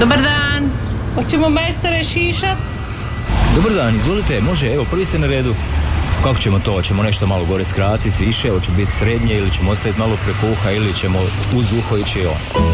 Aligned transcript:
Dobar 0.00 0.22
dan. 0.22 0.70
Hoćemo 1.14 1.48
majstore 1.48 2.04
šišat? 2.04 2.58
Dobar 3.54 3.72
dan, 3.72 3.96
izvolite, 3.96 4.40
može, 4.40 4.72
evo, 4.74 4.84
prvi 4.90 5.04
ste 5.04 5.18
na 5.18 5.26
redu. 5.26 5.54
Kako 6.22 6.38
ćemo 6.38 6.58
to? 6.58 6.72
Hoćemo 6.72 7.02
nešto 7.02 7.26
malo 7.26 7.44
gore 7.44 7.64
skratiti, 7.64 8.24
više, 8.24 8.50
hoće 8.50 8.70
biti 8.76 8.92
srednje 8.92 9.34
ili 9.34 9.50
ćemo 9.50 9.70
ostaviti 9.70 10.00
malo 10.00 10.16
preko 10.24 10.52
uha 10.52 10.70
ili 10.70 10.94
ćemo 10.94 11.18
uz 11.56 11.72
uho 11.72 11.96
ići 11.96 12.26
on. 12.26 12.68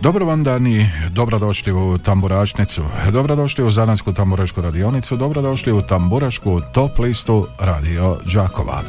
Dobro 0.00 0.24
vam 0.24 0.44
dani, 0.44 0.90
dobrodošli 1.10 1.72
u 1.72 1.98
Tamburašnicu, 1.98 2.82
dobrodošli 3.12 3.64
u 3.64 3.70
Zanansku 3.70 4.12
tamburašku 4.12 4.60
radionicu, 4.60 5.16
dobrodošli 5.16 5.72
u 5.72 5.82
Tamburašku 5.82 6.60
top 6.72 6.98
listu 6.98 7.46
Radio 7.58 8.16
Đakova. 8.34 8.82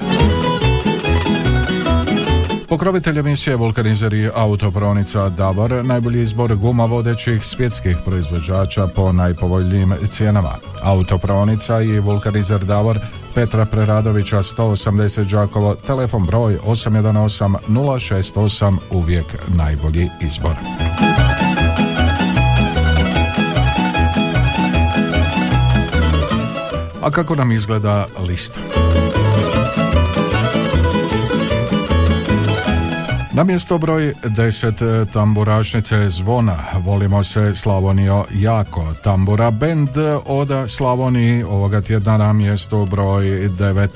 Pokrovitelj 2.70 3.19
emisije 3.19 3.55
vulkanizeri 3.55 4.29
autopronica 4.36 5.29
Davor, 5.29 5.86
najbolji 5.86 6.21
izbor 6.21 6.55
guma 6.55 6.86
vodećih 6.86 7.45
svjetskih 7.45 7.97
proizvođača 8.05 8.87
po 8.87 9.11
najpovoljnijim 9.11 9.93
cijenama. 10.05 10.55
Autopronica 10.82 11.82
i 11.82 12.00
vulkanizer 12.00 12.59
Davor 12.59 13.00
Petra 13.36 13.65
Preradovića 13.65 14.37
180 14.37 15.32
Đakovo, 15.32 15.75
telefon 15.75 16.25
broj 16.25 16.57
818 16.65 17.55
068, 17.68 18.78
uvijek 18.92 19.25
najbolji 19.47 20.09
izbor. 20.21 20.56
A 27.01 27.11
kako 27.11 27.36
nam 27.36 27.51
izgleda 27.51 28.07
lista? 28.28 28.68
Na 33.39 33.44
mjesto 33.44 33.78
broj 33.78 34.14
10 34.23 35.06
tamburašnice 35.14 36.09
zvona. 36.09 36.58
Volimo 36.80 37.23
se 37.23 37.56
Slavonio 37.56 38.26
jako. 38.34 38.94
Tambura 39.04 39.52
bend 39.52 39.90
Oda 40.26 40.68
Slavoniji. 40.68 41.44
Ovoga 41.44 41.81
tjedna 41.81 42.18
na 42.18 42.34
mjesto 42.34 42.86
broj 42.86 43.26
9 43.26 43.88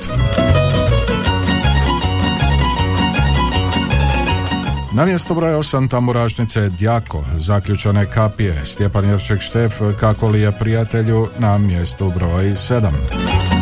Na 4.93 5.05
mjesto 5.05 5.33
broj 5.33 5.53
8 5.53 5.89
tamburašnice 5.89 6.69
Djako, 6.69 7.23
zaključane 7.37 8.05
kapije, 8.05 8.65
Stjepan 8.65 9.09
Jerček 9.09 9.41
Štef, 9.41 9.73
kako 9.99 10.27
li 10.27 10.41
je 10.41 10.51
prijatelju, 10.51 11.27
na 11.39 11.57
mjestu 11.57 12.11
broj 12.15 12.43
7. 12.43 13.52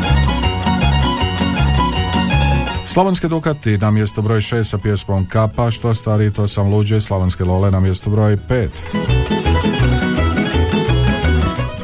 Slavonske 2.94 3.28
Dukati 3.28 3.78
na 3.78 3.92
mjesto 3.92 4.22
broj 4.22 4.42
6 4.42 4.64
sa 4.64 4.78
pjesmom 4.78 5.26
Kapa, 5.26 5.72
što 5.72 5.94
stari 5.94 6.34
to 6.34 6.48
sam 6.48 6.74
luđe, 6.74 7.00
Slavonske 7.00 7.44
Lole 7.44 7.72
na 7.72 7.80
mjesto 7.80 8.10
broj 8.10 8.38
5. 8.50 8.68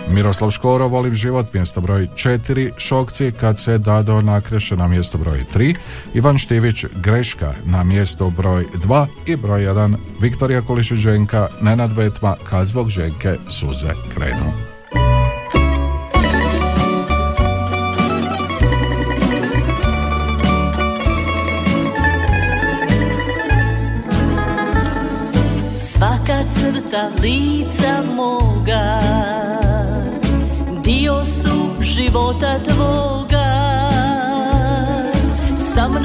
Miroslav 0.09 0.51
Škoro, 0.51 0.87
Volim 0.87 1.13
život, 1.13 1.53
mjesto 1.53 1.81
broj 1.81 2.07
4, 2.15 2.71
Šokci, 2.77 3.31
kad 3.39 3.59
se 3.59 3.77
Dado 3.77 4.21
nakreše 4.21 4.75
na 4.75 4.87
mjesto 4.87 5.17
broj 5.17 5.43
3, 5.55 5.75
Ivan 6.13 6.37
Štivić, 6.37 6.85
Greška 6.95 7.53
na 7.65 7.83
mjesto 7.83 8.29
broj 8.29 8.65
2 8.73 9.07
i 9.25 9.35
broj 9.35 9.61
1, 9.61 9.95
Viktorija 10.21 10.61
Kulišić 10.61 10.97
Ženka, 10.97 11.47
Nenad 11.61 11.97
Vetma, 11.97 12.35
kad 12.43 12.67
zbog 12.67 12.89
Ženke 12.89 13.35
suze 13.47 13.93
krenu. 14.13 14.66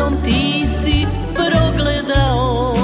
Mnom 0.03 0.23
ti 0.23 0.67
si 0.67 1.07
progledao. 1.35 2.75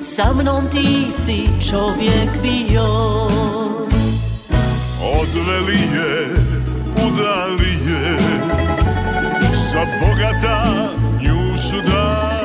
Sa 0.00 0.32
mnom 0.34 0.68
ti 0.70 1.10
si 1.10 1.48
čovjek 1.70 2.30
bio. 2.42 2.86
Odveli 5.20 5.80
je, 5.94 6.28
udali 7.06 7.72
je 7.88 8.18
Sa 9.54 9.82
bogata 10.00 10.90
nju 11.20 11.56
su 11.56 11.76
dali 11.80 12.35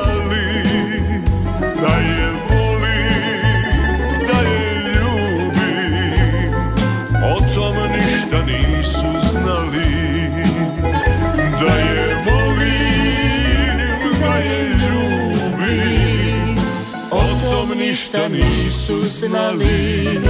ništa 17.92 18.28
nisu 18.28 19.04
znali. 19.04 20.20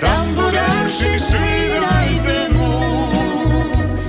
Tamburaši 0.00 1.18
svirajte 1.18 2.48
mu 2.54 3.08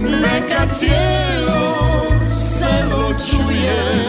Neka 0.02 0.74
cijelo 0.74 1.76
selo 2.30 3.14
čuje 3.30 4.02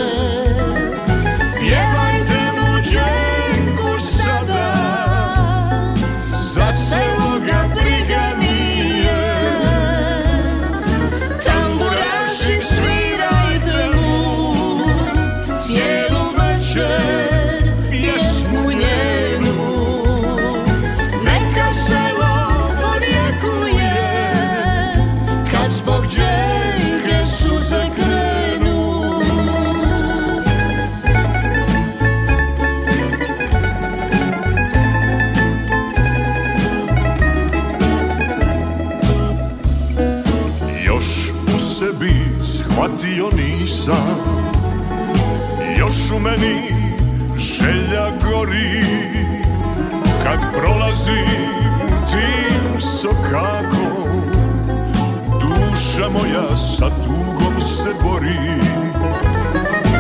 U 46.17 46.19
meni 46.19 46.75
želja 47.37 48.07
gori. 48.25 48.85
Kad 50.25 50.39
prolazim 50.53 51.27
tim 52.11 52.81
sokakom 52.81 54.23
Duša 55.41 56.09
moja 56.09 56.57
sa 56.57 56.87
tugom 57.05 57.61
se 57.61 57.89
bori. 58.05 58.61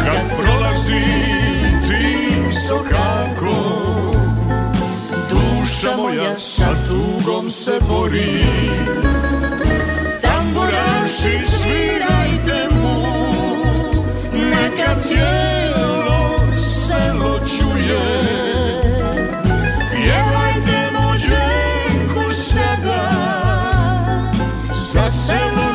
Kad 0.05 0.39
prolazim 0.39 1.81
tim 1.89 2.53
sokakom 2.53 4.13
Duša 5.31 5.97
moja 5.97 6.39
sa 6.39 6.69
tugom 6.89 7.51
se 7.51 7.73
bori. 7.89 8.45
Tamburaši 10.23 11.47
svirajte 11.47 12.69
mu 12.75 13.03
Neka 14.33 15.01
cijelo 15.01 15.53
selo 15.63 15.72
čuje 17.93 18.81
Pjevajte 19.91 20.91
mu 20.93 21.17
dženku 21.17 22.33
sada 22.33 23.03
Za 24.73 25.11
selo 25.11 25.72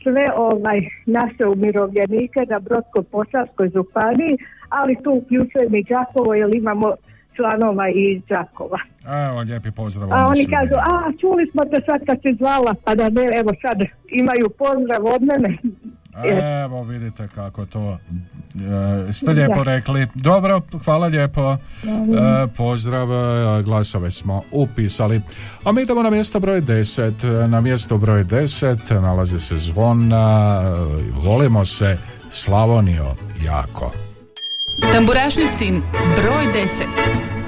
sve 0.04 0.32
ovaj 0.36 0.80
naše 1.06 1.46
umirovljenike 1.48 2.40
na 2.50 2.60
Brodsko-Posavskoj 2.60 3.74
županiji, 3.74 4.38
ali 4.70 4.98
tu 5.04 5.12
uključujem 5.12 5.76
i 5.76 5.84
Đakovo 5.84 6.34
jer 6.34 6.56
imamo 6.56 6.96
članova 7.36 7.90
iz 7.90 8.22
Đakova. 8.30 8.80
Evo, 9.30 9.42
lijepi 9.42 9.72
pozdrav. 9.72 10.14
A 10.14 10.28
oni 10.28 10.46
kažu, 10.46 10.76
a 10.76 11.12
čuli 11.22 11.48
smo 11.52 11.66
te 11.66 11.82
sad 11.86 12.06
kad 12.06 12.18
si 12.22 12.34
zvala, 12.34 12.76
pa 12.84 12.96
da 12.96 13.10
ne, 13.10 13.26
evo 13.40 13.52
sad 13.62 13.78
imaju 14.12 14.50
pozdrav 14.50 15.06
od 15.06 15.22
mene. 15.22 15.58
Evo, 16.64 16.84
vidite 16.84 17.28
kako 17.36 17.66
to 17.66 17.98
e, 19.10 19.14
ste 19.14 19.32
lijepo 19.32 19.64
rekli. 19.64 20.08
Dobro, 20.14 20.62
hvala 20.86 21.08
lijepo. 21.08 21.54
E, 21.54 21.58
pozdrav, 22.58 23.12
e, 23.12 23.64
glasove 23.64 24.12
smo 24.12 24.42
upisali. 24.52 25.22
A 25.64 25.72
mi 25.72 25.82
idemo 25.82 26.04
na 26.04 26.10
mjesto 26.10 26.40
broj 26.40 26.62
10. 26.62 27.48
Na 27.48 27.62
mjesto 27.62 27.98
broj 27.98 28.24
10 28.24 29.02
nalazi 29.02 29.40
se 29.40 29.58
zvona. 29.58 30.62
e, 30.64 31.22
Volimo 31.24 31.66
se 31.66 31.98
Slavonio 32.32 33.16
jako. 33.46 33.92
Tamburašnicin 34.94 35.82
broj 36.16 36.46
10. 36.66 37.41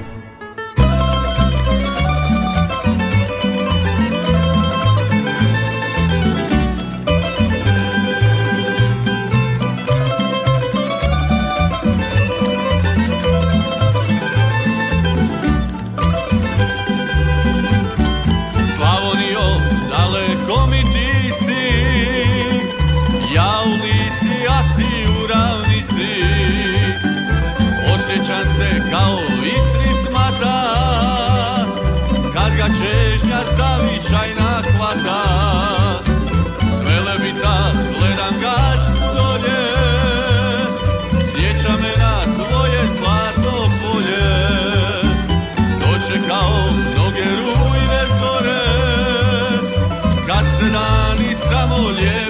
dani 50.84 51.34
samo 51.48 51.90
lijepi 51.90 52.23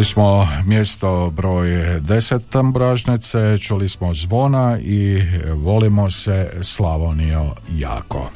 Čuli 0.00 0.08
smo 0.08 0.48
mjesto 0.66 1.30
broj 1.30 1.68
10 1.68 2.48
tamburažnice, 2.48 3.58
čuli 3.58 3.88
smo 3.88 4.14
zvona 4.14 4.78
i 4.78 5.22
volimo 5.54 6.10
se 6.10 6.50
Slavonio 6.62 7.54
jako. 7.76 8.30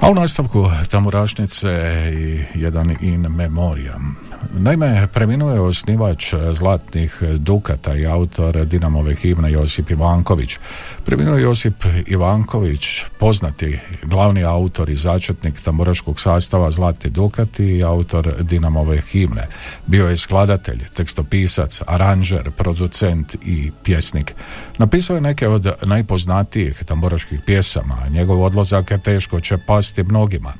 A 0.00 0.10
u 0.10 0.14
nastavku 0.14 0.64
tamburašnice 0.90 1.68
i 2.12 2.58
jedan 2.60 2.96
in 3.00 3.20
memoriam. 3.20 4.27
Naime, 4.60 5.08
preminuo 5.12 5.52
je 5.52 5.60
osnivač 5.60 6.34
Zlatnih 6.52 7.22
Dukata 7.38 7.94
i 7.94 8.06
autor 8.06 8.64
Dinamove 8.64 9.14
himne 9.14 9.52
Josip 9.52 9.90
Ivanković. 9.90 10.58
Preminuo 11.04 11.36
je 11.36 11.42
Josip 11.42 11.84
Ivanković, 12.06 13.02
poznati 13.18 13.78
glavni 14.02 14.44
autor 14.44 14.90
i 14.90 14.96
začetnik 14.96 15.60
tamburaškog 15.60 16.20
sastava 16.20 16.70
Zlatni 16.70 17.10
Dukati 17.10 17.64
i 17.64 17.82
autor 17.82 18.34
Dinamove 18.42 19.00
himne. 19.00 19.46
Bio 19.86 20.08
je 20.08 20.16
skladatelj, 20.16 20.78
tekstopisac, 20.94 21.82
aranžer, 21.86 22.50
producent 22.50 23.36
i 23.44 23.70
pjesnik. 23.84 24.34
Napisao 24.78 25.14
je 25.14 25.20
neke 25.20 25.48
od 25.48 25.66
najpoznatijih 25.82 26.84
tamburaških 26.84 27.40
pjesama, 27.46 27.98
a 28.04 28.08
njegov 28.08 28.42
odlazak 28.42 28.90
je 28.90 28.98
teško 28.98 29.40
će 29.40 29.58
pasti 29.66 30.02
mnogima. 30.02 30.52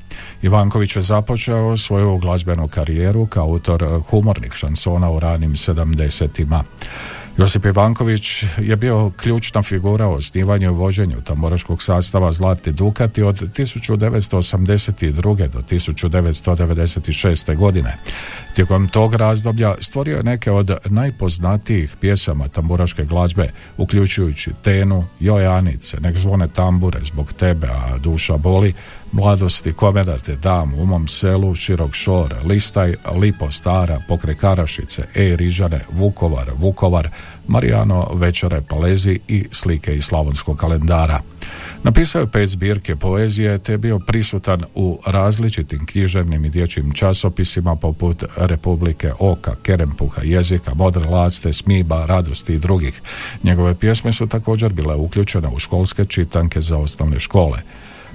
Ivanković 0.43 0.97
je 0.97 1.02
započeo 1.02 1.76
svoju 1.76 2.19
glazbenu 2.19 2.69
karijeru 2.69 3.26
kao 3.26 3.49
autor 3.49 3.88
humornih 4.11 4.52
šansona 4.52 5.11
u 5.11 5.21
ranim 5.21 5.52
70-ima. 5.52 6.64
Josip 7.38 7.64
Ivanković 7.64 8.45
je 8.59 8.76
bio 8.76 9.11
ključna 9.11 9.62
figura 9.62 10.09
u 10.09 10.12
osnivanju 10.12 10.71
i 10.71 10.75
vođenju 10.75 11.21
tamburaškog 11.21 11.83
sastava 11.83 12.33
Zlatni 12.33 12.73
Dukati 12.73 13.23
od 13.23 13.35
1982. 13.59 15.49
do 15.49 15.59
1996. 15.59 17.57
godine. 17.57 17.97
Tijekom 18.54 18.88
tog 18.88 19.14
razdoblja 19.14 19.75
stvorio 19.80 20.16
je 20.16 20.23
neke 20.23 20.50
od 20.50 20.71
najpoznatijih 20.85 21.97
pjesama 22.00 22.49
tamburaške 22.49 23.04
glazbe, 23.04 23.50
uključujući 23.76 24.50
Tenu, 24.62 25.04
Jojanice, 25.21 26.00
Nek 26.00 26.16
zvone 26.16 26.49
tambure 26.49 27.00
zbog 27.02 27.33
tebe, 27.33 27.66
a 27.66 27.99
duša 27.99 28.37
boli, 28.37 28.75
Mladosti 29.12 29.73
komeda 29.73 30.19
te 30.19 30.37
dam 30.37 30.75
u 30.75 30.87
mom 30.87 31.09
selu, 31.09 31.55
širok 31.55 31.95
šor, 31.95 32.35
listaj, 32.45 32.95
lipo 33.15 33.50
stara, 33.50 34.00
pokre 34.09 34.35
Karašice, 34.35 35.05
e 35.15 35.37
Rižane, 35.37 35.81
Vukovar, 35.93 36.50
Vukovar, 36.57 37.09
Marijano, 37.47 38.09
večere 38.15 38.62
Palezi 38.69 39.19
i 39.29 39.47
slike 39.53 39.97
iz 39.97 40.05
slavonskog 40.05 40.57
kalendara. 40.57 41.21
Napisao 41.83 42.21
je 42.21 42.31
pet 42.31 42.49
zbirke 42.49 42.97
poezije 42.97 43.59
te 43.59 43.73
je 43.73 43.79
bio 43.79 43.99
prisutan 43.99 44.61
u 44.75 44.99
različitim 45.07 45.87
književnim 45.87 46.45
i 46.45 46.49
dječjim 46.49 46.93
časopisima 46.93 47.77
poput 47.77 48.25
Republike 48.37 49.12
Oka, 49.19 49.55
Kerempuha, 49.62 50.23
Jezika, 50.25 50.75
Modre 50.75 51.05
Laste, 51.05 51.53
Smiba, 51.53 52.07
Radosti 52.07 52.55
i 52.55 52.59
drugih. 52.59 53.00
Njegove 53.43 53.75
pjesme 53.75 54.12
su 54.12 54.27
također 54.27 54.73
bile 54.73 54.95
uključene 54.95 55.49
u 55.49 55.59
školske 55.59 56.05
čitanke 56.05 56.61
za 56.61 56.77
osnovne 56.77 57.21
škole. 57.21 57.59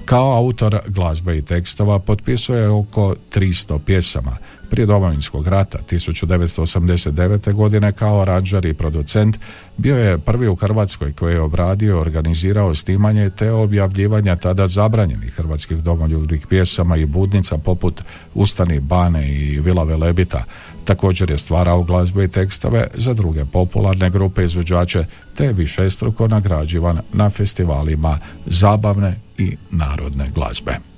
Kao 0.06 0.38
autor 0.38 0.80
glazbe 0.88 1.38
i 1.38 1.42
tekstova 1.42 2.00
potpisuje 2.00 2.70
oko 2.70 3.16
300 3.34 3.80
pjesama. 3.80 4.38
Prije 4.70 4.86
domovinskog 4.86 5.48
rata 5.48 5.80
1989. 5.92 7.54
godine 7.54 7.92
kao 7.92 8.22
aranđer 8.22 8.66
i 8.66 8.74
producent 8.74 9.40
bio 9.78 9.98
je 9.98 10.18
prvi 10.18 10.48
u 10.48 10.56
Hrvatskoj 10.56 11.14
koji 11.14 11.34
je 11.34 11.42
obradio, 11.42 12.00
organizirao 12.00 12.76
snimanje 12.76 13.30
te 13.30 13.52
objavljivanja 13.52 14.36
tada 14.36 14.68
zabranjenih 14.68 15.34
hrvatskih 15.34 15.78
domoljubnih 15.78 16.48
pjesama 16.48 16.98
i 16.98 17.06
budnica 17.06 17.58
poput 17.58 18.02
Ustani 18.34 18.80
Bane 18.80 19.34
i 19.34 19.60
Vila 19.60 19.84
Velebita. 19.84 20.44
Također 20.86 21.32
je 21.32 21.38
stvarao 21.38 21.84
glazbe 21.84 22.24
i 22.24 22.28
tekstove 22.28 22.88
za 22.94 23.14
druge 23.14 23.46
popularne 23.46 24.10
grupe 24.10 24.44
izvođače 24.44 25.06
te 25.36 25.46
je 25.46 25.54
višestruko 25.54 26.28
nagrađivan 26.28 27.00
na 27.14 27.30
festivalima 27.30 28.20
zabavne 28.46 29.20
i 29.38 29.58
narodne 29.72 30.28
glazbe. 30.36 30.93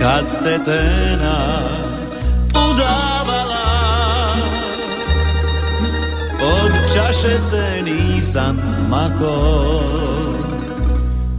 Kad 0.00 0.30
se 0.30 0.58
tena 0.64 1.60
udavala. 2.50 4.36
Od 6.42 6.94
čaše 6.94 7.38
se 7.38 7.82
nisam 7.84 8.56
mako 8.88 9.80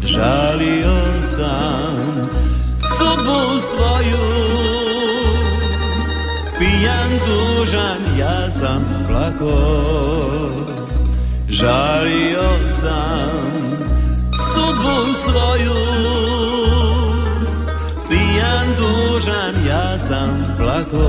Žalio 0.03 1.24
sam 1.24 2.30
sudbu 2.98 3.60
svoju. 3.60 4.27
Pijan 6.60 7.10
dužan 7.27 8.18
ja 8.20 8.51
sam 8.51 9.06
plako 9.08 9.62
Žalio 11.50 12.70
sam 12.70 13.41
sudbu 14.38 15.13
svoju 15.13 16.22
Pijan 18.12 18.68
dužan 18.77 19.65
ja 19.68 20.00
sam 20.00 20.56
plako 20.58 21.08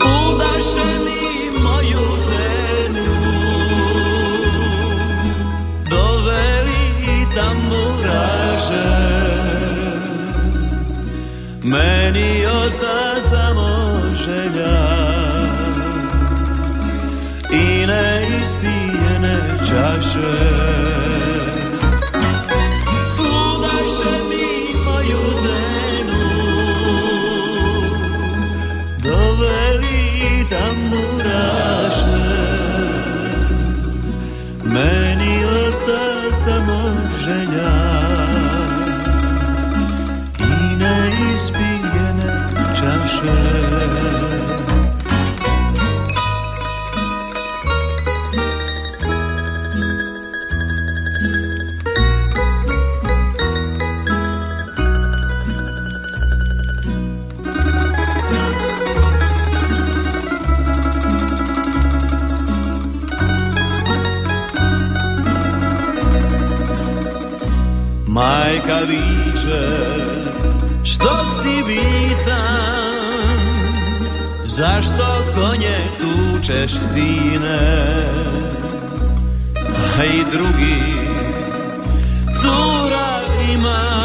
Udaše 0.00 0.88
mi 1.04 1.58
moju 1.62 2.06
ženu 2.28 3.06
Doveli 5.90 6.80
i 7.02 7.36
tamburaše. 7.36 8.88
Meni 11.62 12.46
osta 12.66 13.20
samo 13.20 14.00
želja 14.24 14.78
I 17.52 17.86
neispijene 17.86 19.38
čaše 19.68 21.37
samo 36.48 36.80
želja 37.24 37.70
I 40.40 40.76
neispijene 40.76 42.32
čaše 42.78 43.67
viče 69.38 69.66
Što 70.84 71.24
si 71.24 71.62
bisan? 71.66 72.38
Zašto 74.44 75.24
konje 75.34 75.78
tučeš 76.00 76.72
sine? 76.72 77.84
A 79.98 80.04
i 80.04 80.24
drugi 80.30 80.98
Cura 82.34 83.20
ima. 83.54 83.98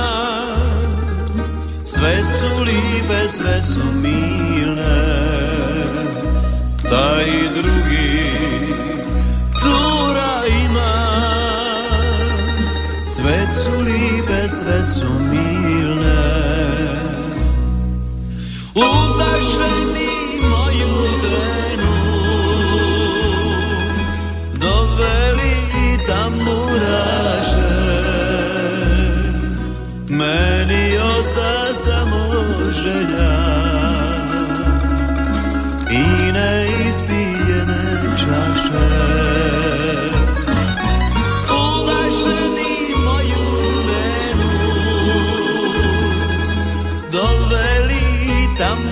Sve 1.86 2.24
su 2.24 2.64
lipe, 2.64 3.30
sve 3.30 3.62
su 3.62 3.82
milne. 4.02 5.14
Taj 6.90 7.26
drugi 7.56 7.84
Sve 13.24 13.48
su 13.48 13.72
lipe, 13.72 14.50
sve 14.50 14.86
su 14.86 15.06
milne 15.32 16.24
Udaše 18.76 19.74
mi 19.94 20.42
moju 20.50 20.96
trenu 21.22 21.94
Doveli 24.54 25.56
tamburaše 26.08 27.74
Meni 30.10 30.98
osta 31.20 31.76
samo 31.76 32.26
želja 32.72 33.13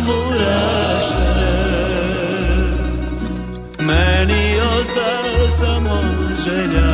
tamburaše 0.02 1.32
Meni 3.80 4.58
osta 4.82 5.50
samo 5.50 6.02
želja 6.44 6.92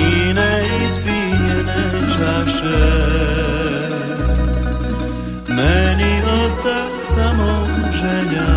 I 0.00 0.34
neispijene 0.34 1.82
čaše. 2.14 2.84
Meni 5.48 6.22
osta 6.46 6.86
samo 7.02 7.66
želja 7.92 8.48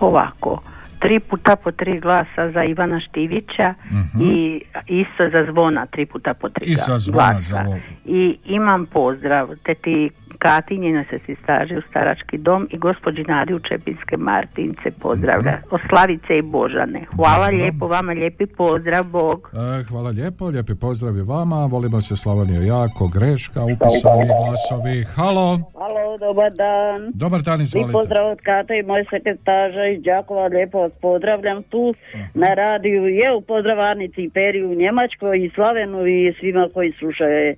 Ovako, 0.00 0.62
tri 0.98 1.20
puta 1.20 1.56
po 1.56 1.72
tri 1.72 2.00
glasa 2.00 2.50
za 2.54 2.64
Ivana 2.64 3.00
Štivića 3.00 3.74
i 4.20 4.60
isto 4.88 5.30
za 5.32 5.46
zvona 5.50 5.86
tri 5.86 6.06
puta 6.06 6.34
po 6.34 6.48
tri. 6.48 6.66
I 6.66 6.74
za 6.74 6.82
ga- 6.88 6.98
zvona, 6.98 7.30
glasa. 7.32 7.64
za. 7.64 7.78
I 8.04 8.36
imam 8.44 8.86
pozdrav 8.86 9.48
teti 9.62 10.10
Katinje 10.42 10.92
na 10.92 11.04
se 11.10 11.34
staži 11.36 11.76
u 11.76 11.82
starački 11.82 12.38
dom 12.38 12.68
i 12.70 12.78
gospođi 12.78 13.22
Nadi 13.22 13.54
u 13.54 13.60
Čepinske 13.60 14.16
Martince 14.16 14.90
pozdravlja. 15.02 15.58
Od 15.70 15.80
Slavice 15.88 16.38
i 16.38 16.42
Božane. 16.42 17.00
Hvala 17.16 17.46
Dobro. 17.46 17.56
lijepo 17.56 17.86
vama, 17.86 18.12
lijepi 18.12 18.46
pozdrav, 18.46 19.04
Bog. 19.04 19.50
E, 19.80 19.84
hvala 19.84 20.10
lijepo, 20.10 20.46
lijepi 20.46 20.74
pozdrav 20.74 21.16
i 21.16 21.22
vama. 21.22 21.66
Volimo 21.66 22.00
se 22.00 22.16
Slavoniju 22.16 22.62
jako, 22.62 23.08
greška, 23.08 23.60
upisani 23.64 24.24
glasovi. 24.26 25.04
Halo, 25.16 25.58
Halo, 25.78 26.18
dobar 26.18 26.52
dan. 26.52 27.10
dobar 27.14 27.42
dan, 27.42 27.58
Vi 27.58 27.62
izvolite. 27.62 27.92
pozdrav 27.92 28.30
od 28.30 28.40
Kate 28.40 28.78
i 28.78 28.82
moje 28.82 29.04
sekretaža 29.10 29.84
iz 29.86 30.02
Đakova, 30.02 30.46
lijepo 30.46 30.78
vas 30.78 30.92
pozdravljam 31.00 31.62
tu 31.62 31.94
na 32.34 32.54
radiju. 32.54 33.06
Je 33.06 33.34
u 33.34 33.40
pozdravarnici 33.40 34.22
i 34.22 34.30
Peri 34.30 34.64
u 34.64 34.74
Njemačkoj 34.74 35.44
i 35.44 35.48
Slavenu 35.48 36.06
i 36.06 36.34
svima 36.40 36.68
koji 36.74 36.92
slušaju 36.92 37.54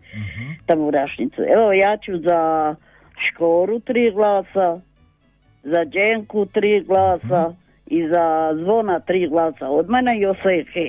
tamo 0.66 0.82
u 0.86 0.90
Rašnicu. 0.90 1.42
Evo 1.56 1.72
ja 1.72 1.96
ću 1.96 2.12
za 2.18 2.73
Škoru 3.16 3.80
tri 3.80 4.12
glasa, 4.14 4.80
za 5.62 5.84
Đenku 5.84 6.46
tri 6.46 6.84
glasa 6.86 7.52
i 7.86 8.08
za 8.08 8.24
Zvona 8.62 9.00
tri 9.00 9.28
glasa 9.28 9.68
od 9.68 9.90
mene 9.90 10.18
i 10.18 10.26
Osehe. 10.26 10.86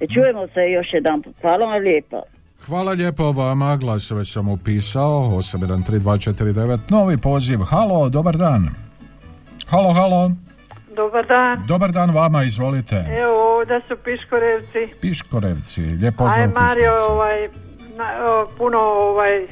E, 0.00 0.06
Čujemo 0.14 0.46
se 0.46 0.60
još 0.70 0.86
jedan 0.92 1.22
put. 1.22 1.34
Hvala 1.40 1.66
vam 1.66 1.82
lijepo. 1.82 2.22
Hvala 2.66 2.92
lijepo 2.92 3.32
vama, 3.32 3.76
glasove 3.76 4.24
sam 4.24 4.48
upisao, 4.48 5.30
813249, 5.30 6.78
novi 6.90 7.16
poziv. 7.16 7.58
Halo, 7.58 8.08
dobar 8.08 8.36
dan. 8.36 8.68
Halo, 9.68 9.92
halo. 9.92 10.30
Dobar 10.96 11.26
dan. 11.26 11.62
Dobar 11.66 11.92
dan 11.92 12.10
vama, 12.10 12.44
izvolite. 12.44 12.96
Evo 13.22 13.56
ovdje 13.58 13.80
su 13.88 13.96
Piškorevci. 14.04 14.94
Piškorevci, 15.00 15.80
lijep 15.80 16.16
pozdrav 16.16 16.40
Aj 16.42 16.52
Mario, 16.54 16.92
Piškorevci. 16.92 17.12
ovaj, 17.12 17.48
na, 17.98 18.26
o, 18.30 18.46
puno 18.58 18.78
ovaj, 18.78 19.46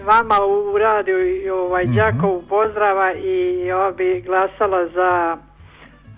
vama 0.00 0.36
u 0.40 0.78
radiju 0.78 1.36
i 1.36 1.50
ovaj, 1.50 1.84
Mhm. 1.84 1.94
Đakovu 1.94 2.42
pozdrava 2.42 3.12
i 3.14 3.64
ja 3.66 3.92
bi 3.96 4.22
glasala 4.22 4.88
za 4.88 5.36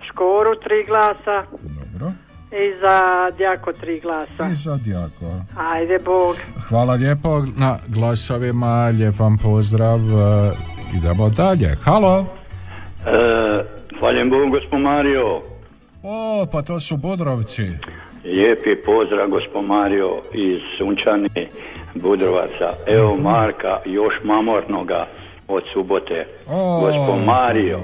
Škoru 0.03 0.55
tri 0.57 0.85
glasa 0.87 1.45
Dobro. 1.53 2.13
i 2.53 2.79
za 2.79 2.99
Đako 3.39 3.73
tri 3.73 4.01
glasa. 4.01 4.49
I 4.53 4.55
za 4.55 4.77
Djako. 4.77 5.27
Ajde 5.59 5.99
Bog. 5.99 6.37
Hvala 6.69 6.95
lijepo 6.95 7.43
na 7.57 7.79
glasovima, 7.89 8.87
lijep 8.89 9.19
vam 9.19 9.39
pozdrav. 9.39 9.99
e, 9.99 10.53
Idemo 10.97 11.29
dalje. 11.31 11.77
Halo. 11.85 12.27
E, 13.07 13.65
Hvaljen 13.99 14.31
Bogu, 14.31 14.51
gospod 14.51 14.81
Mario. 14.81 15.41
O, 16.03 16.47
pa 16.53 16.63
to 16.63 16.81
su 16.81 16.97
Budrovci. 16.97 17.63
Lijepi 18.25 18.77
pozdrav, 18.77 19.29
gospod 19.29 19.65
Mario, 19.65 20.09
iz 20.35 20.59
Sunčani 20.79 21.29
Budrovaca. 21.95 22.69
Evo 22.87 23.17
Marka, 23.17 23.81
još 23.85 24.15
mamornoga 24.25 25.07
od 25.49 25.63
subote. 25.73 26.27
Gospod 26.81 27.25
Mario, 27.27 27.81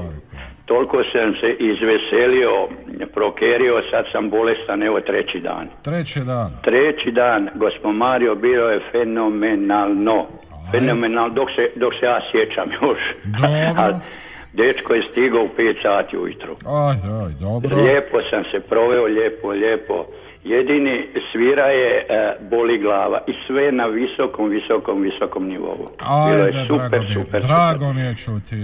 toliko 0.67 0.97
sam 1.13 1.33
se 1.41 1.57
izveselio, 1.59 2.53
prokerio, 3.15 3.83
sad 3.91 4.05
sam 4.13 4.31
bolestan, 4.31 4.83
evo 4.83 5.01
treći 5.01 5.41
dan. 5.41 5.67
Treći 5.83 6.21
dan. 6.21 6.51
Treći 6.63 7.11
dan, 7.11 7.49
gospod 7.55 7.95
Mario, 7.95 8.35
bilo 8.35 8.69
je 8.71 8.81
fenomenalno. 8.93 10.27
Fenomenalno, 10.71 11.35
dok 11.35 11.49
se, 11.57 11.71
dok 11.77 11.93
se 12.01 12.07
ja 12.07 12.21
sjećam 12.31 12.69
još. 12.83 13.01
Dobro. 13.25 13.99
Dečko 14.59 14.95
je 14.95 15.03
stigao 15.11 15.43
u 15.43 15.49
5 15.59 15.83
sati 15.83 16.19
ujutro. 16.19 16.57
Aj, 16.67 16.97
aj, 17.23 17.33
dobro. 17.41 17.77
Lijepo 17.77 18.19
sam 18.31 18.43
se 18.51 18.61
proveo, 18.69 19.05
lijepo, 19.05 19.49
lijepo. 19.49 20.07
Jedini 20.45 21.07
svira 21.33 21.67
je 21.67 22.07
e, 22.09 22.37
boli 22.51 22.79
glava 22.79 23.21
i 23.27 23.33
sve 23.47 23.73
na 23.73 23.87
visokom, 23.87 24.49
visokom, 24.49 25.01
visokom 25.03 25.47
nivou. 25.49 25.89
Bilo 26.29 26.45
je 26.45 26.45
Ajde, 26.45 26.67
super, 26.69 26.89
drago 26.91 27.05
je. 27.05 27.15
super, 27.15 27.43
drago 27.43 27.93
mi 27.93 28.01
je 28.01 28.15
čuti. 28.17 28.57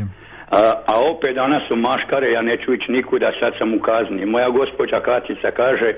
A, 0.50 0.58
a 0.86 0.94
opet 1.12 1.34
danas 1.34 1.62
su 1.68 1.76
maškare, 1.76 2.30
ja 2.30 2.42
neću 2.42 2.74
ići 2.74 2.92
nikuda, 2.92 3.32
sad 3.40 3.52
sam 3.58 3.74
u 3.74 3.80
kazni. 3.80 4.26
Moja 4.26 4.50
gospođa 4.50 5.00
Katica 5.00 5.50
kaže, 5.50 5.92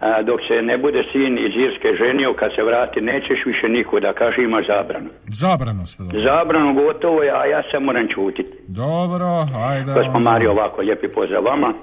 a, 0.00 0.22
dok 0.22 0.40
se 0.48 0.62
ne 0.62 0.78
bude 0.78 1.02
sin 1.12 1.38
iz 1.46 1.54
Irske 1.66 1.88
ženio, 2.04 2.32
kad 2.32 2.50
se 2.54 2.62
vrati, 2.62 3.00
nećeš 3.00 3.38
više 3.46 3.68
nikuda, 3.68 4.12
kaže 4.12 4.42
imaš 4.42 4.66
zabranu. 4.66 5.08
Zabrano 5.26 5.86
ste 5.86 6.02
dobro. 6.02 6.20
Zabranu 6.20 6.74
gotovo 6.74 7.22
je, 7.22 7.30
a 7.30 7.44
ja 7.46 7.62
se 7.70 7.78
moram 7.80 8.06
čutiti. 8.14 8.52
Dobro, 8.68 9.26
ajde. 9.70 9.92
Gospod 9.92 10.22
Mario, 10.22 10.50
ovako, 10.50 10.80
lijepi 10.82 11.08
pozdrav 11.14 11.44
vama. 11.44 11.74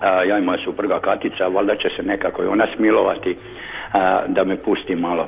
A, 0.00 0.22
ja 0.22 0.38
i 0.38 0.42
moja 0.42 0.58
supruga 0.64 1.00
Katica, 1.00 1.48
valjda 1.48 1.76
će 1.76 1.88
se 1.96 2.02
nekako 2.02 2.44
i 2.44 2.46
ona 2.46 2.66
smilovati 2.76 3.36
a, 3.92 4.22
da 4.26 4.44
me 4.44 4.56
pusti 4.56 4.96
malo. 4.96 5.26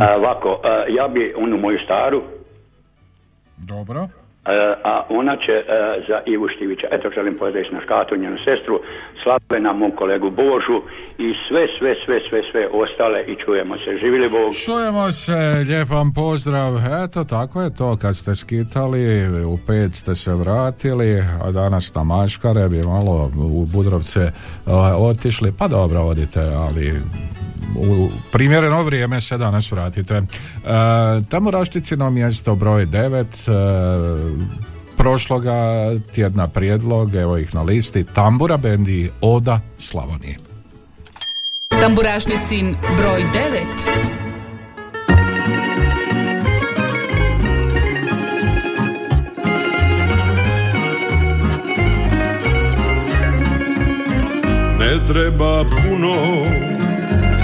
A, 0.00 0.16
ovako, 0.16 0.60
a, 0.64 0.84
ja 0.88 1.08
bi 1.08 1.34
onu 1.36 1.56
moju 1.56 1.78
staru, 1.84 2.22
Dobro. 3.56 4.08
A, 4.44 4.74
a 4.84 5.02
ona 5.08 5.36
će 5.36 5.52
a, 5.52 5.94
za 6.08 6.20
Ivu 6.26 6.48
Štivića. 6.48 6.86
Eto, 6.90 7.10
želim 7.14 7.38
pozdraviti 7.38 7.74
na 7.74 7.80
škatu, 7.80 8.16
njenu 8.16 8.36
sestru, 8.44 8.80
Slavena, 9.22 9.72
mom 9.72 9.90
kolegu 9.90 10.30
Božu 10.30 10.78
i 11.18 11.34
sve, 11.48 11.66
sve, 11.78 11.94
sve, 12.04 12.20
sve, 12.28 12.42
sve 12.50 12.68
ostale 12.72 13.24
i 13.26 13.36
čujemo 13.44 13.76
se. 13.76 13.98
Živili 14.00 14.28
Bog. 14.28 14.52
Čujemo 14.64 15.12
se, 15.12 15.64
lijep 15.66 15.88
vam 15.88 16.12
pozdrav. 16.14 16.72
Eto, 17.04 17.24
tako 17.24 17.62
je 17.62 17.76
to, 17.76 17.96
kad 17.96 18.16
ste 18.16 18.34
skitali, 18.34 19.26
u 19.44 19.58
pet 19.66 19.94
ste 19.94 20.14
se 20.14 20.34
vratili, 20.34 21.24
a 21.42 21.50
danas 21.50 21.94
na 21.94 22.04
Mačkare 22.04 22.68
bi 22.68 22.82
malo 22.82 23.30
u 23.36 23.66
Budrovce 23.66 24.32
ovaj, 24.66 24.92
otišli. 24.98 25.52
Pa 25.58 25.68
dobro, 25.68 26.00
odite, 26.00 26.40
ali 26.40 26.92
u 27.76 28.10
primjereno 28.32 28.82
vrijeme 28.82 29.20
se 29.20 29.38
danas 29.38 29.72
vratite. 29.72 30.14
E, 30.14 30.22
tamo 31.28 31.50
Rašticino 31.50 32.10
mjesto 32.10 32.54
broj 32.54 32.86
9, 32.86 33.22
e, 33.22 34.52
prošloga 34.96 35.54
tjedna 36.14 36.48
prijedlog, 36.48 37.14
evo 37.14 37.36
ih 37.38 37.54
na 37.54 37.62
listi, 37.62 38.04
Tambura 38.04 38.56
Bendi 38.56 39.10
Oda 39.20 39.60
Slavonije. 39.78 40.36
Tamburašnicin 41.80 42.76
broj 42.98 43.24
9. 43.34 44.22
Ne 54.78 55.06
treba 55.06 55.64
puno 55.64 56.14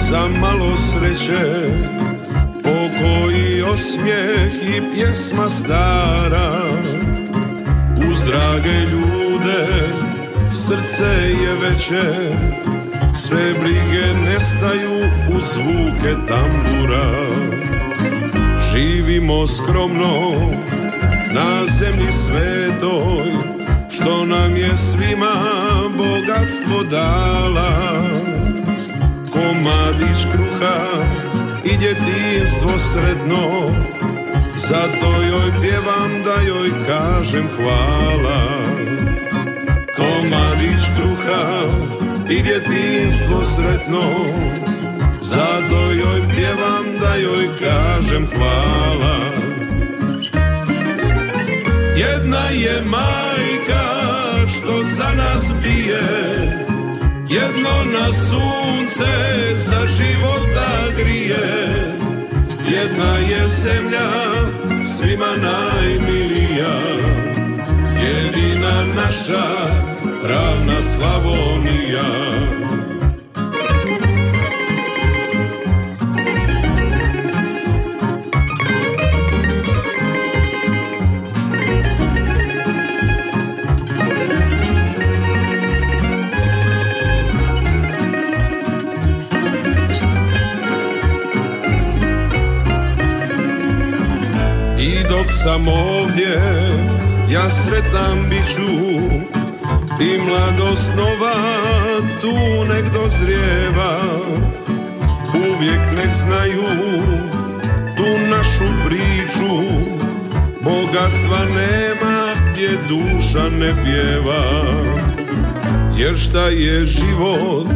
za 0.09 0.27
malo 0.41 0.77
sreće. 0.77 1.69
Pokoji 2.63 3.61
osmijeh 3.61 4.53
i 4.75 4.81
pjesma 4.93 5.49
stara. 5.49 6.61
Uz 8.11 8.23
drage 8.23 8.79
ljude 8.91 9.67
srce 10.51 11.05
je 11.43 11.55
veće. 11.61 12.35
Sve 13.15 13.53
brige 13.61 14.31
nestaju 14.31 15.09
u 15.29 15.41
zvuke 15.41 16.15
tambura. 16.27 17.11
Živimo 18.71 19.47
skromno 19.47 20.31
na 21.33 21.65
zemlji 21.65 22.11
svetoj 22.11 23.31
Što 23.89 24.25
nam 24.25 24.55
je 24.55 24.77
svima 24.77 25.35
bogatstvo 25.97 26.83
dala 26.83 27.99
Komadić 29.59 30.25
kruha 30.31 31.03
i 31.63 31.77
djetinstvo 31.77 32.79
sredno. 32.79 33.71
Zato 34.55 35.21
joj 35.29 35.51
pjevam 35.61 36.23
da 36.23 36.41
joj 36.41 36.69
kažem 36.87 37.47
hvala. 37.57 38.47
Komadić 39.95 40.83
kruha 40.95 41.63
i 42.29 42.41
djetinstvo 42.41 43.45
sretno 43.45 44.13
Zato 45.21 45.91
joj 45.91 46.21
pjevam 46.35 46.85
da 47.01 47.15
joj 47.15 47.49
kažem 47.59 48.27
hvala. 48.35 49.19
Jedna 51.95 52.49
je 52.49 52.81
majka 52.85 53.85
što 54.47 54.83
za 54.83 55.11
nas 55.17 55.51
bije 55.63 56.68
Jedno 57.59 57.99
na 57.99 58.13
sunce 58.13 59.11
za 59.55 59.85
života 59.87 60.69
grije. 60.97 61.47
Jedna 62.71 63.17
je 63.17 63.49
zemlja 63.49 64.09
svima 64.85 65.33
najmilija. 65.41 66.79
Jedina 68.03 68.85
naša 68.95 69.47
ravna 70.23 70.81
Slavonija 70.81 72.09
dok 95.19 95.31
sam 95.31 95.67
ovdje, 95.67 96.41
ja 97.29 97.49
sretan 97.49 98.29
bit 98.29 98.55
ću 98.55 98.61
I 100.03 100.19
mladost 100.27 100.93
nova 100.97 101.35
tu 102.21 102.33
nek 102.73 102.85
dozrijeva. 102.93 103.99
Uvijek 105.35 105.79
nek 105.97 106.13
znaju 106.13 106.63
tu 107.97 108.05
našu 108.29 108.87
priču 108.87 109.55
Bogatstva 110.61 111.39
nema 111.55 112.33
gdje 112.51 112.69
duša 112.87 113.49
ne 113.49 113.73
pjeva. 113.83 114.63
Jer 115.97 116.17
šta 116.17 116.45
je 116.47 116.85
život, 116.85 117.67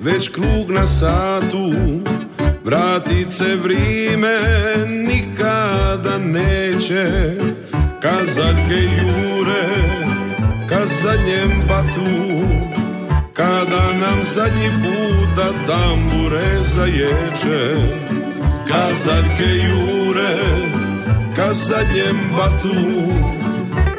već 0.00 0.28
krug 0.28 0.70
na 0.70 0.86
satu 0.86 1.72
Vratit 2.64 3.32
se 3.32 3.44
nikada 3.46 4.99
neće 6.20 7.34
Kazaljke 8.02 8.80
jure 8.98 9.64
ka 10.68 10.86
zadnjem 10.86 11.62
patu 11.68 12.10
Kada 13.32 13.84
nam 14.00 14.18
zadnji 14.34 14.70
puta 14.82 15.48
tambure 15.66 16.64
zaječe. 16.64 17.76
Kazaljke 18.68 19.44
jure 19.44 20.36
ka 21.36 21.54
zadnjem 21.54 22.16
batu 22.36 22.74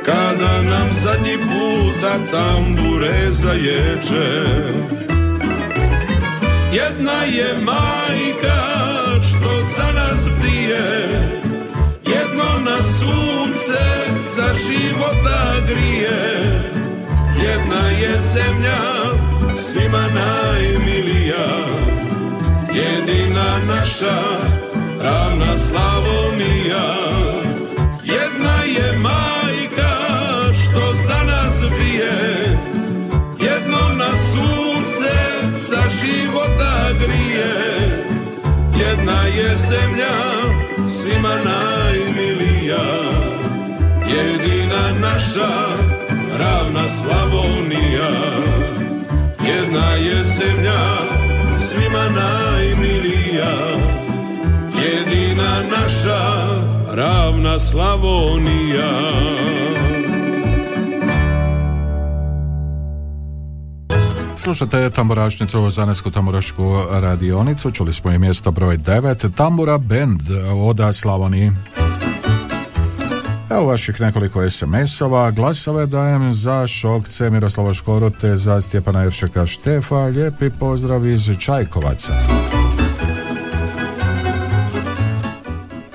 Kada 0.05 0.61
nam 0.61 0.89
zadnji 0.93 1.37
puta 1.37 2.17
tambure 2.31 3.31
zaječe. 3.31 4.51
Jedna 6.73 7.23
je 7.23 7.55
majka 7.65 8.61
što 9.21 9.65
za 9.75 9.91
nas 9.91 10.27
bdije 10.37 11.01
Jedno 12.31 12.71
na 12.71 12.83
sunce 12.83 13.83
za 14.35 14.53
života 14.67 15.55
grije 15.67 16.61
Jedna 17.43 17.89
je 17.89 18.19
zemlja 18.19 18.81
svima 19.57 20.07
najmilija. 20.13 21.47
Jedina 22.73 23.59
naša 23.67 24.21
ravna 25.01 25.57
Slavonija. 25.57 26.95
Jedna 28.03 28.63
je 28.65 28.97
majka 28.97 29.97
što 30.53 30.93
za 30.95 31.23
nas 31.23 31.61
bije. 31.61 32.57
Jedno 33.39 33.95
na 33.97 34.15
sunce 34.15 35.15
za 35.59 35.81
života 36.01 36.89
grije 36.99 37.53
Jedna 38.77 39.21
je 39.21 39.57
zemlja 39.57 40.70
svima 40.91 41.35
najmilija. 41.45 42.83
Jedina 44.07 44.99
naša 44.99 45.53
ravna 46.39 46.89
Slavonija. 46.89 48.09
Jedna 49.47 49.93
je 49.93 50.23
zemlja 50.23 50.83
svima 51.57 52.09
najmilija. 52.09 53.53
Jedina 54.83 55.63
naša 55.71 56.47
ravna 56.91 57.59
Slavonija 57.59 58.91
Slušate 64.41 64.89
tamburašnicu, 64.89 65.69
Zanesku 65.69 66.11
tamburašku 66.11 66.83
radionicu, 66.91 67.71
čuli 67.71 67.93
smo 67.93 68.11
i 68.11 68.19
mjesto 68.19 68.51
broj 68.51 68.77
9, 68.77 69.35
Tambura 69.35 69.77
Band 69.77 70.21
Oda 70.65 70.93
Slavoniji. 70.93 71.51
Evo 73.49 73.65
vaših 73.65 74.01
nekoliko 74.01 74.49
SMS-ova. 74.49 75.31
Glasove 75.31 75.85
dajem 75.85 76.33
za 76.33 76.67
Šokce 76.67 77.29
Miroslava 77.29 77.73
Škoru 77.73 78.09
te 78.09 78.37
za 78.37 78.61
Stjepana 78.61 79.01
Jeršeka 79.03 79.45
Štefa. 79.45 80.05
Lijepi 80.05 80.49
pozdrav 80.59 81.07
iz 81.07 81.29
Čajkovaca. 81.39 82.13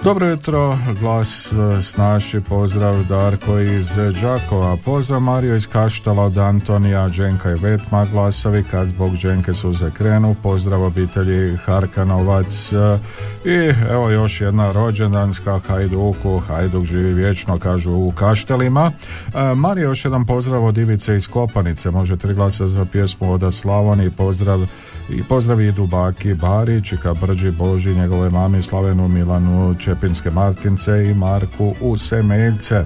Dobro 0.07 0.27
jutro, 0.27 0.79
glas 1.01 1.53
e, 1.53 1.83
snaši, 1.83 2.41
pozdrav 2.41 2.95
Darko 3.09 3.59
iz 3.59 3.97
Đakova, 4.23 4.77
pozdrav 4.85 5.21
Mario 5.21 5.57
iz 5.57 5.67
Kaštala 5.67 6.25
od 6.25 6.39
Antonija, 6.39 7.09
Dženka 7.09 7.51
i 7.51 7.55
Vetma, 7.55 8.07
glasovi 8.13 8.65
kad 8.71 8.87
zbog 8.87 9.13
Dženke 9.17 9.53
suze 9.53 9.91
krenu, 9.91 10.37
pozdrav 10.43 10.83
obitelji 10.83 11.57
Harkanovac. 11.57 12.73
E, 12.73 12.99
i 13.45 13.73
evo 13.91 14.11
još 14.11 14.41
jedna 14.41 14.73
rođendanska 14.73 15.61
Hajduku, 15.69 16.39
Hajduk 16.39 16.85
živi 16.85 17.15
vječno, 17.15 17.59
kažu 17.59 17.93
u 17.93 18.13
Kaštelima. 18.15 18.93
E, 19.35 19.55
Mario, 19.55 19.89
još 19.89 20.05
jedan 20.05 20.27
pozdrav 20.27 20.65
od 20.65 20.79
Ivice 20.79 21.17
iz 21.17 21.29
Kopanice, 21.29 21.91
može 21.91 22.17
tri 22.17 22.35
glasa 22.35 22.67
za 22.67 22.85
pjesmu 22.85 23.33
od 23.33 23.55
Slavoni, 23.55 24.11
pozdrav 24.11 24.67
i 25.11 25.23
pozdrav 25.29 25.61
idu 25.61 25.87
baki 25.87 26.35
Barić, 26.35 26.93
ka 27.03 27.15
Brđi 27.15 27.51
Boži, 27.51 27.95
njegove 27.95 28.31
mami 28.31 28.63
Slavenu 28.63 29.09
Milanu 29.09 29.75
Čepinske 29.81 30.31
Martince 30.31 31.05
i 31.11 31.15
Marku 31.15 31.75
u 31.81 31.99
Semeljce. 31.99 32.85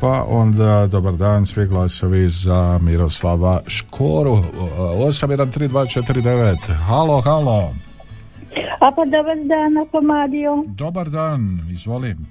Pa 0.00 0.24
onda, 0.28 0.86
dobar 0.86 1.12
dan, 1.12 1.46
svi 1.46 1.66
glasovi 1.66 2.28
za 2.28 2.78
Miroslava 2.82 3.60
Škoru. 3.66 4.42
813249. 4.78 6.56
Halo, 6.86 7.20
halo. 7.20 7.74
A 8.80 8.90
pa 8.90 9.04
dobar 9.04 9.36
dan, 9.44 9.78
ako 9.86 10.00
Mario. 10.00 10.64
Dobar 10.66 11.10
dan, 11.10 11.60
izvolim. 11.70 12.26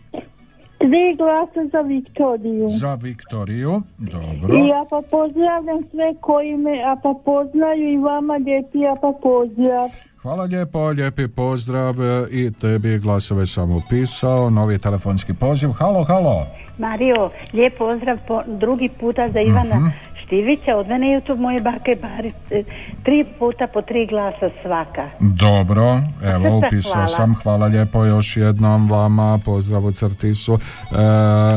Tri 0.84 1.16
glasa 1.16 1.70
za 1.72 1.82
Viktoriju. 1.82 2.68
Za 2.70 2.94
Viktoriju, 2.96 3.82
dobro. 3.98 4.56
I 4.56 4.68
ja 4.68 4.86
pa 4.90 5.02
pozdravljam 5.12 5.84
sve 5.92 6.14
koji 6.22 6.58
me 6.58 6.84
a 6.84 6.96
pa 7.04 7.14
poznaju 7.26 7.94
i 7.94 7.98
vama 7.98 8.34
lijepi 8.36 8.86
a 8.86 8.96
pa 9.02 9.14
pozdrav. 9.22 9.90
Hvala 10.22 10.44
lijepo, 10.44 10.88
lijepi 10.90 11.28
pozdrav 11.28 11.96
i 12.32 12.52
tebi 12.52 13.00
glasove 13.00 13.46
sam 13.46 13.72
upisao. 13.72 14.50
Novi 14.50 14.78
telefonski 14.78 15.34
poziv. 15.34 15.70
Halo, 15.70 16.04
halo. 16.04 16.46
Mario, 16.78 17.30
lijep 17.54 17.78
pozdrav 17.78 18.18
po 18.28 18.42
drugi 18.48 18.90
puta 19.00 19.30
za 19.30 19.40
Ivana 19.42 19.76
Mhm. 19.76 19.88
Štivića, 20.34 20.76
od 20.78 20.88
mene 20.88 21.06
YouTube 21.08 21.40
moje 21.40 21.62
bake 21.62 21.96
Barice, 22.02 22.72
tri 23.04 23.26
puta 23.40 23.68
po 23.68 23.82
tri 23.82 24.06
glasa 24.06 24.50
svaka. 24.62 25.10
Dobro, 25.20 25.98
evo 26.36 26.58
upisao 26.68 26.94
hvala. 26.94 27.08
sam, 27.08 27.36
hvala 27.44 27.66
lijepo 27.66 28.06
još 28.06 28.38
jednom 28.38 28.90
vama, 28.90 29.40
pozdrav 29.46 29.86
u 29.86 29.92
crtisu. 29.92 30.54
E, 30.54 30.60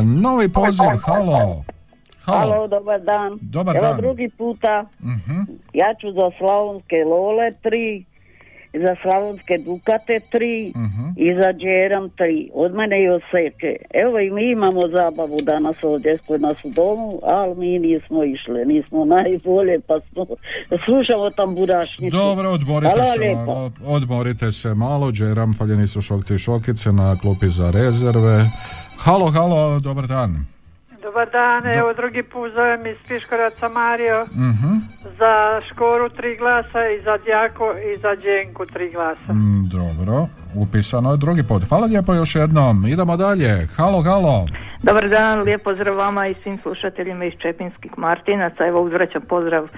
novi 0.03 0.49
poziv, 0.53 0.85
halo. 1.05 1.62
Halo. 2.25 2.45
Halo, 2.51 2.69
dobar 2.69 3.01
dan. 3.01 3.39
Dobar 3.41 3.77
Evo 3.77 3.87
dan. 3.87 3.97
drugi 3.97 4.29
puta. 4.39 4.85
Mhm. 5.03 5.41
Ja 5.75 5.95
ću 6.01 6.12
za 6.12 6.31
slavonske 6.39 6.97
lole 6.97 7.53
tri, 7.62 8.05
za 8.79 8.97
slavonske 9.03 9.59
dukate 9.59 10.21
tri 10.23 10.73
Mhm. 10.77 11.05
i 11.17 11.35
za 11.35 11.53
džeram 11.53 12.11
tri. 12.11 12.51
Od 12.55 12.75
mene 12.75 13.03
i 13.03 13.09
oseke. 13.09 13.71
Evo 13.95 14.19
i 14.19 14.31
mi 14.31 14.51
imamo 14.51 14.81
zabavu 14.89 15.37
danas 15.43 15.77
ovdje 15.83 16.19
kod 16.19 16.41
nas 16.41 16.57
u 16.65 16.71
domu, 16.71 17.21
ali 17.25 17.55
mi 17.57 17.79
nismo 17.81 18.25
išli. 18.25 18.65
Nismo 18.67 19.05
najbolje, 19.07 19.81
pa 19.81 20.01
smo, 20.03 20.27
slušamo 20.79 21.31
tamburašnicu. 21.31 22.17
Dobro, 22.17 22.51
odmorite 22.51 22.91
Hvala 22.91 23.05
se 23.07 23.21
lijepo. 23.21 23.45
malo, 23.45 23.71
odmorite 23.87 24.53
se 24.53 24.75
malo, 24.77 25.12
džeram, 25.12 25.55
paljeni 25.55 25.87
su 25.87 26.03
šokci 26.03 26.35
i 26.35 26.39
šokice 26.39 26.93
na 26.93 27.17
klupi 27.17 27.49
za 27.49 27.71
rezerve. 27.71 28.51
Halo, 28.99 29.27
halo, 29.29 29.81
dobar 29.81 30.07
dan. 30.07 30.47
Dobar 31.07 31.29
dan, 31.31 31.66
evo 31.69 31.92
drugi 31.92 32.23
put 32.23 32.53
zovem 32.55 32.87
iz 32.87 32.97
Piškoraca 33.09 33.69
Mario. 33.71 34.27
Mhm. 34.27 34.73
Za 35.19 35.35
Škoru 35.69 36.09
tri 36.09 36.37
glasa 36.37 36.81
i 36.88 37.01
za 37.01 37.19
Djako 37.19 37.64
i 37.88 37.99
za 37.99 38.14
Đenku 38.16 38.66
tri 38.66 38.90
glasa. 38.90 39.33
Mm, 39.33 39.69
Dobro, 39.69 40.27
upisano 40.55 41.11
je 41.11 41.16
drugi 41.16 41.42
put. 41.42 41.62
Hvala 41.69 41.87
lijepo 41.87 42.14
još 42.14 42.35
jednom. 42.35 42.87
Idemo 42.87 43.16
dalje. 43.16 43.66
Halo, 43.77 44.03
halo. 44.03 44.47
Dobar 44.83 45.09
dan, 45.09 45.40
lijep 45.40 45.62
pozdrav 45.64 45.97
vama 45.97 46.27
i 46.27 46.35
svim 46.42 46.59
slušateljima 46.59 47.25
iz 47.25 47.33
Čepinskih 47.42 47.99
Martinaca. 47.99 48.66
Evo 48.66 48.81
uzvraćam 48.83 49.23
pozdrav 49.23 49.69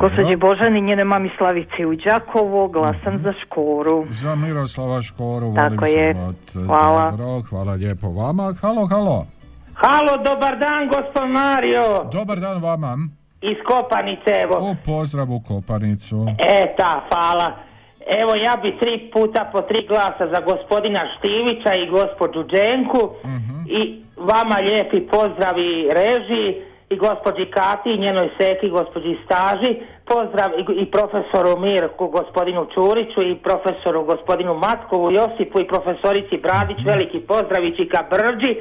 gospođi 0.00 0.36
Božani, 0.36 0.80
njene 0.80 1.04
mami 1.04 1.30
Slavici 1.38 1.84
u 1.84 1.94
Đakovo, 1.94 2.68
glasam 2.68 3.18
za 3.22 3.32
Škoru. 3.42 4.06
Za 4.10 4.34
Miroslava 4.34 5.02
Škoru, 5.02 5.54
Tako 5.54 5.74
volim 5.74 5.98
je. 5.98 6.12
život. 6.14 6.66
Hvala. 6.66 7.10
Dobro, 7.10 7.42
hvala 7.42 7.72
lijepo 7.72 8.08
vama. 8.10 8.54
Halo, 8.60 8.86
halo. 8.86 9.26
Halo, 9.74 10.16
dobar 10.22 10.58
dan, 10.58 10.88
gospod 10.88 11.28
Mario. 11.30 12.08
Dobar 12.12 12.40
dan 12.40 12.62
vama. 12.62 12.96
Iz 13.40 13.56
Kopanice, 13.66 14.30
evo. 14.42 14.70
U 14.70 14.76
pozdravu 14.86 15.42
Kopanicu. 15.48 16.26
E, 16.38 16.74
ta, 16.76 17.02
hvala. 17.08 17.52
Evo, 18.20 18.34
ja 18.34 18.56
bi 18.62 18.78
tri 18.80 19.10
puta 19.12 19.50
po 19.52 19.60
tri 19.60 19.86
glasa 19.88 20.26
za 20.34 20.40
gospodina 20.40 21.00
Štivića 21.16 21.74
i 21.74 21.90
gospođu 21.90 22.44
Dženku 22.44 23.02
i 23.68 24.02
vama 24.16 24.56
lijepi 24.56 25.00
pozdrav 25.00 25.58
i 25.58 25.88
režiji 26.00 26.62
i 26.90 26.96
gospođi 26.96 27.44
Kati 27.50 27.90
i 27.90 27.98
njenoj 27.98 28.28
seki, 28.38 28.68
gospođi 28.68 29.18
Staži, 29.24 29.72
pozdrav 30.04 30.50
i, 30.60 30.62
i 30.82 30.90
profesoru 30.90 31.60
Mirku, 31.60 32.08
gospodinu 32.08 32.66
Čuriću 32.74 33.22
i 33.22 33.34
profesoru 33.34 34.04
gospodinu 34.04 34.54
Matkovu, 34.54 35.10
Josipu 35.10 35.60
i 35.60 35.66
profesorici 35.66 36.36
Bradić, 36.42 36.78
veliki 36.86 37.20
pozdrav 37.20 37.64
i 37.64 37.76
Čika 37.76 38.04
Brđi. 38.10 38.52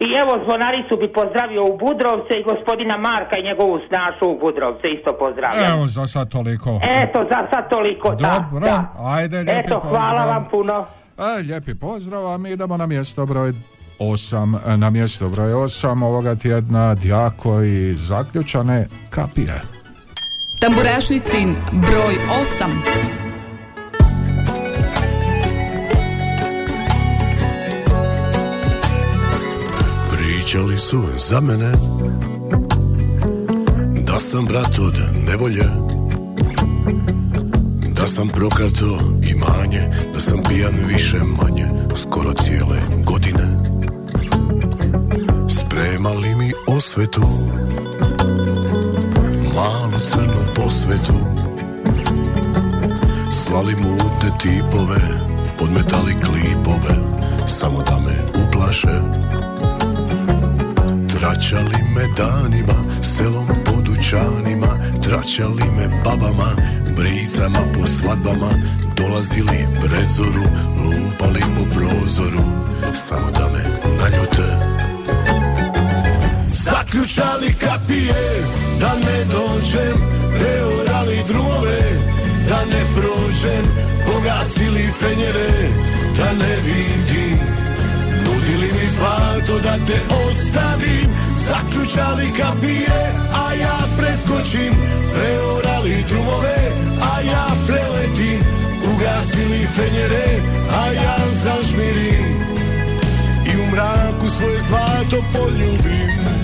I 0.00 0.06
evo 0.22 0.44
zvonaricu 0.44 0.96
bi 0.96 1.08
pozdravio 1.12 1.64
u 1.64 1.78
Budrovce 1.78 2.32
i 2.40 2.44
gospodina 2.44 2.96
Marka 2.96 3.36
i 3.38 3.42
njegovu 3.42 3.80
snašu 3.88 4.24
u 4.30 4.38
Budrovce 4.38 4.86
isto 4.98 5.12
pozdravljam. 5.18 5.72
Evo 5.72 5.86
za 5.86 6.06
sad 6.06 6.30
toliko. 6.30 6.80
Eto, 7.02 7.26
za 7.30 7.46
sad 7.50 7.70
toliko, 7.70 8.14
da, 8.14 8.46
Dobro, 8.50 8.66
da. 8.66 8.86
ajde, 9.00 9.36
lijepi 9.36 9.66
Eto, 9.66 9.80
hvala 9.80 10.10
pozdrav. 10.10 10.28
vam 10.28 10.44
puno. 10.50 10.86
E, 11.18 11.42
lijepi 11.42 11.74
pozdrav, 11.74 12.26
a 12.26 12.36
mi 12.38 12.50
idemo 12.50 12.76
na 12.76 12.86
mjesto 12.86 13.26
broj 13.26 13.52
8. 13.98 14.76
Na 14.76 14.90
mjesto 14.90 15.28
broj 15.28 15.52
8 15.52 16.04
ovoga 16.04 16.34
tjedna 16.34 16.94
Djako 16.94 17.62
i 17.62 17.92
zaključane 17.92 18.86
kapije. 19.10 19.60
Tamburašnicin 20.60 21.54
broj 21.72 22.14
8. 22.42 23.33
Pričali 30.54 30.78
su 30.78 31.02
za 31.28 31.40
mene 31.40 31.72
Da 34.06 34.20
sam 34.20 34.44
brat 34.44 34.78
od 34.78 35.00
nevolje 35.26 35.64
Da 37.96 38.06
sam 38.06 38.28
prokrato 38.28 38.98
imanje 39.30 39.90
Da 40.14 40.20
sam 40.20 40.38
pijan 40.48 40.72
više 40.88 41.18
manje 41.18 41.66
Skoro 41.96 42.32
cijele 42.32 42.80
godine. 43.04 43.44
Spremali 45.48 46.34
mi 46.34 46.52
osvetu 46.66 47.22
Malu 49.54 50.00
crnu 50.04 50.54
posvetu. 50.54 51.14
Slali 53.32 53.74
mutne 53.74 54.38
tipove 54.42 55.00
Podmetali 55.58 56.14
klipove 56.14 56.96
Samo 57.46 57.82
da 57.82 57.98
me 57.98 58.46
uplaše 58.48 59.00
Tračali 61.34 61.78
me 61.94 62.04
danima, 62.16 63.02
selom 63.02 63.46
po 63.64 63.72
dućanima 63.82 64.78
Tračali 65.02 65.64
me 65.76 65.88
babama, 66.04 66.50
bricama 66.96 67.58
po 67.74 67.86
svadbama 67.86 68.50
Dolazili 68.96 69.66
pred 69.80 70.08
zoru, 70.08 70.46
lupali 70.76 71.40
po 71.40 71.74
prozoru 71.74 72.44
Samo 72.94 73.30
da 73.30 73.48
me 73.52 73.64
naljute. 73.98 74.48
Zaključali 76.46 77.54
kapije, 77.60 78.42
da 78.80 78.94
ne 78.94 79.24
dođem 79.24 79.96
Preorali 80.38 81.18
drumove, 81.28 81.80
da 82.48 82.64
ne 82.64 82.82
prođem 82.94 83.64
Pogasili 84.06 84.88
fenjere, 85.00 85.50
da 86.16 86.32
ne 86.32 86.56
vidim 86.66 87.38
Nudili 88.24 88.72
mi 88.72 88.88
zlato 88.88 89.58
da 89.58 89.86
te 89.86 90.00
ostavim 90.28 91.13
Zaključali 91.48 92.26
kapije, 92.38 93.00
a 93.44 93.54
ja 93.54 93.78
preskočim. 93.98 94.72
Preorali 95.14 96.04
drumove, 96.08 96.56
a 97.12 97.20
ja 97.20 97.46
preletim. 97.66 98.40
Ugasili 98.94 99.66
fenjere, 99.66 100.26
a 100.70 100.92
ja 100.92 101.16
zažmirim. 101.30 102.24
I 103.46 103.60
u 103.62 103.66
mraku 103.72 104.28
svoje 104.28 104.60
zlato 104.60 105.24
poljubim 105.32 106.43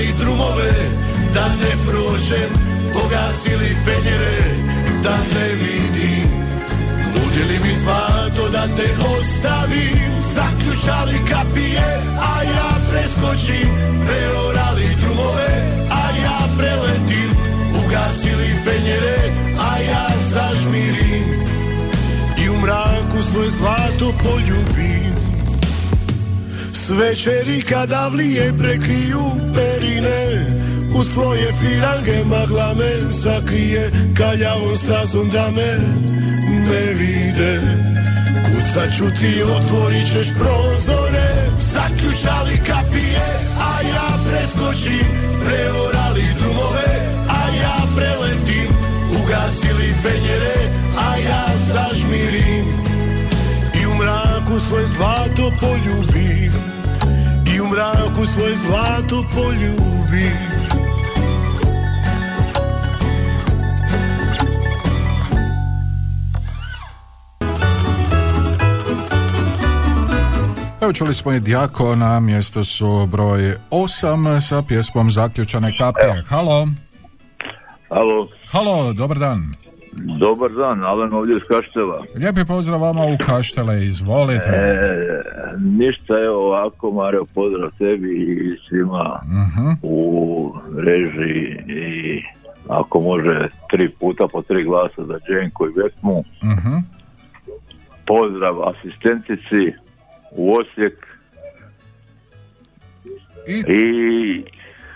Preorali 0.00 0.14
drumove 0.18 0.72
da 1.34 1.48
ne 1.48 1.72
prođem 1.86 2.50
Pogasili 2.92 3.76
fenjere 3.84 4.40
da 5.02 5.16
ne 5.16 5.48
vidim. 5.52 6.28
Nudili 7.14 7.58
mi 7.58 7.74
zlato 7.74 8.48
da 8.52 8.66
te 8.76 8.88
ostavim 9.18 10.10
Zaključali 10.20 11.18
kapije, 11.30 12.00
a 12.20 12.42
ja 12.42 12.70
preskočim. 12.90 13.68
Preorali 14.06 14.88
drumove, 15.02 15.48
a 15.90 16.02
ja 16.24 16.38
preletim. 16.58 17.30
Ugasili 17.84 18.48
fenjere, 18.64 19.32
a 19.70 19.78
ja 19.78 20.08
zažmirim. 20.20 21.24
I 22.44 22.48
u 22.48 22.58
mraku 22.58 23.22
svoje 23.30 23.50
zlato 23.50 24.12
poljubim 24.22 25.09
Večeri 26.90 27.62
kada 27.62 28.08
vlije 28.08 28.52
prekriju 28.58 29.22
perine 29.54 30.46
U 30.94 31.02
svoje 31.02 31.52
firange 31.60 32.24
magla 32.24 32.74
me 32.74 33.12
sakrije 33.12 33.90
Kaljavom 34.16 34.76
stazom 34.76 35.28
da 35.28 35.50
me 35.56 35.78
ne 36.50 36.94
vide. 36.98 37.60
Kucat 38.44 38.96
ću 38.96 39.04
ti, 39.20 39.42
otvorit 39.42 40.12
ćeš 40.12 40.28
prozore 40.38 41.50
Zaključali 41.58 42.56
kapije, 42.66 43.26
a 43.60 43.82
ja 43.82 44.08
preskočim 44.30 45.06
Preorali 45.46 46.24
drumove, 46.38 46.90
a 47.28 47.40
ja 47.62 47.78
preletim 47.96 48.70
Ugasili 49.22 49.94
fenjere, 50.02 50.54
a 50.98 51.16
ja 51.16 51.46
zažmirim. 51.58 52.64
I 53.82 53.86
u 53.86 53.94
mraku 53.94 54.60
svoje 54.60 54.86
zlato 54.86 55.52
poljubim 55.60 56.79
mraku 57.70 58.26
svoje 58.26 58.54
zlato 58.54 59.24
poljubim 59.34 60.60
Evo 70.80 70.92
čuli 70.92 71.14
smo 71.14 71.32
i 71.32 71.40
Dijako, 71.40 71.96
na 71.96 72.20
mjestu 72.20 72.64
su 72.64 73.06
broj 73.06 73.54
8 73.70 74.40
sa 74.40 74.62
pjesmom 74.62 75.10
Zaključane 75.10 75.72
kapije. 75.78 76.22
Halo. 76.28 76.68
Halo. 77.88 78.28
Halo, 78.52 78.92
dobar 78.92 79.18
dan. 79.18 79.54
Dobar 79.92 80.50
dan, 80.50 80.84
Alen 80.84 81.12
ovdje 81.12 81.36
iz 81.36 81.42
Kaštela. 81.44 82.04
Lijepi 82.14 82.44
pozdrav 82.44 82.80
vama 82.80 83.00
u 83.02 83.16
Kaštele, 83.18 83.86
izvolite. 83.86 84.48
E, 84.48 85.22
ništa, 85.58 86.14
evo 86.16 86.46
ovako, 86.46 86.90
Mario, 86.92 87.24
pozdrav 87.24 87.70
tebi 87.78 88.10
i 88.10 88.56
svima 88.58 89.20
Mhm. 89.24 89.68
u 89.82 90.52
režiji 90.76 91.64
i 91.68 92.22
ako 92.68 93.00
može 93.00 93.48
tri 93.70 93.88
puta 93.90 94.26
po 94.26 94.42
tri 94.42 94.64
glasa 94.64 95.04
za 95.04 95.18
Dženko 95.20 95.66
i 95.66 95.72
Vesmu. 95.76 96.24
Mhm. 96.44 96.76
Pozdrav 98.06 98.56
asistentici 98.64 99.72
u 100.30 100.52
Osijek 100.52 101.06
i, 103.48 103.72
i 103.72 104.44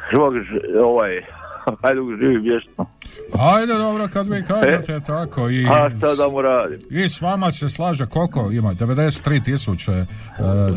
Hrvak, 0.00 0.34
ž- 0.34 0.78
ovaj, 1.66 1.78
Hajduk 1.82 2.08
živi 2.20 2.38
vječno. 2.38 2.86
Ajde, 3.38 3.74
dobro, 3.74 4.08
kad 4.12 4.28
vi 4.28 4.42
kažete 4.48 5.00
tako. 5.06 5.50
I, 5.50 5.66
A 5.66 5.90
šta 5.96 6.14
da 6.14 6.28
mu 6.28 6.42
radim? 6.42 6.78
I 6.90 7.08
s 7.08 7.20
vama 7.20 7.50
se 7.50 7.68
slaže 7.68 8.06
koliko 8.06 8.50
ima? 8.50 8.74
93 8.74 9.44
tisuće 9.44 9.92
e, 9.92 10.04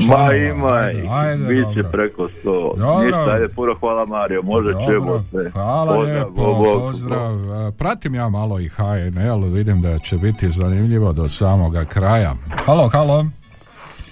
Ma 0.09 0.33
ima, 0.33 0.67
Ajde, 0.73 1.07
ajde, 1.09 1.45
bit 1.47 1.65
će 1.75 1.81
dobro. 1.81 1.91
preko 1.91 2.29
100. 2.43 2.77
Dobro. 2.77 3.03
Ništa, 3.03 3.31
ajde, 3.33 3.47
puno 3.55 3.73
hvala 3.79 4.05
Mario, 4.05 4.41
može 4.41 4.71
Dobro, 4.73 5.23
se. 5.31 5.49
Hvala 5.49 5.95
Pozdrav, 5.95 6.15
lijepo, 6.15 6.53
Bog, 6.53 6.81
pozdrav. 6.81 7.67
E, 7.67 7.71
Pratim 7.71 8.15
ja 8.15 8.29
malo 8.29 8.59
i 8.59 8.69
HNL, 8.69 9.41
vidim 9.53 9.81
da 9.81 9.99
će 9.99 10.17
biti 10.17 10.49
zanimljivo 10.49 11.13
do 11.13 11.27
samoga 11.27 11.85
kraja. 11.85 12.33
Halo, 12.65 12.87
halo. 12.87 13.25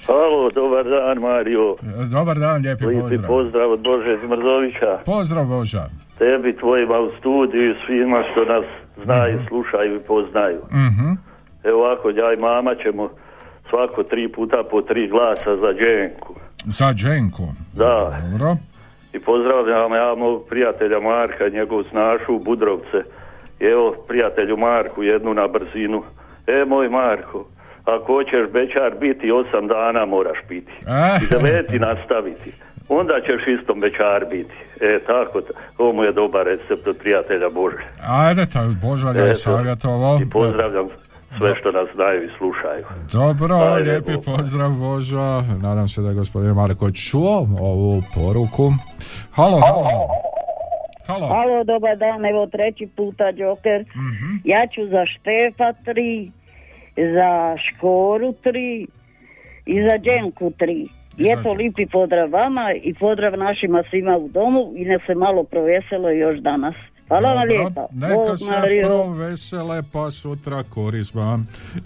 Halo, 0.07 0.49
dobar 0.51 0.83
dan 0.85 1.17
Mario. 1.19 1.75
Dobar 2.11 2.37
dan, 2.37 2.61
lijepi 2.61 2.85
Lijepi 2.85 3.01
pozdrav. 3.01 3.27
pozdrav 3.27 3.71
od 3.71 3.79
Bože 3.81 4.17
Zmrzovića. 4.17 4.97
Pozdrav 5.05 5.45
Boža. 5.45 5.85
Tebi, 6.17 6.53
tvojima 6.53 6.99
u 6.99 7.09
studiju 7.19 7.71
i 7.71 7.75
svima 7.85 8.23
što 8.31 8.45
nas 8.45 8.65
znaju, 9.03 9.35
Mhm. 9.35 9.45
slušaju 9.47 9.95
i 9.95 9.99
poznaju. 9.99 10.61
Mhm. 10.67 11.09
Evo 11.63 11.79
ovako, 11.79 12.09
ja 12.11 12.33
i 12.33 12.37
mama 12.39 12.75
ćemo 12.75 13.09
svako 13.69 14.03
tri 14.03 14.31
puta 14.31 14.63
po 14.71 14.81
tri 14.81 15.07
glasa 15.07 15.55
za 15.55 15.73
Dženku. 15.73 16.35
Za 16.65 16.93
Dženku. 16.93 17.43
Da. 17.73 18.21
Dobro. 18.23 18.55
I 19.13 19.19
pozdravljam 19.19 19.93
ja 19.93 20.15
mog 20.15 20.43
prijatelja 20.49 20.99
Marka, 20.99 21.49
njegovu 21.49 21.83
snašu 21.83 22.35
u 22.35 22.39
Budrovce. 22.39 22.97
I 23.59 23.65
evo, 23.65 23.95
prijatelju 24.07 24.57
Marku, 24.57 25.03
jednu 25.03 25.33
na 25.33 25.47
brzinu. 25.47 26.03
E, 26.47 26.65
moj 26.65 26.89
Marko, 26.89 27.45
ako 27.85 28.13
hoćeš 28.13 28.45
bećar 28.53 28.91
biti, 28.99 29.31
osam 29.31 29.67
dana 29.67 30.05
moraš 30.05 30.37
piti. 30.47 30.71
I 31.23 31.27
deveti 31.29 31.79
nastaviti. 31.79 32.51
Onda 32.89 33.13
ćeš 33.25 33.59
istom 33.59 33.79
bećar 33.79 34.25
biti. 34.31 34.53
E, 34.81 34.99
tako, 35.07 35.41
ovo 35.77 35.93
mu 35.93 36.03
je 36.03 36.11
dobar 36.11 36.45
recept 36.45 36.87
od 36.87 36.97
prijatelja 36.97 37.49
Bože. 37.49 37.83
Ajde, 38.07 38.45
ta 38.45 38.61
Boža 38.81 39.09
je 39.09 39.25
Eto. 39.25 39.33
savjetovao. 39.33 40.19
I 40.21 40.29
pozdravljam 40.29 40.87
sve 41.37 41.55
što 41.59 41.71
nas 41.71 41.87
znaju 41.95 42.23
i 42.23 42.29
slušaju. 42.37 42.83
Dobro, 43.11 43.55
Ajde, 43.55 43.91
lijepi 43.91 44.13
Bog. 44.13 44.23
pozdrav 44.25 44.69
Boža. 44.71 45.41
Nadam 45.61 45.87
se 45.87 46.01
da 46.01 46.09
je 46.09 46.15
gospodin 46.15 46.49
Marko 46.51 46.91
čuo 46.91 47.47
ovu 47.59 48.01
poruku. 48.15 48.71
Halo, 49.31 49.59
halo. 49.59 49.89
Halo. 51.07 51.27
Halo, 51.27 51.63
dobar 51.63 51.97
dan, 51.97 52.25
evo 52.25 52.47
treći 52.47 52.87
puta 52.97 53.23
Joker. 53.35 53.81
Mhm. 53.81 54.29
Ja 54.43 54.67
ću 54.73 54.81
za 54.89 55.03
Štefa 55.05 55.69
tri, 55.85 56.31
za 56.97 57.31
Škoru 57.59 58.33
tri 58.33 58.87
i 59.65 59.81
za 59.81 59.97
Dženku 59.97 60.51
tri. 60.51 60.87
I 61.17 61.23
eto, 61.29 61.53
lipi 61.53 61.85
pozdrav 61.85 62.29
vama 62.31 62.71
i 62.73 62.93
pozdrav 62.93 63.33
našima 63.33 63.83
svima 63.89 64.17
u 64.17 64.27
domu 64.29 64.73
i 64.75 64.85
ne 64.85 64.99
se 64.99 65.15
malo 65.15 65.43
proveselo 65.43 66.09
još 66.11 66.39
danas. 66.39 66.75
Hvala 67.07 67.29
vam 67.29 67.43
lijepa. 67.43 67.87
Neka 67.93 68.13
Bog 68.15 68.37
se 68.39 68.51
Mario. 68.51 68.87
provesele 68.87 69.83
pa 69.93 70.11
sutra 70.11 70.63
korizma. 70.65 71.39
E, 71.75 71.81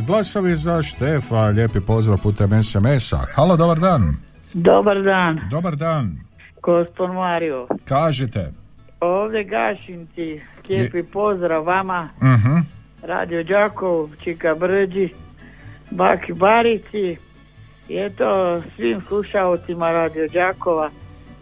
glasovi 0.00 0.56
za 0.56 0.82
Štefa, 0.82 1.40
lijepi 1.46 1.78
pozdrav 1.80 2.18
putem 2.18 2.62
SMS-a. 2.62 3.18
Halo, 3.34 3.56
dobar 3.56 3.78
dan. 3.78 4.14
Dobar 4.52 5.02
dan, 5.02 5.40
Dobar 5.50 5.76
dan. 5.76 6.18
gospod 6.62 7.10
Mario. 7.10 7.66
Kažite. 7.84 8.52
Ovdje 9.00 9.44
Gašinci, 9.44 10.40
lijepi 10.68 11.02
pozdrav 11.04 11.64
vama, 11.64 12.08
Mhm. 12.16 12.56
Radio 13.06 13.42
Đakov, 13.42 14.10
Čika 14.24 14.54
Brđi, 14.54 15.08
Baki 15.90 16.32
Barici 16.32 17.16
i 17.88 17.96
eto 17.98 18.62
svim 18.76 19.00
slušalcima 19.08 19.90
Radio 19.90 20.28
Đakova. 20.28 20.90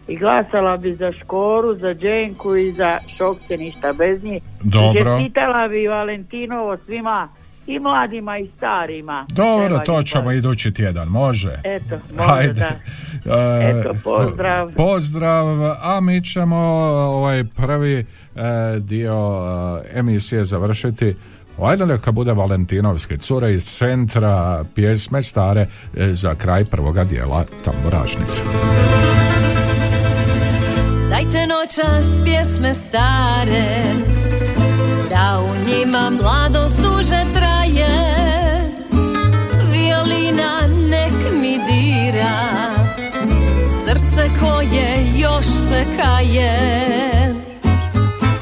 I 0.08 0.16
glasala 0.16 0.76
bi 0.76 0.94
za 0.94 1.12
Škoru, 1.12 1.74
za 1.74 1.94
Dženku 1.94 2.56
i 2.56 2.72
za 2.72 2.98
Šokce, 3.16 3.56
ništa 3.56 3.92
bez 3.92 4.24
njih. 4.24 4.42
Dobro. 4.60 5.00
I 5.00 5.04
čestitala 5.04 5.68
bi 5.68 5.86
Valentinovo 5.86 6.76
svima, 6.76 7.28
i 7.66 7.78
mladima 7.78 8.38
i 8.38 8.50
starima. 8.56 9.26
Dobro, 9.28 9.78
to 9.78 10.02
ćemo 10.02 10.32
idući 10.32 10.72
tjedan, 10.72 11.08
može. 11.08 11.60
Eto, 11.64 11.98
može 12.16 12.32
Ajde. 12.32 12.52
da. 12.52 12.70
E, 13.34 13.80
Eto, 13.80 13.94
pozdrav. 14.04 14.72
Pozdrav, 14.76 15.46
a 15.82 16.00
mi 16.02 16.24
ćemo 16.24 16.56
ovaj 16.56 17.44
prvi 17.56 17.98
e, 17.98 18.04
dio 18.78 19.40
e, 19.84 19.98
emisije 19.98 20.44
završiti 20.44 21.14
Ajde 21.61 21.86
neka 21.86 22.12
bude 22.12 22.32
Valentinovski 22.32 23.18
cure 23.18 23.55
iz 23.55 23.64
centra 23.64 24.64
pjesme 24.74 25.22
stare 25.22 25.66
e, 25.96 26.14
za 26.14 26.34
kraj 26.34 26.64
prvoga 26.64 27.05
dijela 27.05 27.44
tamburašnice. 27.64 28.42
Dajte 31.11 31.46
noćas 31.46 32.24
pjesme 32.24 32.74
stare 32.74 33.82
Da 35.11 35.40
u 35.40 35.70
njima 35.70 36.11
mladost 36.11 36.80
duže 36.80 37.24
traje 37.34 37.88
Violina 39.72 40.61
nek 40.90 41.32
mi 41.40 41.59
dira 41.66 42.62
moje 44.72 45.07
još 45.18 45.46
se 45.46 45.84
kaje 45.96 47.34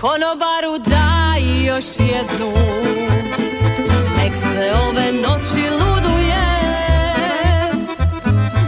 Konobaru 0.00 0.78
daj 0.86 0.99
još 1.80 2.08
jednu. 2.08 2.52
Nek 4.16 4.36
se 4.36 4.72
ove 4.88 5.12
noći 5.12 5.70
luduje 5.70 6.46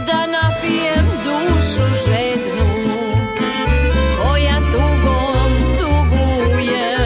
Da 0.07 0.25
napijem 0.27 1.05
dušu 1.23 1.83
žednu 2.05 2.73
Koja 4.17 4.55
tugom 4.71 5.51
tuguje. 5.77 6.97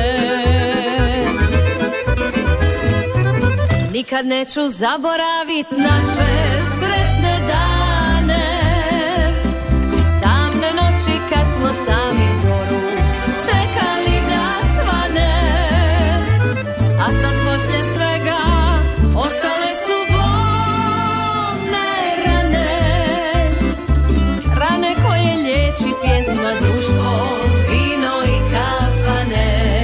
Nikad 3.91 4.26
neću 4.26 4.68
zaboravit 4.68 5.68
naše 5.72 6.62
sretne 6.80 7.39
dane 7.47 8.47
Tamne 10.22 10.74
noći 10.74 11.20
kad 11.30 11.45
smo 11.58 11.74
sami 11.86 12.07
pjesma 26.02 26.52
društvo 26.62 27.28
Vino 27.70 28.24
i 28.26 28.38
kafane. 28.52 29.78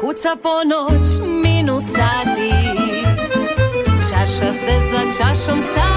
Kuca 0.00 0.36
ponoć, 0.42 1.08
minu 1.42 1.80
sati. 1.80 2.52
Čaša 4.10 4.52
se 4.52 4.78
za 4.90 5.24
čašom 5.24 5.62
samo 5.62 5.91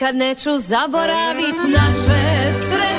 Nikad 0.00 0.16
neću 0.16 0.58
zaboravit 0.58 1.54
naše 1.68 2.52
sretne 2.52 2.89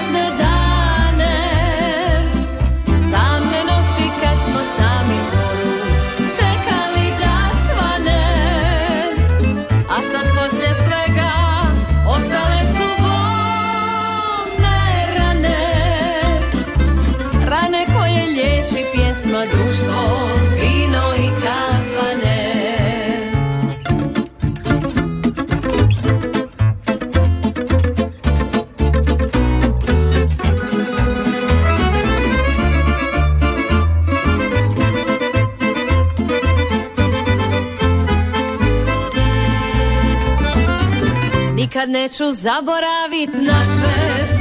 Nikad 41.82 41.90
neću 41.90 42.32
zaboravit 42.32 43.30
naše 43.34 44.41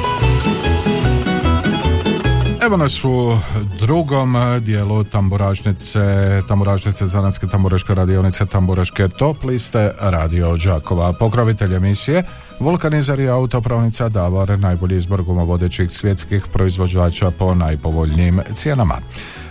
Evo 2.71 2.77
nas 2.77 3.03
u 3.03 3.37
drugom 3.79 4.35
dijelu 4.59 5.03
tamburašnice, 5.03 5.99
tamburašnice 6.47 7.05
Zanatske 7.05 7.47
tamburaške 7.47 7.95
radionice, 7.95 8.45
tamburaške 8.45 9.07
top 9.07 9.43
liste 9.43 9.93
Radio 9.99 10.57
Đakova. 10.57 11.13
Pokrovitelj 11.13 11.75
emisije, 11.75 12.23
vulkanizer 12.59 13.19
i 13.19 13.29
autopravnica 13.29 14.09
Davor, 14.09 14.59
najbolji 14.59 14.95
izbor 14.97 15.23
gumovodećih 15.23 15.91
svjetskih 15.91 16.43
proizvođača 16.53 17.31
po 17.31 17.53
najpovoljnijim 17.53 18.41
cijenama. 18.53 18.95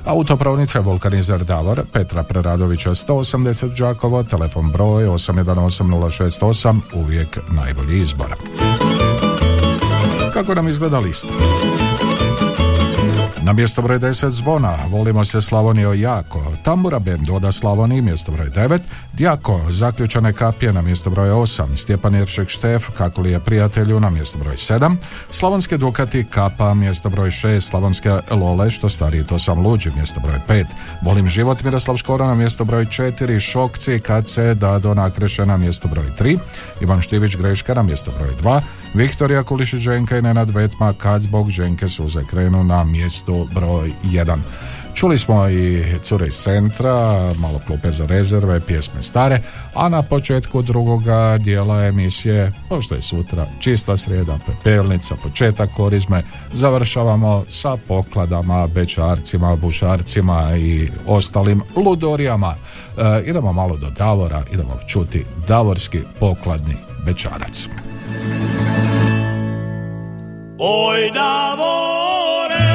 Autopravnica 0.05 0.81
Vulkanizer 0.81 1.45
Davor, 1.45 1.83
Petra 1.93 2.23
Preradovića 2.23 2.91
180 2.91 3.79
Đakovo, 3.79 4.23
telefon 4.23 4.71
broj 4.71 5.05
818068, 5.05 6.81
uvijek 6.95 7.39
najbolji 7.51 7.99
izbor. 7.99 8.37
Kako 10.33 10.55
nam 10.55 10.68
izgleda 10.68 10.99
lista? 10.99 11.29
Na 13.43 13.53
mjesto 13.53 13.82
broj 13.82 13.99
10 13.99 14.30
zvona, 14.30 14.78
volimo 14.88 15.24
se 15.24 15.41
Slavonijo 15.41 15.93
jako, 15.93 16.49
Tambura 16.62 16.98
band 16.98 17.30
Oda 17.30 17.52
Slavoniji, 17.52 18.02
mjesto 18.02 18.32
broj 18.32 18.48
9, 18.48 18.78
Djako, 19.12 19.61
zaključane 19.70 20.32
kapije 20.32 20.72
na 20.72 20.82
mjesto 20.82 21.11
broj 21.11 21.28
8, 21.28 21.76
Stjepan 21.76 22.14
Jeršek 22.14 22.48
Štef, 22.48 22.90
kako 22.98 23.20
li 23.20 23.30
je 23.30 23.40
prijatelju 23.40 24.00
na 24.00 24.11
mjesto 24.11 24.38
broj 24.38 24.54
7, 24.54 24.96
Slavonske 25.30 25.76
Dukati, 25.76 26.24
Kapa, 26.30 26.74
mjesto 26.74 27.11
broj 27.11 27.30
6, 27.30 27.61
Slavonske 27.61 28.11
Lole, 28.30 28.70
što 28.70 28.88
stariji 28.88 29.24
to 29.24 29.38
sam 29.38 29.66
luđi, 29.66 29.90
mjesto 29.96 30.20
broj 30.20 30.38
5, 30.48 30.64
Volim 31.02 31.28
život 31.28 31.62
Miroslav 31.62 31.96
Škoro 31.96 32.26
na 32.26 32.34
mjesto 32.34 32.64
broj 32.64 32.84
4, 32.84 33.40
Šokci, 33.40 33.98
kad 33.98 34.28
se 34.28 34.54
Dado 34.54 34.94
Nakreše 34.94 35.46
na 35.46 35.56
mjesto 35.56 35.88
broj 35.88 36.06
3, 36.18 36.38
Ivan 36.80 37.02
Štivić 37.02 37.36
Greška 37.36 37.74
na 37.74 37.82
mjesto 37.82 38.12
broj 38.18 38.30
2, 38.42 38.61
Viktorija 38.94 39.42
Kulišić 39.42 39.80
Ženka 39.80 40.18
i 40.18 40.22
Nenad 40.22 40.50
Vetma 40.50 40.92
kad 40.92 41.22
zbog 41.22 41.50
Ženke 41.50 41.88
suze 41.88 42.24
krenu 42.24 42.64
na 42.64 42.84
mjesto 42.84 43.46
broj 43.54 43.92
1. 44.04 44.38
Čuli 44.95 45.18
smo 45.18 45.49
i 45.49 45.84
cure 46.03 46.26
iz 46.26 46.34
centra, 46.34 47.32
malo 47.38 47.61
klupe 47.66 47.91
za 47.91 48.07
rezerve, 48.07 48.61
pjesme 48.61 49.03
stare, 49.03 49.41
a 49.74 49.88
na 49.88 50.03
početku 50.03 50.62
drugoga 50.62 51.38
dijela 51.38 51.86
emisije, 51.86 52.53
pošto 52.68 52.95
je 52.95 53.03
sutra 53.03 53.47
čista 53.61 53.97
srijeda, 53.97 54.38
pepelnica, 54.47 55.14
početak 55.22 55.70
korizme, 55.76 56.22
završavamo 56.53 57.45
sa 57.49 57.76
pokladama, 57.88 58.66
bečarcima, 58.66 59.57
bušarcima 59.57 60.57
i 60.57 60.88
ostalim 61.07 61.62
ludorijama. 61.76 62.55
E, 62.99 63.22
idemo 63.26 63.53
malo 63.53 63.76
do 63.76 63.91
Davora, 63.91 64.43
idemo 64.53 64.78
čuti 64.86 65.24
davorski 65.49 66.01
pokladni 66.20 66.76
bečarac. 67.07 67.68
Oj 70.59 71.11
Davore 71.14 72.70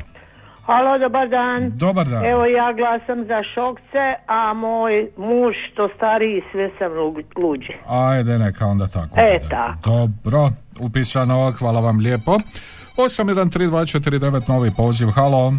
Halo, 0.63 0.99
dobar 0.99 1.29
dan. 1.29 1.73
Dobar 1.77 2.07
dan. 2.07 2.25
Evo 2.25 2.45
ja 2.47 2.73
glasam 2.73 3.25
za 3.25 3.43
šokce, 3.55 4.05
a 4.27 4.53
moj 4.55 4.93
muž 5.17 5.55
što 5.73 5.89
stariji 5.89 6.43
sve 6.53 6.71
sam 6.79 6.93
lu- 6.93 7.23
luđi. 7.43 7.73
Ajde, 7.89 8.39
neka 8.39 8.67
onda 8.67 8.87
tako. 8.87 9.15
E, 9.17 9.41
tako. 9.51 9.91
Dobro, 9.91 10.49
upisano, 10.81 11.53
hvala 11.59 11.81
vam 11.81 11.99
lijepo. 11.99 12.37
813249 12.97 14.49
novi 14.49 14.71
poziv, 14.77 15.09
halo. 15.09 15.53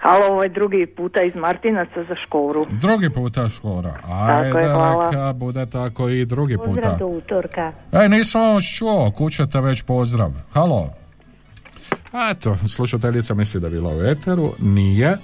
Halo, 0.00 0.26
ovo 0.30 0.42
je 0.42 0.48
drugi 0.48 0.86
puta 0.86 1.22
iz 1.22 1.34
Martinaca 1.34 2.04
za 2.04 2.14
škoru. 2.26 2.66
Drugi 2.70 3.10
puta 3.10 3.48
škora. 3.48 3.94
Ajde, 4.08 4.48
Tako 4.48 4.58
je, 4.58 4.68
hvala. 4.68 5.10
neka 5.10 5.32
bude 5.32 5.66
tako 5.66 6.08
i 6.08 6.24
drugi 6.24 6.56
puta. 6.56 6.68
Pozdrav 6.70 6.98
do 6.98 7.06
utorka. 7.06 7.72
E, 7.92 8.08
nisam 8.08 8.54
vas 8.54 8.64
čuo, 8.76 9.10
kućete 9.10 9.60
već 9.60 9.82
pozdrav. 9.82 10.30
Halo. 10.52 10.90
Eto, 12.30 12.56
slušateljica 12.68 13.34
misli 13.34 13.60
da 13.60 13.66
je 13.66 13.70
bila 13.70 13.90
u 13.90 14.02
eteru, 14.02 14.52
nije. 14.58 15.08
E, 15.08 15.18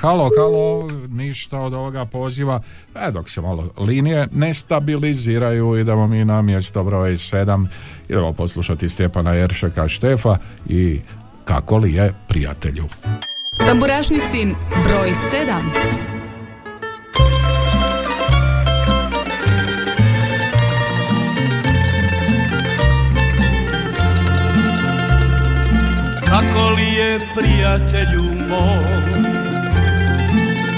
halo, 0.00 0.30
halo, 0.38 0.88
ništa 1.08 1.58
od 1.60 1.74
ovoga 1.74 2.04
poziva. 2.04 2.60
E, 2.94 3.10
dok 3.10 3.30
se 3.30 3.40
malo 3.40 3.68
linije 3.78 4.28
ne 4.32 4.54
stabiliziraju, 4.54 5.76
idemo 5.76 6.06
mi 6.06 6.24
na 6.24 6.42
mjesto 6.42 6.84
broj 6.84 7.10
7. 7.10 7.66
Idemo 8.08 8.32
poslušati 8.32 8.88
Stjepana 8.88 9.32
Jeršeka 9.32 9.88
Štefa 9.88 10.36
i 10.66 11.00
kako 11.44 11.76
li 11.76 11.94
je 11.94 12.14
prijatelju. 12.28 12.84
Tamburašnicin 13.56 14.54
broj 14.84 15.10
7. 15.10 15.92
Kako 26.24 26.70
li 26.70 26.82
je 26.82 27.20
prijatelju 27.36 28.22
mom? 28.22 29.24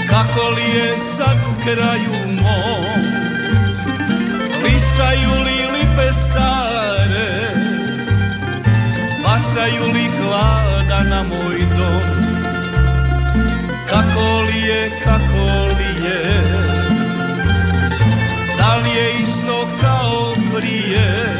Kako 0.09 0.49
li 0.49 0.79
je 0.79 0.97
sad 0.97 1.37
u 1.51 1.63
kraju 1.63 2.27
mom? 2.41 2.85
Listaju 4.63 5.43
li 5.45 5.77
lipe 5.77 6.13
stare? 6.13 7.49
Bacaju 9.23 9.93
li 9.93 10.07
hlada 10.19 11.03
na 11.09 11.23
moj 11.23 11.59
dom 11.77 12.24
Kako 13.89 14.41
li 14.41 14.61
je, 14.61 14.91
kako 15.03 15.45
li 15.77 16.05
je? 16.05 16.43
Da 18.57 18.75
li 18.75 18.89
je 18.89 19.21
isto 19.21 19.67
kao 19.81 20.33
prije? 20.55 21.35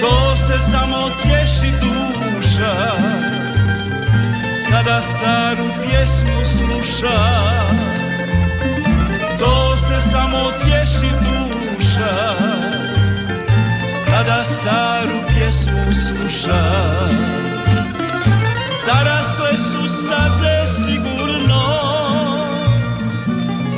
To 0.00 0.36
se 0.36 0.58
samo 0.58 1.10
tješi 1.22 1.72
duša 1.80 2.74
Kada 4.70 5.02
staru 5.02 5.64
pjesmu 5.82 6.44
sluša. 6.58 7.20
To 9.38 9.76
se 9.76 10.00
samo 10.10 10.50
tješi 10.64 11.12
duša 11.24 12.34
Kada 14.10 14.44
staru 14.44 15.20
pjesmu 15.28 15.92
sluša 15.92 16.67
Zarasle 18.88 19.56
su 19.56 19.88
staze 19.88 20.66
sigurno 20.66 21.62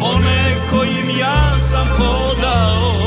One 0.03 0.57
kojim 0.71 1.19
ja 1.19 1.59
sam 1.59 1.87
hodao 1.87 3.00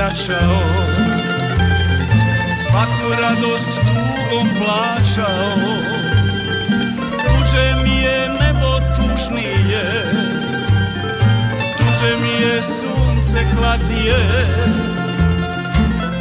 vraćao 0.00 0.60
Svaku 2.66 3.22
radost 3.22 3.70
tugom 3.80 4.48
plaćao 4.58 5.52
Tuđe 7.10 7.74
mi 7.84 7.96
je 7.96 8.28
nebo 8.28 8.80
tužnije 8.96 9.84
Tuđe 11.78 12.16
mi 12.22 12.46
je 12.46 12.62
sunce 12.62 13.44
hladnije 13.44 14.18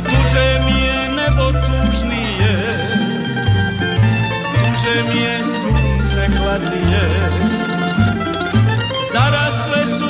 Tuđe 0.04 0.60
mi 0.66 0.82
je 0.86 1.10
nebo 1.16 1.52
tužnije 1.52 2.78
Tuđe 4.54 5.14
mi 5.14 5.22
je 5.22 5.44
sunce 5.44 6.28
hladnije 6.38 7.10
Zarasle 9.14 9.86
su 9.86 10.09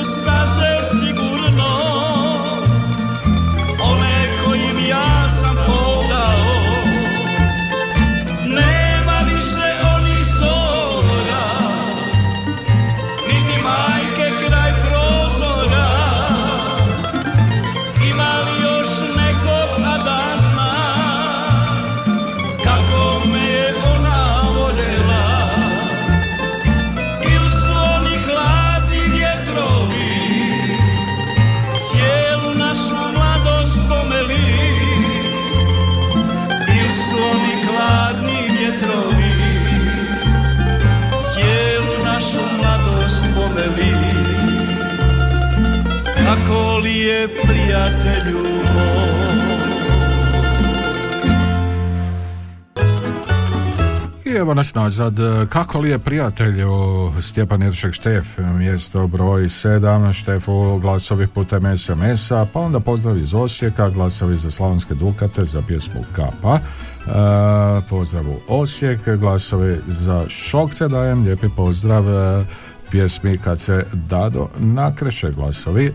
evo 54.40 54.54
nas 54.54 54.74
nazad. 54.74 55.14
Kako 55.48 55.78
li 55.78 55.90
je 55.90 55.98
prijatelju 55.98 56.70
Stjepan 57.20 57.62
Iršek 57.62 57.92
Štef, 57.92 58.38
mjesto 58.38 59.06
broj 59.06 59.42
7, 59.42 60.12
Štefu 60.12 60.78
glasovi 60.78 61.26
putem 61.26 61.76
SMS-a, 61.76 62.46
pa 62.52 62.60
onda 62.60 62.80
pozdrav 62.80 63.18
iz 63.18 63.34
Osijeka, 63.34 63.88
glasovi 63.88 64.36
za 64.36 64.50
Slavonske 64.50 64.94
Dukate, 64.94 65.44
za 65.44 65.62
pjesmu 65.62 66.00
Kapa. 66.12 66.58
E, 66.58 66.60
pozdrav 67.88 68.24
Osijek, 68.48 69.08
glasovi 69.08 69.78
za 69.86 70.24
Šokce 70.28 70.88
dajem, 70.88 71.24
lijepi 71.24 71.46
pozdrav 71.56 72.08
e, 72.08 72.44
pjesmi 72.90 73.38
kad 73.44 73.60
se 73.60 73.84
Dado 73.92 74.48
nakreše 74.58 75.30
glasovi. 75.30 75.86
E, 75.86 75.92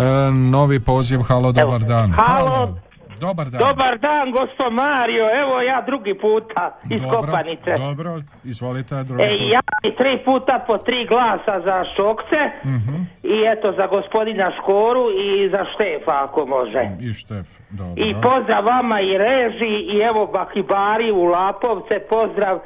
Novi 0.50 0.80
poziv, 0.80 1.20
halo, 1.22 1.52
dobar 1.52 1.80
dan. 1.80 2.10
Halo. 2.10 2.78
Dobar 3.18 3.46
dan 3.46 3.60
Dobar 3.60 3.98
dan, 3.98 4.30
gospod 4.32 4.72
Mario. 4.74 5.24
Evo 5.34 5.60
ja 5.62 5.80
drugi 5.82 6.14
puta 6.16 6.64
iz 6.90 7.00
Dobro, 7.02 7.18
Kopanice. 7.18 7.70
Dobro, 7.78 8.10
izvolite 8.44 8.94
drugi 9.04 9.22
E, 9.22 9.28
put. 9.30 9.50
ja 9.50 9.60
bi 9.82 9.90
tri 9.92 10.18
puta 10.24 10.64
po 10.66 10.78
tri 10.78 11.06
glasa 11.06 11.60
za 11.60 11.84
Šokce 11.86 12.40
Mhm. 12.66 12.94
i 13.24 13.44
eto 13.46 13.72
za 13.72 13.86
gospodina 13.88 14.50
Škoru 14.52 15.04
i 15.18 15.48
za 15.48 15.64
Štefa 15.64 16.24
ako 16.24 16.46
može. 16.46 16.82
I 17.00 17.12
Štef, 17.12 17.46
dobro 17.70 17.94
I 17.98 18.14
pozdrav 18.14 18.64
vama 18.66 19.00
i 19.00 19.18
reži 19.18 19.74
i 19.86 19.98
evo 20.00 20.26
Bakibari 20.28 21.12
u 21.12 21.24
Lapovce, 21.24 21.98
pozdrav 22.10 22.58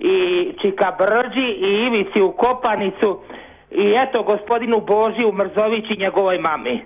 i 0.00 0.14
Čika 0.62 0.88
Brđi 0.92 1.48
i 1.58 1.86
Ivici 1.86 2.20
u 2.20 2.32
Kopanicu 2.34 3.10
i 3.72 3.94
eto 3.98 4.22
gospodinu 4.24 4.76
Božiju 4.86 5.32
Mrzović 5.32 5.84
i 5.90 6.00
njegovoj 6.00 6.38
mami. 6.38 6.82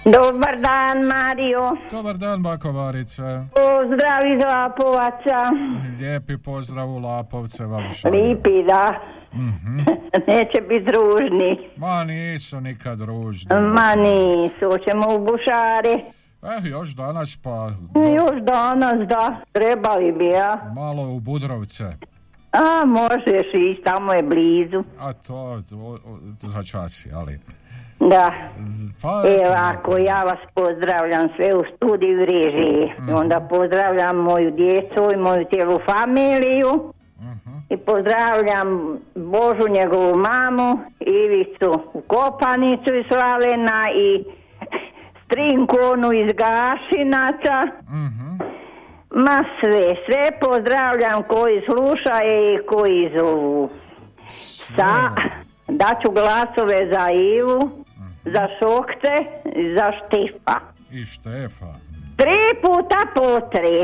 Dobar 0.05 0.61
dan, 0.61 1.07
Mario. 1.07 1.71
Dobar 1.91 2.17
dan, 2.17 2.43
Bakovarice. 2.43 3.23
Pozdrav 3.55 4.27
iz 4.35 4.41
Lapovaca. 4.45 5.51
Lijepi 5.99 6.37
pozdrav 6.37 6.91
u 6.91 6.99
Lapovce 6.99 7.65
vam 7.65 7.83
šaljem. 7.93 8.29
Lipi, 8.29 8.63
da. 8.69 9.01
Neće 10.29 10.61
biti 10.69 10.91
ružni. 10.93 11.59
Ma 11.77 12.05
nisu 12.05 12.61
nikad 12.61 13.01
ružni. 13.01 13.51
Ma 13.75 13.95
nisu, 13.95 14.79
ćemo 14.89 15.15
u 15.15 15.19
bušare. 15.19 15.99
Eh, 16.45 16.69
još 16.69 16.89
danas 16.89 17.37
pa 17.37 17.71
Još 18.17 18.43
danas, 18.43 19.09
da. 19.09 19.37
Trebali 19.53 20.13
bi, 20.13 20.27
ja. 20.27 20.73
malo 20.75 21.09
u 21.09 21.21
Budrovce. 21.21 21.85
A, 22.53 22.85
možeš 22.87 23.47
ići, 23.55 23.83
tamo 23.85 24.13
je 24.13 24.23
blizu. 24.23 24.85
A 24.99 25.13
to, 25.13 25.63
to, 25.71 25.99
to 26.41 26.49
za 26.49 26.63
čas, 26.63 27.07
ali... 27.15 27.41
Da. 28.01 28.33
Pa, 29.03 29.23
Evo, 29.27 29.55
ako 29.57 29.99
ja 29.99 30.23
vas 30.23 30.39
pozdravljam 30.55 31.29
sve 31.37 31.55
u 31.55 31.63
studiju 31.77 32.23
i 32.23 32.27
režiji. 32.27 32.93
I 33.09 33.13
onda 33.13 33.41
pozdravljam 33.51 34.17
moju 34.17 34.51
djecu 34.51 35.11
i 35.15 35.17
moju 35.17 35.45
cijelu 35.51 35.79
familiju. 35.87 36.93
I 37.71 37.77
pozdravljam 37.77 38.69
Božu 39.15 39.73
njegovu 39.73 40.15
mamu, 40.19 40.79
Ivicu 41.01 41.81
u 41.93 42.01
Kopanicu 42.01 42.95
iz 42.95 43.05
Slavena 43.09 43.85
i 43.97 44.25
Strinku 45.35 45.77
onu 45.93 46.13
iz 46.13 46.31
Gašinaca. 46.35 47.57
Ma 49.11 49.39
sve, 49.61 49.83
sve 50.07 50.39
pozdravljam 50.41 51.23
koji 51.23 51.61
slušaju 51.61 52.55
i 52.55 52.67
koji 52.67 53.11
zovu. 53.19 53.71
Sa, 54.29 55.11
daću 55.69 56.11
glasove 56.11 56.89
za 56.89 57.11
Ivu, 57.11 57.71
za 58.25 58.49
Šokce 58.51 59.15
i 59.57 59.75
za 59.75 59.93
Štipa. 59.93 60.57
I 60.93 61.05
Štefa. 61.05 61.73
Tri 62.17 62.39
puta 62.63 62.99
po 63.15 63.41
tri. 63.49 63.79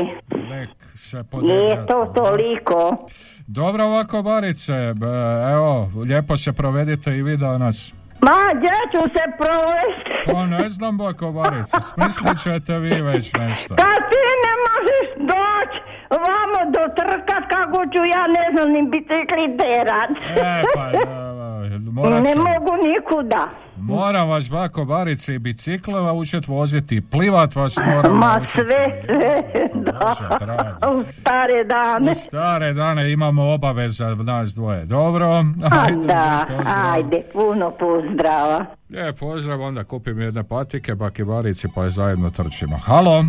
Nek 0.49 0.69
se 0.95 1.23
Nije 1.33 1.85
to 1.87 2.13
toliko. 2.15 3.07
Dobro 3.47 3.83
ovako, 3.83 4.21
Barice, 4.21 4.73
b- 4.95 5.07
evo, 5.51 5.89
lijepo 6.05 6.37
se 6.37 6.53
provedite 6.53 7.11
i 7.11 7.23
vi 7.23 7.37
danas. 7.37 7.93
Ma, 8.25 8.39
gdje 8.57 8.77
ću 8.91 9.01
se 9.15 9.23
provesti? 9.37 10.11
Pa 10.33 10.45
ne 10.45 10.69
znam, 10.69 10.97
Bako 10.97 11.31
Barice, 11.31 11.77
smislit 11.81 12.37
ćete 12.43 12.79
vi 12.79 13.01
već 13.01 13.33
nešto. 13.33 13.75
Kad 13.75 13.99
ti 14.11 14.23
ne 14.45 14.53
možeš 14.67 15.07
doći 15.31 15.77
vamo 16.09 16.71
do 16.71 16.83
trka 16.95 17.37
kako 17.53 17.85
ću 17.93 18.01
ja 18.15 18.23
ne 18.37 18.45
znam 18.53 18.69
ni 18.71 18.81
bicikli 18.91 19.57
terat. 19.57 20.11
E, 20.37 20.63
pa, 20.75 20.83
morat 21.97 22.23
ne 22.23 22.35
mogu 22.35 22.73
nikuda. 22.87 23.47
Moram 23.81 24.29
vas, 24.29 24.49
Bako 24.49 24.85
Barice, 24.85 25.35
i 25.35 25.39
bicikle 25.39 25.93
naučit 25.95 26.47
voziti, 26.47 26.95
i 26.95 27.01
plivat 27.01 27.55
vas 27.55 27.75
moram 27.85 28.17
Ma 28.17 28.41
sve, 28.47 28.63
sve, 29.05 29.43
da. 29.75 30.15
U 30.89 31.03
stare 31.11 31.63
dane. 31.65 32.11
U 32.11 32.15
stare 32.15 32.73
dane 32.73 33.11
imamo 33.11 33.43
obaveza 33.45 34.05
nas 34.07 34.49
dvoje. 34.49 34.85
Dobro? 34.85 35.27
A 35.27 35.43
Ajde, 35.81 36.05
da, 36.05 36.45
pozdrav. 36.49 36.93
ajde, 36.93 37.21
puno 37.33 37.71
pozdrava. 37.71 38.65
Je, 38.89 39.13
pozdrav, 39.13 39.61
onda 39.61 39.83
kupim 39.83 40.21
jedne 40.21 40.43
patike, 40.43 40.95
baki 40.95 41.23
barici, 41.23 41.67
pa 41.75 41.83
je 41.83 41.89
zajedno 41.89 42.29
trčimo. 42.29 42.77
Halo? 42.77 43.25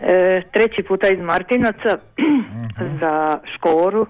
E, 0.00 0.42
treći 0.52 0.82
puta 0.82 1.08
iz 1.08 1.18
Martinaca 1.20 1.88
Mhm. 2.18 2.96
za 2.96 3.38
Škoru 3.54 4.06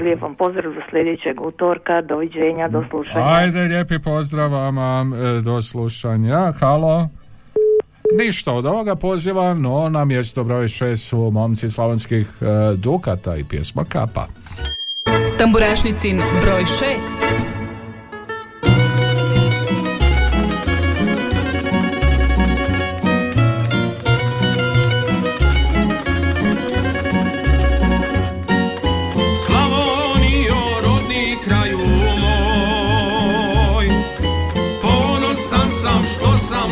lijepom 0.00 0.34
pozdrav 0.34 0.72
za 0.72 0.80
sljedećeg 0.90 1.40
utorka. 1.40 2.00
Doviđenja, 2.02 2.68
do 2.68 2.84
slušanja. 2.90 3.24
Ajde, 3.26 3.60
lijepi 3.60 3.98
pozdrav 3.98 4.52
vama, 4.52 5.06
e, 5.16 5.40
do 5.40 5.62
slušanja. 5.62 6.52
Halo? 6.60 7.08
Ništa 8.18 8.52
od 8.52 8.66
ovoga 8.66 8.96
poziva, 8.96 9.54
no 9.54 9.88
na 9.88 10.04
mjesto 10.04 10.44
broj 10.44 10.68
šest 10.68 11.08
su 11.08 11.30
momci 11.30 11.70
slavonskih 11.70 12.28
e, 12.40 12.44
dukata 12.76 13.36
i 13.36 13.44
pjesma 13.44 13.84
Kapa. 13.84 14.26
Tamburašnicin 15.38 16.16
broj 16.42 16.62
6. 16.62 17.51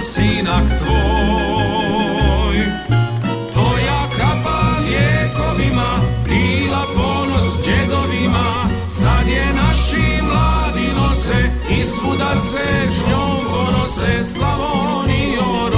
sam 0.02 0.04
sinak 0.04 0.64
tvoj. 0.78 2.56
Tvoja 3.52 4.08
kapa 4.18 4.78
lijekovima 4.80 6.00
Bila 6.24 6.84
ponos 6.94 7.64
džedovima 7.64 8.68
Sad 8.88 9.28
je 9.28 9.44
mladim 9.52 10.24
mladi 10.24 10.92
nose 10.96 11.50
i 11.70 11.84
svuda 11.84 12.38
se 12.38 12.90
s 12.90 13.06
njom 13.08 13.38
ponose 13.50 14.24
Slavonijo, 14.24 15.70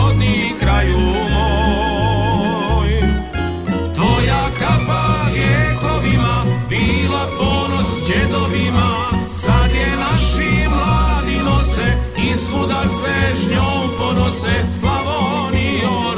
svuda 12.52 12.88
se 12.88 13.34
s 13.34 13.48
njom 13.48 13.90
ponose 13.98 14.54
Slavonijo, 14.80 16.14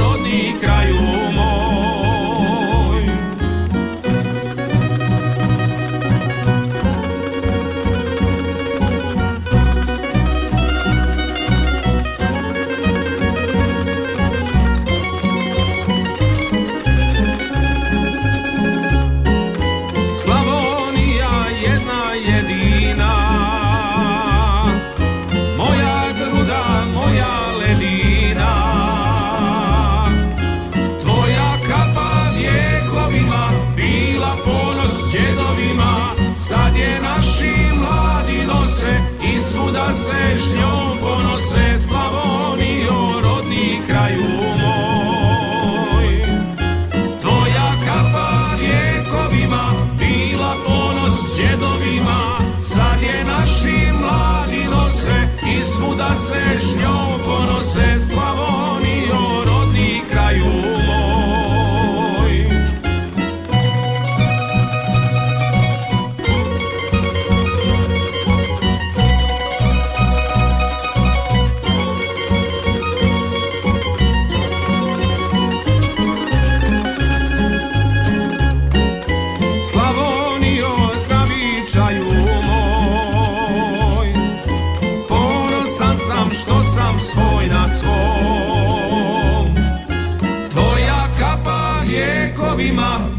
Se 39.93 40.39
s 40.39 40.53
njom 40.53 40.99
ponose 41.01 41.78
Slavonijo, 41.78 43.20
rodni 43.22 43.80
kraju 43.87 44.30
moj. 44.62 46.24
Tvoja 47.20 47.72
kapa 47.87 48.57
vjekovima 48.61 49.70
bila 49.99 50.57
ponos 50.66 51.37
džedovima 51.37 52.39
Sad 52.74 53.03
je 53.03 53.24
naši 53.24 53.93
mladi 54.01 54.64
nose 54.70 55.28
i 55.57 55.59
svuda 55.59 56.16
se 56.16 56.59
s 56.59 56.74
njom 56.76 57.20
ponose 57.24 58.01
Slavonijo, 58.01 59.24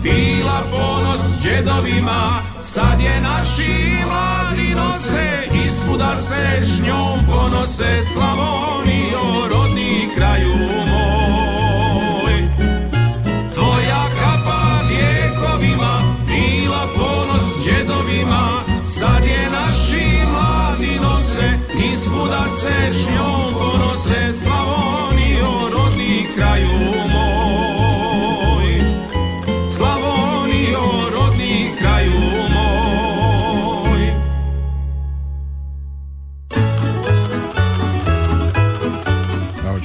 bila 0.06 0.64
ponos 0.72 1.22
džedovima 1.42 2.42
Sad 2.62 3.00
je 3.00 3.22
naši 3.22 3.98
mladi 4.06 4.76
nose 4.76 5.48
i 5.66 5.70
se 6.18 6.60
s 6.62 6.82
njom 6.82 7.20
ponose 7.32 8.04
Slavonijo, 8.14 9.48
rodni 9.52 10.10
kraju 10.16 10.56
moj. 10.88 12.34
Tvoja 13.54 14.06
kapa 14.20 14.82
vjekovima 14.90 16.02
bila 16.28 16.88
ponos 16.96 17.44
džedovima 17.64 18.62
Sad 18.84 19.24
je 19.26 19.50
naši 19.52 20.26
mladi 20.32 21.00
nose 21.02 21.60
i 21.86 21.90
se 22.48 22.94
s 22.94 23.08
njom 23.08 23.54
ponose 23.54 24.34
Slavonijo, 24.34 25.05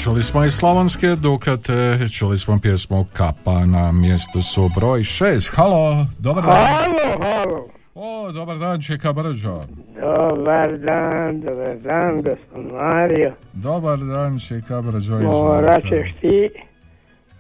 čuli 0.05 0.23
smo 0.23 0.45
i 0.45 0.51
slavonske 0.51 1.07
dukate, 1.17 1.99
čuli 2.19 2.39
smo 2.39 2.59
pjesmu 2.63 3.07
Kapa 3.13 3.65
na 3.67 3.93
mjestu 3.93 4.43
su 4.43 4.71
broj 4.77 5.03
šest. 5.03 5.53
Halo, 5.57 6.07
dobar 6.19 6.45
dan. 6.45 6.67
Halo, 6.67 7.23
halo. 7.23 7.69
O, 7.95 8.33
dobar 8.33 8.59
dan, 8.59 8.83
Čeka 8.83 9.13
Brđo. 9.13 9.63
Dobar 10.01 10.79
dan, 10.79 11.41
dobar 11.41 11.77
dan, 11.77 12.23
gospod 12.23 12.73
Mario. 12.73 13.33
Dobar 13.53 13.99
dan, 13.99 14.39
Čeka 14.39 14.83
Brđo, 14.83 15.19
Morat 15.19 15.85
izvolite. 15.85 16.09
ćeš 16.09 16.21
ti 16.21 16.49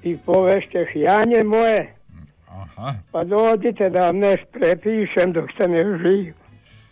i 0.02 0.16
povešćeš 0.26 0.88
janje 0.94 1.44
moje. 1.44 1.94
Aha. 2.48 2.94
Pa 3.12 3.24
dođite 3.24 3.90
da 3.90 4.00
vam 4.00 4.16
nešto 4.18 4.46
prepišem 4.52 5.32
dok 5.32 5.50
ste 5.52 5.68
ne 5.68 5.98
živ. 5.98 6.34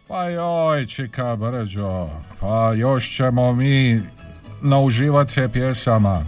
Pa 0.09 0.29
joj, 0.29 0.87
Čeka 0.87 1.37
Brđo, 1.37 2.09
pa 2.41 2.73
još 2.77 3.17
ćemo 3.17 3.53
mi 3.53 4.01
nauživat 4.63 5.31
se 5.31 5.49
pjesama. 5.53 6.25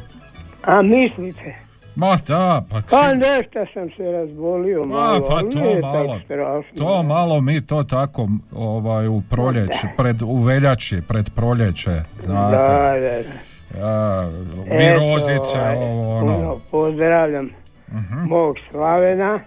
A 0.65 0.83
mislite? 0.83 1.55
Ma 1.97 2.17
da, 2.29 2.65
pa 2.71 2.77
Pa 2.91 3.15
nešto 3.15 3.73
sam 3.75 3.89
se 3.91 4.03
razbolio 4.05 4.81
Ma, 4.81 4.95
malo, 4.95 5.27
pa 5.29 5.41
to 5.41 5.47
nije 5.49 5.81
malo, 5.81 6.21
strašno. 6.25 6.79
to 6.79 7.03
malo 7.03 7.41
mi 7.41 7.67
to 7.67 7.83
tako 7.83 8.29
ovaj, 8.53 9.09
u 9.09 9.23
proljeće, 9.31 9.89
pred, 9.97 10.23
u 10.23 10.37
veljači, 10.37 11.01
pred 11.09 11.31
proljeće, 11.31 11.91
znate. 12.21 12.57
Da, 12.57 12.93
da, 12.93 13.01
da. 13.01 13.81
Ja, 13.81 14.29
Eto, 14.63 14.77
virozice, 14.79 15.59
ovaj, 15.61 15.77
ovo 15.77 16.17
ono. 16.19 16.35
puno 16.35 16.59
pozdravljam 16.71 17.51
Mhm. 17.89 18.19
mog 18.21 18.57
Slavena, 18.71 19.41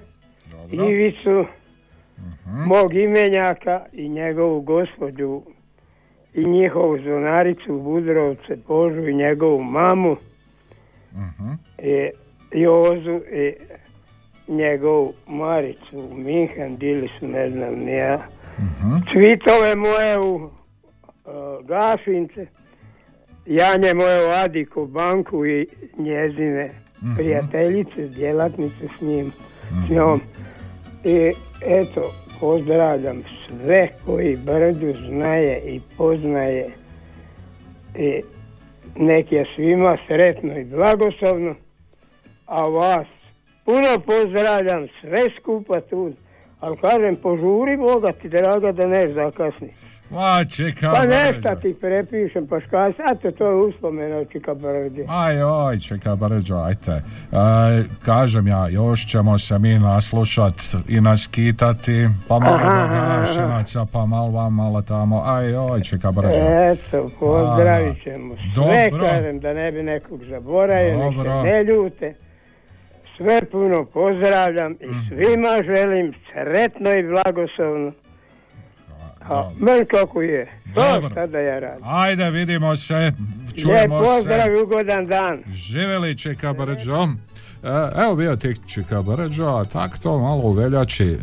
Ivicu, 0.72 1.46
Mhm. 2.18 2.62
mog 2.64 2.94
imenjaka 2.94 3.82
i 3.94 4.10
njegovu 4.10 4.62
gospođu 4.62 5.42
i 6.34 6.46
njihovu 6.46 6.98
zonaricu 7.00 7.80
Budrovce, 7.80 8.58
Požu 8.58 9.02
i 9.02 9.16
njegovu 9.16 9.64
mamu 9.64 10.18
Mhm. 11.12 11.52
i 11.80 12.10
Jozu 12.54 13.20
i 13.32 13.54
njegovu 14.48 15.14
Maricu 15.28 16.00
u 16.02 16.16
Minhen, 16.16 16.78
bili 16.78 17.10
su 17.20 17.28
ne 17.28 17.50
znam 17.50 17.76
ni 17.76 17.92
ja. 17.92 18.18
Mhm. 18.60 18.96
Cvitove 19.12 19.76
moje 19.76 20.20
u 20.20 20.36
uh, 20.36 20.52
Gašince, 21.64 22.48
Janje 23.46 23.94
moje 23.94 24.28
u 24.28 24.32
Adiku 24.32 24.86
banku 24.86 25.46
i 25.46 25.68
njezine 25.98 26.70
Mhm. 27.02 27.16
prijateljice, 27.16 28.08
djelatnice 28.08 28.88
s 28.90 29.02
njim, 29.02 29.32
s 29.88 29.90
njom. 29.90 30.22
I 31.04 31.32
eto, 31.62 32.12
pozdravljam 32.44 33.24
sve 33.48 33.90
koji 34.06 34.38
Brđu 34.46 34.94
znaje 35.08 35.62
i 35.66 35.82
poznaje 35.98 36.70
i 37.96 38.22
nek 38.96 39.32
je 39.32 39.46
svima 39.56 39.98
sretno 40.08 40.60
i 40.60 40.64
blagoslovno, 40.64 41.56
a 42.46 42.62
vas 42.62 43.08
puno 43.66 44.00
pozdravljam 44.06 44.88
sve 45.02 45.30
skupa 45.40 45.82
tu, 45.82 46.12
ali 46.64 46.78
kažem 46.78 47.16
požuri 47.16 47.78
Boga 47.78 48.12
ti 48.12 48.30
draga 48.30 48.72
da 48.72 48.88
ne 48.88 49.08
zakasni. 49.08 49.70
Ma, 50.10 50.46
čeka 50.46 50.92
Pa 50.92 51.06
nešto 51.06 51.56
ti 51.62 51.76
prepišem, 51.82 52.48
pa 52.48 52.60
škaj, 52.60 52.90
eto 53.12 53.32
to 53.32 53.48
je 53.48 53.56
uspomena 53.56 54.18
od 54.18 54.32
Čika 54.32 54.54
Brđe. 54.54 55.04
Aj, 55.08 55.44
oj, 55.44 55.80
čeka 55.80 56.16
Brđo, 56.16 56.56
ajte. 56.56 56.92
E, 56.92 57.04
kažem 58.06 58.48
ja, 58.48 58.68
još 58.68 59.08
ćemo 59.08 59.38
se 59.38 59.60
mi 59.60 59.80
naslušat 59.80 60.54
i 60.88 61.02
naskitati, 61.02 62.08
pa 62.28 62.40
malo 62.40 62.58
do 62.58 63.86
pa 63.94 64.06
malo 64.06 64.32
vam, 64.32 64.54
malo 64.54 64.82
tamo. 64.82 65.24
Aj, 65.26 65.56
oj, 65.56 65.82
čeka 65.82 66.12
Brđo. 66.12 66.44
Eto, 66.72 67.10
pozdravit 67.20 68.04
ćemo 68.04 68.36
sve, 68.36 68.90
Dobro. 68.90 69.06
kažem 69.06 69.40
da 69.40 69.54
ne 69.54 69.72
bi 69.72 69.84
nekog 69.84 70.24
zaboravio, 70.24 71.12
ne 71.44 71.64
ljute. 71.64 72.14
Sve 73.18 73.42
puno 73.46 73.86
pozdravljam 73.86 74.72
i 74.74 74.88
Mhm. 74.88 75.08
svima 75.08 75.50
želim 75.66 76.14
sretno 76.24 76.92
i 76.92 77.04
blagoslovno. 77.04 77.92
A 79.22 79.50
meni 79.60 79.86
kako 79.86 80.22
je. 80.22 80.48
To 80.76 81.10
šta 81.12 81.28
da 81.28 81.40
ja 81.40 81.60
radim. 81.60 81.84
Ajde, 81.86 82.30
vidimo 82.30 82.76
se, 82.76 82.94
Lijep 82.96 83.14
čujemo 83.62 84.00
pozdrav 84.00 84.46
se. 84.46 84.52
i 84.52 84.62
ugodan 84.62 85.06
dan. 85.06 85.44
Živeli, 85.48 86.18
čeka 86.18 86.54
Brđo. 86.54 87.08
E, 87.64 87.68
Evo 87.98 88.16
bio 88.16 88.36
tih 88.36 88.58
čika 88.68 89.02
brđa, 89.02 89.50
a 89.52 89.64
tak 89.64 89.98
to 89.98 90.20
malo 90.20 90.42
u 90.42 90.52
veljači 90.52 91.04
e, 91.06 91.16
e, 91.16 91.18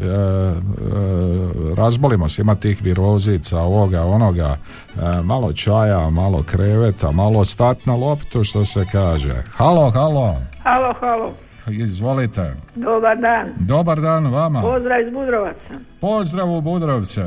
razbolimo 1.77 2.29
se, 2.29 2.43
ima 2.43 2.55
tih 2.55 2.83
virozica, 2.83 3.59
ovoga, 3.59 4.03
onoga, 4.05 4.57
e, 4.97 5.01
malo 5.25 5.53
čaja, 5.53 6.11
malo 6.11 6.43
kreveta, 6.43 7.11
malo 7.11 7.45
stat 7.45 7.87
na 7.87 7.95
loptu, 7.95 8.45
što 8.45 8.65
se 8.65 8.85
kaže. 8.93 9.35
Halo, 9.51 9.91
halo, 9.91 10.37
Halo, 10.63 10.95
halo. 10.95 11.33
Izvolite. 11.73 12.53
Dobar 12.77 13.17
dan. 13.19 13.49
Dobar 13.59 14.01
dan 14.01 14.27
vama. 14.27 14.61
Pozdrav 14.63 15.01
iz 15.01 15.11
Budrovaca. 15.11 15.75
Pozdrav 16.01 16.51
u 16.51 16.61
Budrovce. 16.63 17.21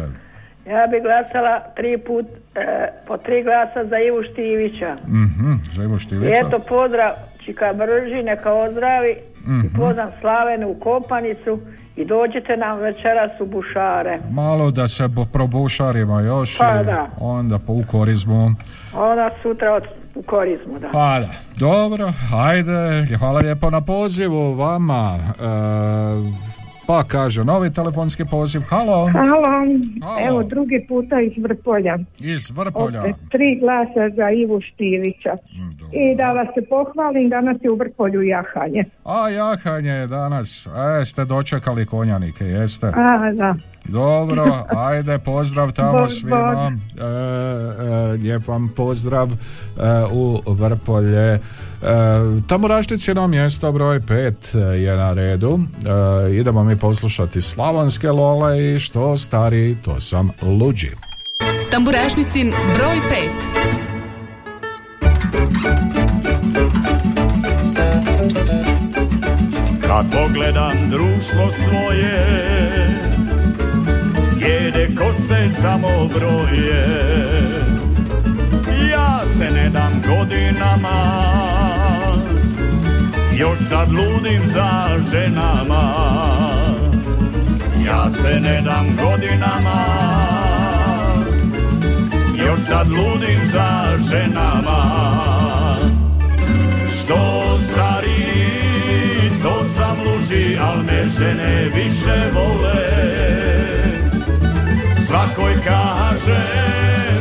Ja 0.68 0.88
bi 0.88 1.02
glasala 1.02 1.60
tri 1.76 1.98
put, 1.98 2.26
e, 2.56 2.60
po 3.08 3.18
tri 3.18 3.44
glasa 3.44 3.86
za 3.86 3.98
Ivu 4.00 4.24
Štivića. 4.24 4.96
Mhm, 5.04 5.54
za 5.66 5.84
Ivo 5.84 5.96
I 5.96 6.00
Štilića. 6.00 6.36
eto 6.38 6.60
pozdrav 6.60 7.12
Čika 7.40 7.74
Brži, 7.74 8.24
neka 8.24 8.54
ozdravi. 8.54 9.16
I 9.40 9.50
Mhm. 9.50 9.68
pozdrav 9.78 10.10
Slavenu 10.22 10.68
u 10.70 10.76
Kopanicu 10.76 11.60
i 11.96 12.06
dođite 12.06 12.58
nam 12.58 12.80
večeras 12.80 13.32
u 13.40 13.46
Bušare. 13.48 14.18
Malo 14.32 14.72
da 14.72 14.88
se 14.88 15.04
probušarimo 15.34 16.20
još 16.20 16.58
Pa 16.58 16.82
i 16.82 16.86
da. 16.86 17.08
onda 17.20 17.60
po 17.60 17.74
u 17.74 17.84
korizmu. 17.88 18.52
Ona 18.96 19.30
sutra 19.42 19.74
od, 19.74 19.84
u 20.16 20.22
korizmu, 20.22 20.80
da. 20.80 20.90
Pa 20.92 21.20
da, 21.20 21.30
dobro, 21.56 22.12
ajde, 22.34 23.06
hvala 23.18 23.40
lijepo 23.40 23.70
na 23.70 23.82
pozivu 23.82 24.54
vama. 24.54 25.20
E, 25.40 26.53
pa 26.88 27.04
kaže, 27.04 27.44
novi 27.44 27.74
telefonski 27.74 28.26
poziv, 28.26 28.62
halo, 28.62 29.08
Halo, 29.08 29.44
Halo. 30.02 30.28
evo 30.28 30.44
drugi 30.44 30.86
puta 30.88 31.22
iz 31.22 31.44
Vrpolja. 31.44 31.98
iz 32.20 32.52
Vrpolja. 32.52 33.02
Opet 33.02 33.16
tri 33.32 33.60
glasa 33.60 34.16
za 34.16 34.30
Ivu 34.30 34.62
Štivića. 34.62 35.36
I 35.92 36.16
da 36.18 36.32
vas 36.32 36.48
se 36.56 36.66
pohvalim, 36.70 37.30
danas 37.30 37.58
je 37.62 37.72
u 37.72 37.76
Vrpolju 37.76 38.22
jahanje. 38.22 38.84
A 39.06 39.30
jahanje 39.30 39.90
je 39.92 40.08
danas, 40.08 40.68
e, 41.02 41.06
ste 41.06 41.26
dočekali 41.26 41.86
konjanike, 41.86 42.46
jeste? 42.46 42.88
A, 42.88 43.32
da. 43.32 43.56
Dobro, 43.86 44.46
ajde, 44.90 45.18
pozdrav 45.18 45.72
tamo 45.72 46.00
Bog, 46.00 46.10
svima. 46.10 46.72
E, 46.72 47.04
e, 47.04 48.12
lijep 48.12 48.48
vam 48.48 48.74
pozdrav 48.76 49.32
e, 49.32 49.34
u 50.14 50.42
Vrpolje. 50.48 51.40
E, 51.84 52.42
tamo 52.48 52.68
Rašticino 52.68 53.28
mjesto 53.28 53.72
broj 53.72 54.00
5 54.00 54.58
je 54.74 54.98
na 54.98 55.14
redu. 55.14 55.60
E, 56.30 56.36
idemo 56.36 56.64
mi 56.64 56.76
poslušati 56.80 57.42
Slavonske 57.42 58.12
lole 58.12 58.76
i 58.76 58.80
što 58.80 59.18
stari, 59.18 59.76
to 59.86 60.02
sam 60.02 60.30
luđi. 60.42 60.92
Tamburašnicin 61.72 62.54
broj 62.78 62.96
5. 62.96 63.74
Kad 69.88 70.06
pogledam 70.12 70.90
društvo 70.90 71.52
svoje 71.64 72.28
Sjede 74.34 74.96
kose 74.96 75.50
samo 75.62 76.08
broje 76.08 76.86
Ja 78.92 79.22
se 79.38 79.52
ne 79.52 79.70
dam 79.70 80.02
godinama 80.08 81.63
Još 83.38 83.60
sad 83.70 83.92
ludim 83.92 84.42
za 84.54 84.90
ženama. 85.12 85.94
Ja 87.86 88.12
se 88.12 88.40
ne 88.40 88.62
dam 88.62 88.86
godinama. 89.04 89.86
Još 92.36 92.60
sad 92.68 92.88
ludim 92.90 93.40
za 93.54 93.98
ženama. 94.12 94.84
Što 97.04 97.18
stari, 97.58 98.50
to 99.44 99.66
sam 99.78 99.98
luđi, 100.06 100.58
al 100.62 100.84
me 100.84 101.10
žene 101.20 101.70
više 101.76 102.30
vole. 102.34 103.04
Svakoj 105.08 105.54
kažem 105.66 107.13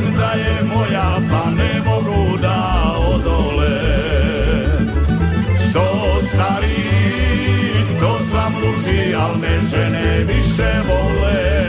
me 9.41 9.61
žene 9.71 10.25
više 10.25 10.73
vole. 10.89 11.63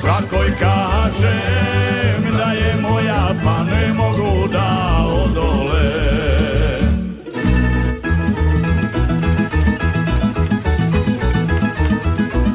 Svakoj 0.00 0.52
kažem 0.60 2.36
da 2.38 2.52
je 2.52 2.74
moja, 2.82 3.34
pa 3.44 3.64
ne 3.64 3.92
mogu 3.92 4.48
da 4.52 5.04
odole. 5.06 6.08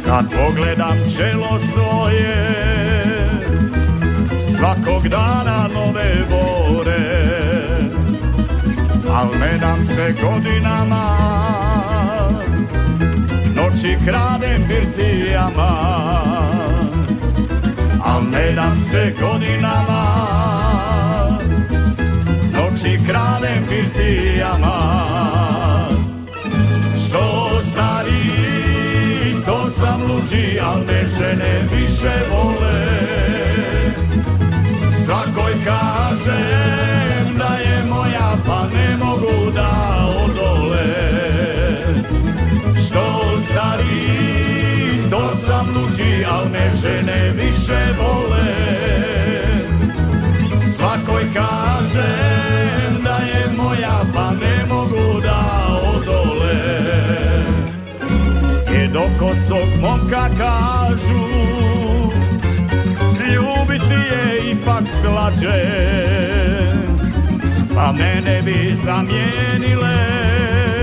Kad 0.05 0.25
pogledam 0.29 0.97
čelo 1.17 1.59
svoje, 1.73 2.35
svakog 4.57 5.07
dana 5.07 5.69
nove 5.73 6.15
bore, 6.29 7.33
al 9.13 9.27
ne 9.39 9.57
dam 9.57 9.87
se 9.87 10.13
godinama, 10.21 11.13
noći 13.83 13.97
kradem 14.05 14.67
birtijama, 14.67 15.71
al 18.05 18.23
ne 18.31 18.51
dam 18.51 18.85
se 18.91 19.13
godinama, 19.21 20.03
noći 22.53 22.99
kradem 23.07 23.63
birtijama. 23.69 24.77
Što 27.07 27.49
stari, 27.71 28.21
to 29.45 29.69
sam 29.69 30.01
luđi, 30.01 30.59
al 30.59 30.77
me 30.77 31.07
žene 31.19 31.61
više 31.71 32.13
vole. 32.31 32.85
Svakoj 35.05 35.53
kažem 35.65 37.37
da 37.37 37.55
je 37.55 37.85
moja, 37.89 38.37
pa 38.45 38.67
ne 38.75 38.97
mogu 38.97 39.51
da 39.51 39.71
odole. 40.25 41.23
Stari, 43.83 45.09
to 45.09 45.35
sam 45.45 45.67
luđi, 45.75 46.25
al 46.25 46.45
me 46.49 46.71
žene 46.81 47.31
više 47.31 47.79
vole. 47.97 48.53
Svakoj 50.75 51.23
kažem 51.33 53.03
da 53.03 53.15
je 53.15 53.45
moja, 53.57 53.99
pa 54.15 54.31
ne 54.31 54.65
mogu 54.69 55.21
da 55.21 55.41
odole. 55.95 56.55
Sjedokosog 58.67 59.67
momka 59.81 60.29
kažu, 60.37 61.25
ljubiti 63.33 63.93
je 63.93 64.51
ipak 64.51 64.83
slađe, 65.01 65.63
pa 67.75 67.91
mene 67.91 68.41
bi 68.41 68.77
zamijenile, 68.85 69.63
ni 69.67 70.82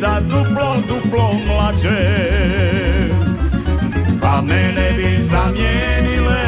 za 0.00 0.20
duplo, 0.20 0.76
duplo 0.88 1.30
mlađe, 1.46 2.00
pa 4.20 4.42
mene 4.42 4.92
bi 4.96 5.22
zamijenile, 5.30 6.44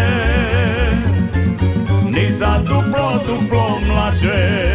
ni 2.11 2.33
za 2.39 2.59
duplo, 2.59 3.21
duplo 3.27 3.79
mlađe. 3.89 4.67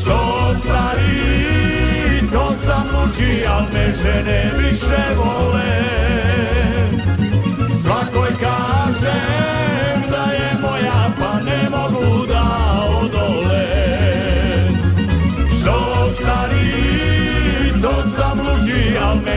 Što 0.00 0.54
stari, 0.54 2.28
to 2.32 2.54
sam 2.64 2.84
luđi, 2.94 3.46
al 3.46 3.62
me 3.72 3.94
žene 4.02 4.50
više 4.58 5.02
vole. 5.16 5.82
Svakoj 7.82 8.28
kažem 8.40 10.02
da 10.10 10.32
je 10.32 10.50
moja, 10.62 11.10
pa 11.18 11.40
ne 11.40 11.70
mogu 11.70 12.26
da 12.26 12.67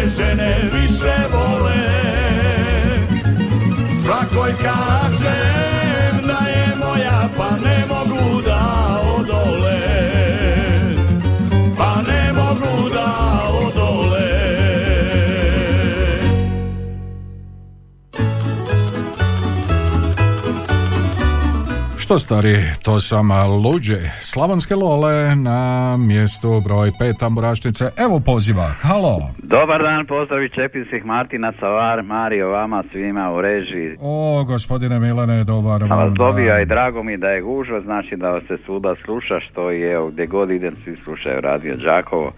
žene 0.10 0.70
više 0.74 1.16
vole. 1.32 1.51
Što 22.12 22.20
stari, 22.20 22.58
to 22.84 23.00
sam 23.00 23.32
luđe. 23.64 24.00
Slavonske 24.20 24.76
lole 24.76 25.36
na 25.36 25.98
mjestu 25.98 26.62
broj 26.66 26.92
pet 27.00 27.16
tamburašnice. 27.20 27.90
Evo 27.98 28.20
poziva. 28.20 28.74
Halo. 28.82 29.20
Dobar 29.44 29.82
dan, 29.82 30.06
pozdravi 30.06 30.50
Čepinskih 30.50 31.06
Martina 31.06 31.54
Savar, 31.60 32.04
Mario, 32.04 32.50
vama 32.50 32.84
svima 32.92 33.32
u 33.32 33.42
režiji. 33.42 33.98
O, 34.02 34.44
gospodine 34.44 35.00
Milane, 35.00 35.44
dobar 35.44 35.80
Sam 35.80 35.90
vas 35.90 36.00
vam 36.00 36.14
dobio 36.14 36.62
i 36.62 36.66
drago 36.66 37.04
mi 37.04 37.18
da 37.18 37.30
je 37.30 37.42
gužva, 37.42 37.82
znači 37.82 38.16
da 38.16 38.30
vas 38.30 38.44
se 38.48 38.58
svuda 38.66 38.96
sluša, 39.06 39.40
što 39.40 39.72
i 39.72 39.82
evo 39.82 40.08
gdje 40.08 40.26
god 40.26 40.52
idem 40.52 40.76
svi 40.84 40.98
slušaju 41.04 41.42
Radio 41.42 41.76
Đakovo, 41.76 42.32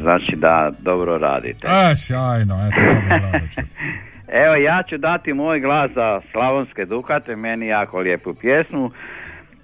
znači 0.00 0.32
da 0.36 0.70
dobro 0.78 1.18
radite. 1.18 1.68
E, 1.68 1.96
sjajno, 1.96 2.68
eto, 2.68 2.82
je 2.82 3.08
rado 3.08 3.46
čuti. 3.54 3.68
Evo 4.32 4.54
ja 4.54 4.82
ću 4.88 4.98
dati 4.98 5.32
moj 5.32 5.60
glas 5.60 5.90
za 5.94 6.20
Slavonske 6.20 6.84
Dukate, 6.84 7.36
meni 7.36 7.66
jako 7.66 7.98
lijepu 7.98 8.34
pjesmu. 8.34 8.90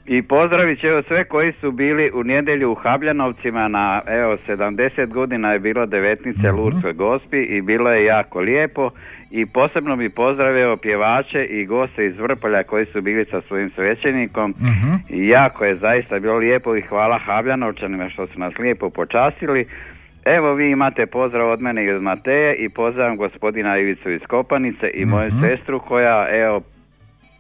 I 0.07 0.23
pozdravit 0.23 0.81
ću 0.81 0.87
evo 0.87 1.03
sve 1.03 1.25
koji 1.25 1.53
su 1.53 1.71
bili 1.71 2.11
u 2.15 2.25
nedjelju 2.25 2.73
u 2.73 2.75
Habljanovcima 2.75 3.69
na 3.69 4.03
evo 4.07 4.37
70 4.49 5.07
godina 5.07 5.53
je 5.53 5.59
bilo 5.59 5.87
devetnice 5.87 6.53
Lurskoj 6.53 6.93
gospi 6.93 7.39
i 7.39 7.63
bilo 7.63 7.91
je 7.91 8.05
jako 8.05 8.41
lijepo 8.41 8.91
i 9.31 9.47
posebno 9.47 9.97
bi 9.97 10.09
pozdravio 10.11 10.77
pjevače 10.77 11.45
i 11.45 11.67
goste 11.67 12.07
iz 12.07 12.19
Vrpolja 12.19 12.63
koji 12.63 12.87
su 12.87 13.03
bili 13.03 13.25
sa 13.31 13.41
svojim 13.41 13.71
svećenikom 13.71 14.55
i 15.11 15.29
jako 15.29 15.65
je 15.65 15.77
zaista 15.77 16.19
bilo 16.19 16.37
lijepo 16.37 16.77
i 16.77 16.81
hvala 16.81 17.19
Habljanovčanima 17.19 18.09
što 18.09 18.27
su 18.27 18.39
nas 18.39 18.59
lijepo 18.59 18.91
počastili. 18.91 19.67
Evo 20.29 20.55
vi 20.55 20.71
imate 20.71 21.07
pozdrav 21.07 21.51
od 21.51 21.61
mene 21.61 21.85
i 21.85 21.91
od 21.91 22.03
Mateje 22.03 22.57
i 22.57 22.69
pozdravam 22.69 23.17
gospodina 23.17 23.79
Ivicu 23.79 24.11
iz 24.11 24.21
Kopanice 24.29 24.91
i 24.95 25.05
moju 25.05 25.31
sestru 25.43 25.81
koja 25.81 26.27
evo 26.33 26.61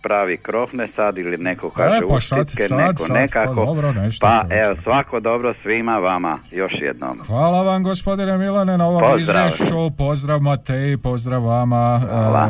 pravi 0.02 0.36
krofne 0.36 0.88
sad 0.96 1.18
ili 1.18 1.36
neko 1.38 1.70
kaže 1.70 1.96
E, 1.96 2.00
pa 2.08 2.14
uštitke, 2.14 2.62
sad, 2.62 2.78
neko 2.78 3.02
sad, 3.02 3.16
nekako. 3.16 3.54
pa 3.54 3.64
dobro, 3.64 3.92
nešto 3.92 4.26
pa 4.26 4.54
evo 4.56 4.76
svako 4.82 5.20
dobro 5.20 5.54
svima 5.62 5.92
vama 5.92 6.38
još 6.52 6.72
jednom. 6.80 7.18
Hvala 7.26 7.62
vam 7.62 7.82
gospodine 7.82 8.38
Milane 8.38 8.78
na 8.78 8.86
ovom 8.86 9.02
Pozdrav. 9.02 9.46
izvješću. 9.46 9.74
Pozdrav 9.98 10.40
Mateji, 10.40 10.96
pozdrav 10.96 11.44
vama. 11.44 12.00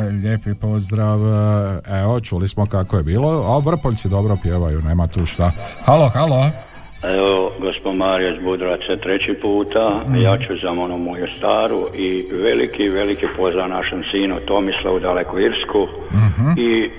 E, 0.01 0.09
lijepi 0.09 0.53
pozdrav. 0.53 1.19
E, 1.19 1.99
Evo, 2.01 2.19
čuli 2.19 2.47
smo 2.47 2.65
kako 2.65 2.97
je 2.97 3.03
bilo. 3.03 3.29
A 3.47 3.61
Vrpoljci 3.65 4.09
dobro 4.09 4.37
pjevaju, 4.43 4.81
nema 4.81 5.07
tu 5.07 5.25
šta. 5.25 5.51
Halo, 5.85 6.07
halo. 6.09 6.45
Evo, 7.03 7.51
gospod 7.59 7.95
Mario 7.95 8.29
iz 8.29 8.43
Budraca 8.43 8.95
treći 8.95 9.33
puta, 9.41 10.01
Mm. 10.07 10.21
ja 10.21 10.37
ću 10.37 10.53
za 10.63 10.71
onu 10.71 10.97
moju 10.97 11.27
staru 11.37 11.87
i 11.95 12.25
veliki, 12.31 12.89
veliki 12.89 13.25
pozdrav 13.37 13.69
našem 13.69 14.03
sinu 14.11 14.35
Tomislavu 14.47 14.99
daleko 14.99 15.39
Irsku 15.39 15.87
Mhm. 16.13 16.49
i 16.57 16.89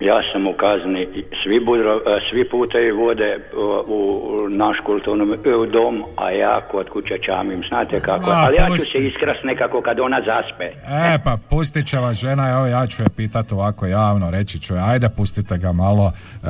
ja 0.00 0.22
sam 0.32 0.46
u 0.46 0.52
kazni, 0.52 1.06
svi, 1.42 1.60
budro, 1.60 1.94
e, 1.96 2.18
svi 2.30 2.48
putevi 2.48 2.92
vode 2.92 3.36
u, 3.56 3.96
u 3.96 4.48
naš 4.48 4.76
kulturni 4.84 5.34
e, 5.34 5.70
dom, 5.72 6.04
a 6.16 6.30
ja 6.30 6.60
kod 6.70 6.88
kuće 6.88 7.18
čamim, 7.26 7.62
znate 7.68 8.00
kako, 8.00 8.30
Ma, 8.30 8.36
ali 8.36 8.56
ja 8.56 8.68
ću 8.78 8.84
se 8.84 9.06
iskrast 9.06 9.44
nekako 9.44 9.80
kad 9.82 10.00
ona 10.00 10.20
zaspe. 10.20 10.64
E, 10.88 11.18
pa 11.24 11.36
pustit 11.50 11.86
će 11.86 11.98
vas 11.98 12.16
žena, 12.16 12.50
evo 12.50 12.66
ja 12.66 12.86
ću 12.86 13.02
je 13.02 13.08
pitat 13.16 13.52
ovako 13.52 13.86
javno, 13.86 14.30
reći 14.30 14.60
ću 14.60 14.74
je, 14.74 14.80
ajde 14.80 15.08
pustite 15.16 15.58
ga 15.58 15.72
malo 15.72 16.12
e, 16.12 16.46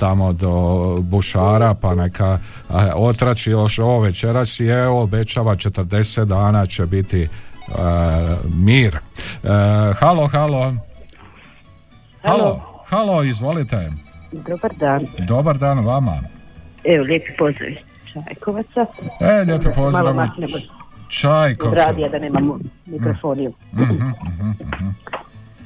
tamo 0.00 0.32
do 0.32 0.52
bušara, 1.00 1.74
pa 1.82 1.94
neka 1.94 2.38
e, 2.70 2.74
otrači 2.94 3.50
još 3.50 3.78
ovo 3.78 4.00
večeras 4.00 4.60
i 4.60 4.66
evo 4.66 5.02
obećava 5.02 5.54
40 5.54 6.24
dana 6.24 6.66
će 6.66 6.86
biti 6.86 7.22
e, 7.22 7.28
mir. 8.66 8.96
E, 8.96 9.48
halo, 10.00 10.26
halo. 10.26 10.72
Halo, 12.22 12.67
halo, 12.90 13.22
izvolite. 13.22 13.92
Dobar 14.32 14.70
dan. 14.76 15.06
Dobar 15.18 15.58
dan 15.58 15.78
vama. 15.80 16.16
Evo, 16.84 17.04
lijepi 17.04 17.32
pozdrav 17.38 17.70
Čajkovaca. 18.12 18.86
E, 19.20 19.44
lijepi 19.44 19.68
pozdrav. 19.76 20.14
Malo 20.14 20.28
Čajkovca. 21.08 21.78
radija 21.78 22.08
da 22.08 22.18
nemamo 22.18 22.58
mikrofoniju. 22.86 23.52
Mhm, 23.72 23.82
mhm, 23.92 24.08
mhm. 24.50 24.88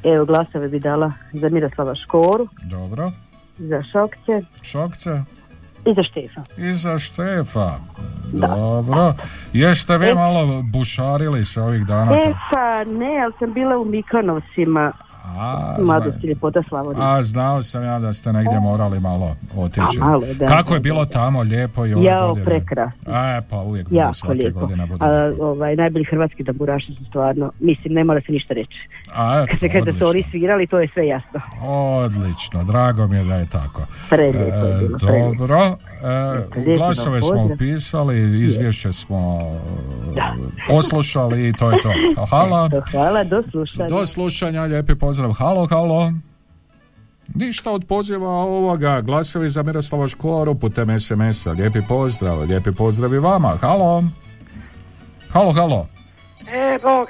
Evo, 0.05 0.25
glasove 0.25 0.69
bi 0.69 0.79
dala 0.81 1.13
za 1.33 1.49
Miroslava 1.49 1.95
Škoru, 1.95 2.47
Dobro. 2.63 3.11
za 3.59 3.83
Šokce 3.83 4.43
Šokce. 4.63 5.11
i 5.87 5.95
za 5.95 6.03
Štefa. 6.03 6.43
I 6.59 6.73
za 6.75 6.99
Štefa. 6.99 7.79
Dobro. 8.33 9.15
Jeste 9.53 9.99
vi 9.99 10.07
E. 10.07 10.15
malo 10.15 10.63
bušarili 10.63 11.45
se 11.45 11.61
ovih 11.61 11.87
dana? 11.87 12.13
E 12.13 12.33
pa 12.53 12.85
ne, 12.85 13.21
ali 13.25 13.33
sam 13.39 13.53
bila 13.53 13.79
u 13.79 13.85
Mikonovcima, 13.85 14.93
A, 15.25 15.77
mladost 15.81 16.11
zna- 16.13 16.21
i 16.23 16.29
ljepota 16.29 16.63
Slavonije. 16.63 17.05
a 17.07 17.23
znao 17.23 17.63
sam 17.63 17.85
ja 17.85 17.99
da 17.99 18.13
ste 18.13 18.33
negdje 18.33 18.61
morali 18.61 19.01
malo 19.01 19.37
otići. 19.57 19.99
A, 20.01 20.05
malo, 20.05 20.23
da. 20.35 20.47
Kako 20.47 20.75
je 20.75 20.81
bilo 20.81 21.05
tamo 21.07 21.43
lijepo 21.43 21.87
i 21.87 21.95
ove 21.95 22.05
Jao, 22.05 22.29
godine? 22.29 22.45
prekrasno. 22.47 23.13
E, 23.15 23.41
pa 23.51 23.57
uvijek 23.59 23.89
bude 23.89 23.97
Jako 23.97 24.15
svake 24.15 24.35
lijepo. 24.35 24.61
godine 24.61 24.87
bude. 24.87 25.05
A, 25.05 25.33
ovaj, 25.41 25.77
najbolji 25.77 26.05
hrvatski 26.05 26.45
tamburaši 26.45 26.87
su 26.89 27.05
stvarno, 27.05 27.53
mislim, 27.61 27.95
ne 27.95 28.05
mora 28.05 28.21
se 28.21 28.33
ništa 28.33 28.55
reći. 28.55 28.77
A, 29.15 29.47
Kad 29.47 29.59
se 29.59 29.69
kaže 29.69 29.85
da 29.85 29.95
su 29.95 30.07
oni 30.07 30.25
svirali, 30.31 30.67
to 30.67 30.81
je 30.81 30.89
sve 30.89 31.07
jasno. 31.07 31.41
Odlično, 31.63 32.65
drago 32.65 33.07
mi 33.07 33.17
je 33.17 33.25
da 33.25 33.35
je 33.35 33.47
tako. 33.47 33.83
Prelijepo 34.11 34.39
je 34.67 34.75
E, 34.75 34.79
bilo, 34.79 34.99
prelijepo. 34.99 35.35
dobro, 35.35 35.77
e, 36.65 36.75
glasove 36.77 37.23
smo 37.23 37.43
upisali, 37.45 38.43
izvješće 38.43 38.93
smo 38.93 39.41
e, 40.17 40.21
poslušali 40.69 41.49
i 41.49 41.53
to 41.53 41.71
je 41.71 41.79
to. 41.83 41.91
Hvala. 42.31 42.71
Hvala, 42.91 43.25
do 43.25 43.43
slušanja. 43.51 43.89
Do 43.89 44.07
slušanja, 44.07 44.63
lijepi 44.63 44.95
pozdrav. 44.95 45.12
Halo, 45.21 45.67
halo. 45.67 46.13
Ništa 47.35 47.71
od 47.71 47.85
poziva 47.89 48.29
ovoga, 48.29 49.01
glasovi 49.01 49.49
za 49.49 49.63
Miroslava 49.63 50.09
Škoru 50.09 50.55
putem 50.55 50.99
SMS-a. 50.99 51.53
Lijepi 51.53 51.79
pozdrav, 51.89 52.41
lijepi 52.41 52.71
pozdrav 52.73 53.15
i 53.15 53.19
vama. 53.19 53.57
Halo. 53.61 54.03
Halo, 55.33 55.53
halo. 55.53 55.87
E, 56.53 56.79
Bog. 56.83 57.09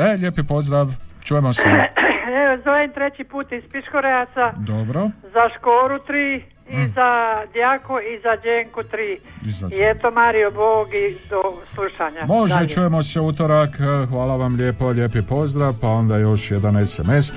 E, 0.00 0.16
lijepi 0.16 0.42
pozdrav. 0.42 0.86
Čujemo 1.24 1.52
se. 1.52 1.68
Evo, 2.42 2.62
zovem 2.64 2.92
treći 2.92 3.24
put 3.24 3.52
iz 3.52 3.62
Piškorejaca 3.72 4.52
Dobro. 4.56 5.10
za 5.22 5.44
Škoru 5.58 5.98
tri 6.06 6.44
i 6.70 6.88
za 6.88 7.10
Djako 7.52 8.00
i 8.00 8.20
za 8.20 8.36
Đenku 8.38 8.82
tri. 8.82 9.18
I 9.42 9.50
za- 9.50 9.66
I 9.68 9.80
eto 9.82 10.10
Mario 10.12 10.50
Bog 10.52 10.88
i 10.88 11.28
do 11.30 11.42
slušanja. 11.74 12.26
Može, 12.28 12.54
Dalje. 12.54 12.68
čujemo 12.68 13.02
se 13.02 13.20
utorak. 13.20 13.68
E, 13.70 14.06
Hvala 14.06 14.36
vam 14.36 14.54
lijepo, 14.54 14.88
lijepi 14.88 15.22
pozdrav. 15.22 15.74
Pa 15.74 15.88
onda 15.88 16.16
još 16.18 16.50
jedan 16.50 16.86
SMS. 16.86 17.30
E, 17.30 17.32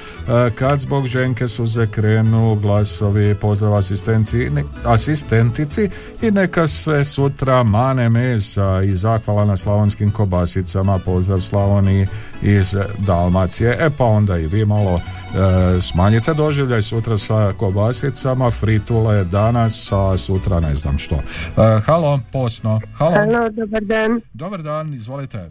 Kad 0.52 0.80
zbog 0.80 1.08
ženke 1.08 1.48
suze 1.48 1.88
krenu 1.88 2.56
glasovi, 2.56 3.36
pozdrav 3.36 3.76
asistenciji, 3.76 4.50
ne- 4.50 4.64
asistentici 4.86 5.90
i 6.22 6.32
neka 6.32 6.68
se 6.68 7.04
sutra 7.04 7.64
mane 7.64 8.10
mesa 8.10 8.54
i 8.84 8.96
zahvala 8.96 9.46
na 9.46 9.58
slavonskim 9.58 10.12
kobasicama. 10.12 11.00
Pozdrav 11.00 11.40
Slavoniji 11.40 12.08
iz 12.42 12.76
Dalmacije. 13.00 13.78
E 13.80 13.90
pa 13.98 14.06
onda 14.06 14.38
i 14.38 14.48
vi 14.48 14.66
malo 14.66 15.00
e, 15.34 15.82
smanjite 15.82 16.34
doživljaj 16.34 16.82
sutra 16.82 17.18
sa 17.18 17.54
kobasicama, 17.54 18.52
fritule 18.52 19.24
danas, 19.24 19.92
a 19.92 20.18
sutra 20.18 20.60
ne 20.60 20.76
znam 20.76 20.98
što. 20.98 21.16
E, 21.16 21.22
halo, 21.82 22.20
posno. 22.32 22.80
Halo. 22.96 23.12
Halo, 23.12 23.50
dobar 23.50 23.82
dan. 23.82 24.22
Dobar 24.34 24.62
dan, 24.62 24.94
izvolite. 24.94 25.38
E, 25.38 25.50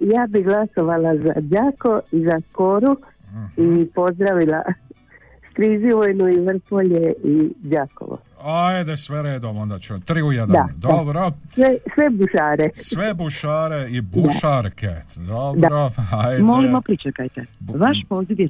ja 0.00 0.26
bi 0.26 0.42
glasovala 0.42 1.16
za 1.16 1.32
Đako 1.36 2.00
i 2.12 2.20
za 2.20 2.40
Skoru 2.50 2.96
Mhm. 3.32 3.80
i 3.80 3.86
pozdravila 3.86 4.62
Strizivojnu 5.50 6.28
i 6.28 6.38
Vrpolje 6.38 7.12
i 7.24 7.50
Đakovo. 7.58 8.18
Ajde, 8.46 8.96
sve 8.96 9.22
redom, 9.22 9.56
onda 9.56 9.78
ću. 9.78 10.00
Tri 10.00 10.22
u 10.22 10.32
jedan. 10.32 10.48
Da, 10.48 10.68
Dobro. 10.76 11.32
Sve, 11.54 11.76
sve 11.94 12.10
bušare. 12.10 12.70
Sve 12.74 13.14
bušare 13.14 13.88
i 13.90 14.00
bušarke. 14.00 14.94
Dobro, 15.16 15.90
ajde. 16.12 16.42
Molimo, 16.42 16.80
pričekajte. 16.80 17.46
Vaš 17.60 17.98
poziv 18.08 18.40
je 18.40 18.48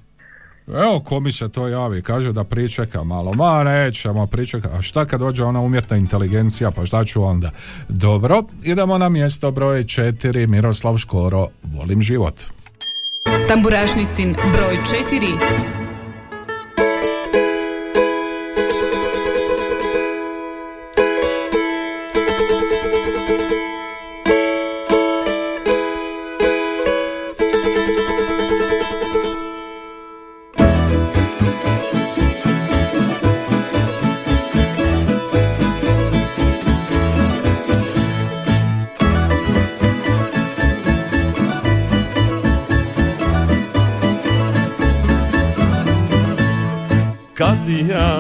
Evo, 0.68 1.00
ko 1.00 1.20
mi 1.20 1.32
se 1.32 1.48
to 1.48 1.68
javi, 1.68 2.02
kaže 2.02 2.32
da 2.32 2.44
pričeka 2.44 3.04
malo. 3.04 3.32
Ma, 3.32 3.64
nećemo 3.64 4.26
pričekati. 4.26 4.76
A 4.76 4.82
šta 4.82 5.04
kad 5.04 5.20
dođe 5.20 5.44
ona 5.44 5.60
umjetna 5.60 5.96
inteligencija, 5.96 6.70
pa 6.70 6.86
šta 6.86 7.04
ću 7.04 7.22
onda? 7.22 7.50
Dobro, 7.88 8.42
idemo 8.64 8.98
na 8.98 9.08
mjesto 9.08 9.50
broj 9.50 9.84
četiri, 9.84 10.46
Miroslav 10.46 10.98
Škoro, 10.98 11.48
volim 11.62 12.02
život. 12.02 12.34
Tamburašnicin 13.48 14.32
broj 14.32 14.76
4. 15.10 15.85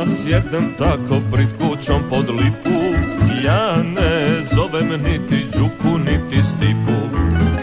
sjednem 0.06 0.74
tako 0.78 1.20
prid 1.32 1.48
kućom 1.58 2.02
pod 2.10 2.30
lipu. 2.30 2.78
Ja 3.44 3.76
ne 3.82 4.42
zovem 4.54 4.88
niti 4.88 5.46
Đuku 5.58 5.98
niti 5.98 6.42
Stipu. 6.42 7.16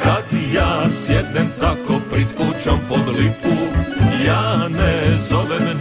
Kad 0.04 0.40
ja 0.54 0.90
sjednem 0.90 1.48
tako 1.62 2.00
prid 2.12 2.28
kućom 2.38 2.80
pod 2.90 3.08
lipu 3.20 3.54
Ja 4.26 4.68
ne 4.68 5.18
zovem 5.30 5.73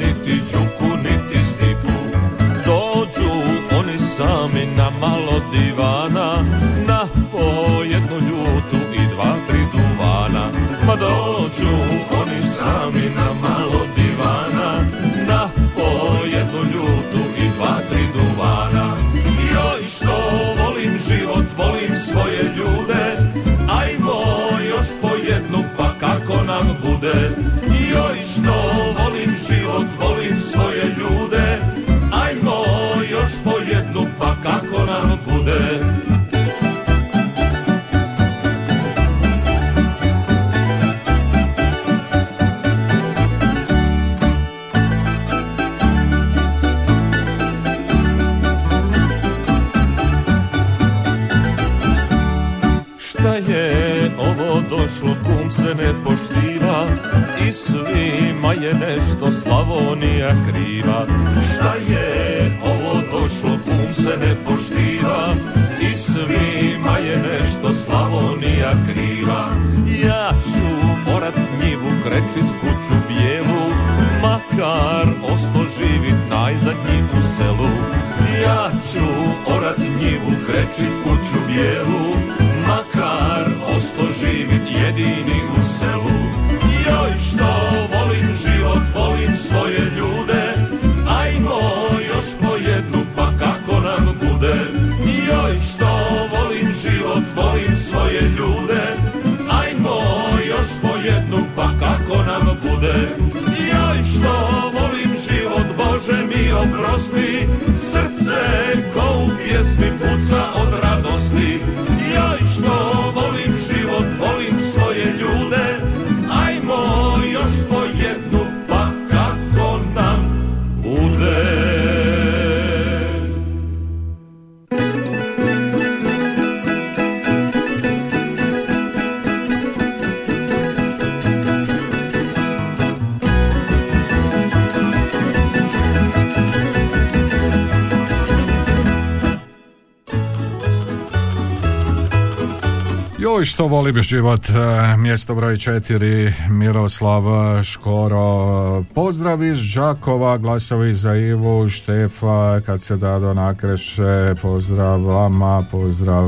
Što 143.82 143.86
volim 143.86 144.02
život, 144.02 144.40
e, 144.50 144.96
mjesto 144.96 145.34
broj 145.34 145.56
četiri, 145.56 146.32
Miroslav 146.50 147.22
Škoro. 147.62 148.84
Pozdrav 148.94 149.42
iz 149.42 149.58
Đakova, 149.74 150.38
glasovi 150.38 150.94
za 150.94 151.14
Ivu, 151.14 151.68
Štefa, 151.68 152.60
kad 152.66 152.82
se 152.82 152.96
Dado 152.96 153.34
nakreše, 153.34 154.34
pozdrav 154.42 155.00
vama, 155.00 155.64
pozdrav, 155.70 156.26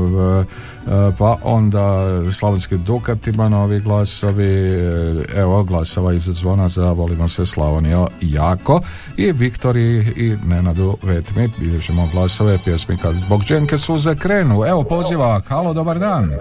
pa 1.17 1.37
onda 1.43 2.07
Slavonski 2.31 2.77
Dukat 2.77 3.27
ima 3.27 3.49
novi 3.49 3.79
glasovi, 3.79 4.45
e, 4.45 5.39
evo 5.41 5.63
glasova 5.63 6.13
iz 6.13 6.21
zvona 6.21 6.67
za 6.67 6.91
Volimo 6.91 7.27
se 7.27 7.45
Slavonio 7.45 8.07
jako 8.21 8.81
i 9.17 9.31
Viktori 9.31 9.97
i 10.15 10.33
Nenadu 10.47 10.97
Vetmi, 11.03 11.49
bilježimo 11.59 12.09
glasove 12.13 12.57
pjesmi 12.65 12.97
kad 12.97 13.13
zbog 13.13 13.41
dženke 13.41 13.77
suze 13.77 14.15
krenu. 14.15 14.65
Evo 14.65 14.83
poziva, 14.83 15.41
halo, 15.49 15.73
dobar 15.73 15.99
dan. 15.99 16.31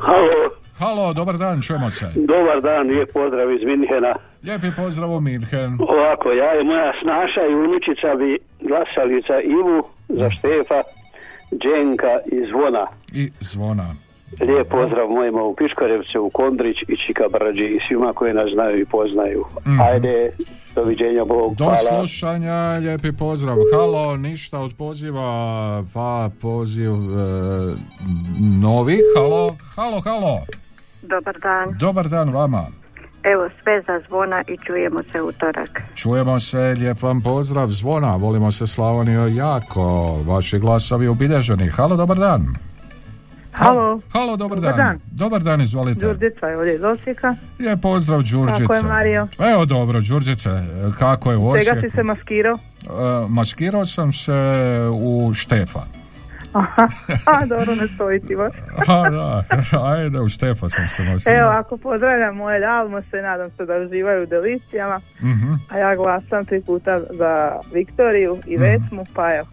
Halo, 0.00 0.48
Halo, 0.78 1.12
dobar 1.12 1.38
dan, 1.38 1.62
čujemo 1.62 1.90
se. 1.90 2.06
dobar 2.14 2.60
dan, 2.62 2.86
lijep 2.86 3.12
pozdrav 3.12 3.52
iz 3.52 3.62
Minhena. 3.64 4.14
Lijepi 4.42 4.70
pozdrav 4.76 5.10
u 5.12 5.20
Minhen. 5.20 5.78
Ovako, 5.80 6.28
ja 6.32 6.60
i 6.60 6.64
moja 6.64 6.92
snaša 7.02 7.42
i 7.50 7.54
unučica 7.54 8.14
bi 8.20 8.38
glasali 8.60 9.22
za 9.28 9.40
Ivu, 9.40 9.78
za 10.08 10.30
Štefa, 10.30 10.82
Dženka 11.52 12.18
i 12.32 12.46
Zvona. 12.50 12.86
I 13.12 13.30
zvona. 13.40 13.94
Lijep 14.40 14.68
pozdrav 14.68 15.08
mojima 15.08 15.42
u 15.42 15.54
Piškorevcu, 15.54 16.22
u 16.22 16.30
Kondrić 16.30 16.76
i 16.88 16.96
Čika 17.06 17.24
Brđi 17.32 17.64
i 17.64 17.80
svima 17.88 18.12
koji 18.12 18.34
nas 18.34 18.50
znaju 18.54 18.80
i 18.80 18.84
poznaju. 18.84 19.44
Mhm. 19.66 19.80
Ajde, 19.80 20.30
doviđenja, 20.74 21.24
Bog, 21.24 21.54
Do 21.56 21.64
hvala. 21.64 21.78
slušanja, 21.78 22.78
lijepi 22.80 23.12
pozdrav. 23.12 23.56
Halo, 23.72 24.16
ništa 24.16 24.60
od 24.60 24.72
poziva, 24.78 25.84
pa 25.94 26.30
poziv 26.42 26.92
e, 26.92 27.74
novi. 28.62 28.98
Halo, 29.16 29.56
halo, 29.74 30.00
halo. 30.00 30.40
Dobar 31.02 31.38
dan. 31.42 31.76
Dobar 31.78 32.08
dan 32.08 32.32
vama. 32.32 32.66
Evo 33.22 33.48
sve 33.62 33.82
za 33.82 34.00
zvona 34.08 34.42
i 34.46 34.56
čujemo 34.56 35.00
se 35.12 35.22
utorak. 35.22 35.82
Čujemo 35.94 36.40
se, 36.40 36.58
lijep 36.58 37.02
vam 37.02 37.20
pozdrav, 37.20 37.66
zvona, 37.68 38.16
volimo 38.16 38.50
se 38.50 38.66
Slavonio 38.66 39.26
jako, 39.26 39.82
vaši 40.26 40.58
glasovi 40.58 41.08
obilježeni. 41.08 41.70
Halo, 41.70 41.96
dobar 41.96 42.16
dan. 42.18 42.46
Halo. 43.52 44.00
Halo, 44.12 44.36
dobar, 44.36 44.58
Dobar 44.58 44.76
dan. 44.76 44.86
dan. 44.86 45.00
Dobar 45.10 45.42
dan, 45.42 45.60
izvolite. 45.60 46.06
Đurđica 46.06 46.46
je 46.46 46.56
ovdje 46.58 46.74
iz 46.74 46.84
Osijeka. 46.84 47.34
Lijep 47.58 47.80
pozdrav, 47.82 48.22
Đurđice. 48.22 48.62
Kako 48.62 48.74
je, 48.74 48.82
Mario? 48.82 49.28
Evo 49.52 49.64
dobro, 49.64 50.00
Đurđice, 50.00 50.50
kako 50.98 51.30
je 51.30 51.36
u 51.36 51.58
Čega 51.58 51.70
Osijeku? 51.70 51.80
si 51.80 51.96
se 51.96 52.02
maskirao? 52.02 52.54
E, 52.54 52.88
maskirao 53.28 53.84
sam 53.86 54.12
se 54.12 54.32
u 54.92 55.32
Štefa. 55.34 55.80
Aha, 56.52 56.88
a, 57.26 57.46
dobro, 57.46 57.74
ne 57.74 57.88
stoji 57.88 58.20
ti 58.20 58.36
baš. 58.36 58.52
A, 58.88 59.10
da, 59.10 59.42
ajde, 59.84 60.20
u 60.20 60.28
Štefa 60.28 60.68
sam 60.68 60.88
se 60.88 61.02
maskirao. 61.04 61.38
Evo, 61.40 61.50
ako 61.50 61.76
pozdravljam 61.78 62.36
moje 62.36 62.60
dalmose, 62.60 63.16
nadam 63.18 63.50
se 63.50 63.66
da 63.66 63.76
uživaju 63.76 64.22
u 64.22 64.26
delicijama, 64.26 65.00
Mhm. 65.22 65.52
a 65.68 65.78
ja 65.78 65.96
glasam 65.96 66.44
tri 66.44 66.60
puta 66.60 67.00
za 67.10 67.52
Viktoriju 67.74 68.36
i 68.46 68.54
Mhm. 68.54 68.62
Vesmu, 68.62 69.06
pa 69.14 69.34
evo, 69.34 69.46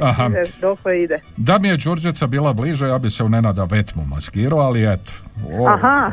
Aha. 0.00 0.26
ide, 0.26 0.42
dokle 0.60 1.02
ide. 1.02 1.20
Da 1.36 1.58
mi 1.58 1.68
je 1.68 1.76
Đurđeca 1.76 2.26
bila 2.26 2.52
bliže, 2.52 2.86
ja 2.86 2.98
bi 2.98 3.10
se 3.10 3.24
u 3.24 3.28
Nenada 3.28 3.64
Vetmu 3.64 4.04
maskirao, 4.04 4.58
ali 4.58 4.92
eto. 4.92 5.12
O, 5.52 5.68
Aha, 5.68 6.12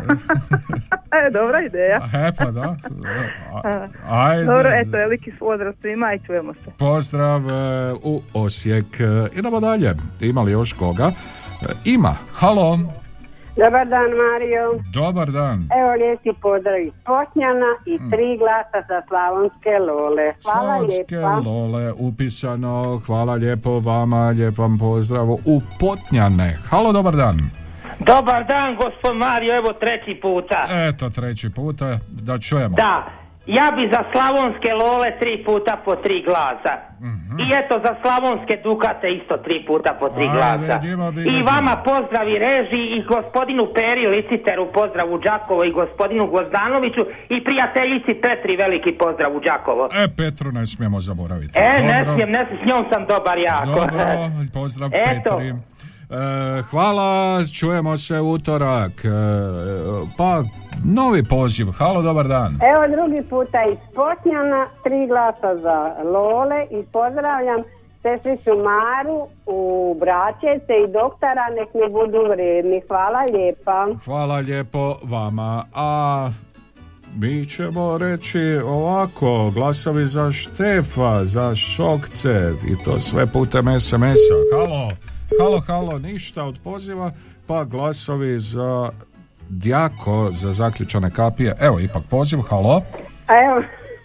e, 1.27 1.31
dobra 1.31 1.61
ideja. 1.61 2.09
E, 2.13 2.31
pa 2.37 2.51
da. 2.51 2.75
Ajde. 4.09 4.45
Dobro, 4.45 4.69
eto, 4.73 4.91
veliki 4.91 5.31
pozdrav 5.39 5.73
svima 5.81 6.13
i 6.13 6.19
čujemo 6.25 6.53
se. 6.53 6.71
Pozdrav 6.77 7.41
e, 7.47 7.93
u 8.03 8.21
Osijek. 8.33 8.99
E, 8.99 9.27
Idemo 9.39 9.59
dalje. 9.59 9.93
Ima 10.21 10.41
li 10.41 10.51
još 10.51 10.73
koga? 10.73 11.11
E, 11.61 11.65
Ima. 11.85 12.15
Halo. 12.33 12.79
Dobar 13.57 13.87
dan 13.87 14.09
Mario. 14.23 14.63
Dobar 14.93 15.31
dan. 15.31 15.69
Evo 15.79 15.93
lijepi 15.93 16.33
pozdrav 16.41 16.79
iz 16.79 16.93
Potnjana 17.05 17.71
i 17.85 17.97
tri 18.11 18.37
glasa 18.37 18.79
za 18.87 19.01
Slavonske 19.07 19.79
Lole. 19.79 20.33
Hvala 20.43 20.61
Slavonske 20.61 21.15
lijepa. 21.15 21.41
Lole 21.45 21.93
upisano. 21.97 23.01
Hvala 23.05 23.33
lijepo 23.33 23.79
vama. 23.79 24.29
Lijep 24.29 24.57
vam 24.57 24.77
pozdrav 24.79 25.29
u 25.29 25.61
Potnjane. 25.79 26.57
Halo, 26.69 26.91
dobar 26.91 27.15
dan. 27.15 27.37
Dobar 27.99 28.45
dan, 28.47 28.75
gospod 28.75 29.15
Mario, 29.17 29.55
evo 29.57 29.73
treći 29.73 30.19
puta. 30.21 30.67
Eto, 30.69 31.09
treći 31.09 31.49
puta 31.49 31.97
da 32.09 32.39
čujemo. 32.39 32.75
Da, 32.75 33.05
ja 33.47 33.71
bi 33.75 33.83
za 33.93 34.01
slavonske 34.11 34.71
lole 34.81 35.09
tri 35.19 35.43
puta 35.45 35.77
po 35.85 35.95
tri 35.95 36.23
glasa. 36.27 36.75
I 37.43 37.45
eto 37.61 37.79
za 37.85 37.93
slavonske 38.01 38.55
dukate 38.63 39.07
isto 39.19 39.37
tri 39.37 39.57
puta 39.67 39.91
po 39.99 40.09
tri 40.09 40.27
Ajde, 40.27 40.37
glasa. 40.37 40.75
I 41.35 41.41
vama 41.41 41.75
pozdravi 41.89 42.35
reži 42.39 42.83
i 42.97 43.03
gospodinu 43.13 43.63
Peri 43.75 44.07
Liciteru 44.07 44.65
pozdrav 44.73 45.13
u 45.13 45.17
Đakovo 45.17 45.61
i 45.65 45.71
gospodinu 45.71 46.27
Gozdanoviću 46.27 47.03
i 47.29 47.43
prijateljici 47.43 48.21
Petri 48.21 48.55
veliki 48.55 48.91
pozdrav 48.91 49.35
u 49.37 49.39
Đakovo. 49.39 49.89
E, 50.03 50.07
Petru 50.17 50.51
ne 50.51 50.67
smijemo 50.67 50.99
zaboraviti. 50.99 51.59
E, 51.59 51.81
ne 51.89 51.97
Dobro. 51.99 52.13
smijem, 52.13 52.31
ne 52.31 52.45
smijem, 52.45 52.63
s 52.63 52.67
njom 52.69 52.83
sam 52.91 53.05
dobar 53.05 53.37
jako. 53.37 53.79
Dobro, 53.79 54.05
pozdrav 54.53 54.89
Eto. 55.11 55.37
Petri. 55.37 55.74
E, 56.15 56.61
hvala, 56.61 57.39
čujemo 57.53 57.97
se 57.97 58.21
utorak. 58.21 59.05
E, 59.05 59.09
pa, 60.17 60.43
novi 60.83 61.23
poziv. 61.23 61.67
Halo, 61.77 62.01
dobar 62.01 62.27
dan. 62.27 62.59
Evo 62.73 62.95
drugi 62.95 63.29
puta 63.29 63.63
iz 63.71 63.77
Potnjana, 63.95 64.65
tri 64.83 65.07
glasa 65.07 65.57
za 65.57 65.93
Lole 66.03 66.65
i 66.71 66.83
pozdravljam 66.91 67.63
sestricu 68.01 68.49
Maru 68.49 69.27
u 69.45 69.95
Braćece 69.99 70.73
i 70.83 70.91
doktora, 70.91 71.45
nek 71.57 71.73
mi 71.73 71.93
budu 71.93 72.31
vredni. 72.31 72.81
Hvala 72.87 73.19
lijepa. 73.33 73.87
Hvala 74.05 74.35
lijepo 74.35 74.95
vama. 75.03 75.63
A 75.73 76.29
mi 77.17 77.45
ćemo 77.45 77.97
reći 77.97 78.59
ovako, 78.65 79.51
glasovi 79.53 80.05
za 80.05 80.31
Štefa, 80.31 81.25
za 81.25 81.55
Šokce 81.55 82.51
i 82.67 82.83
to 82.83 82.99
sve 82.99 83.27
putem 83.27 83.79
SMS-a. 83.79 84.57
Halo, 84.57 84.89
halo, 85.31 85.59
halo, 85.59 85.99
ništa 85.99 86.43
od 86.43 86.59
poziva, 86.63 87.11
pa 87.47 87.63
glasovi 87.63 88.39
za 88.39 88.89
Djako, 89.49 90.29
za 90.31 90.51
zaključane 90.51 91.11
kapije. 91.11 91.55
Evo, 91.59 91.79
ipak 91.79 92.03
poziv, 92.09 92.39
halo. 92.39 92.81
A 93.27 93.33
evo, 93.41 93.61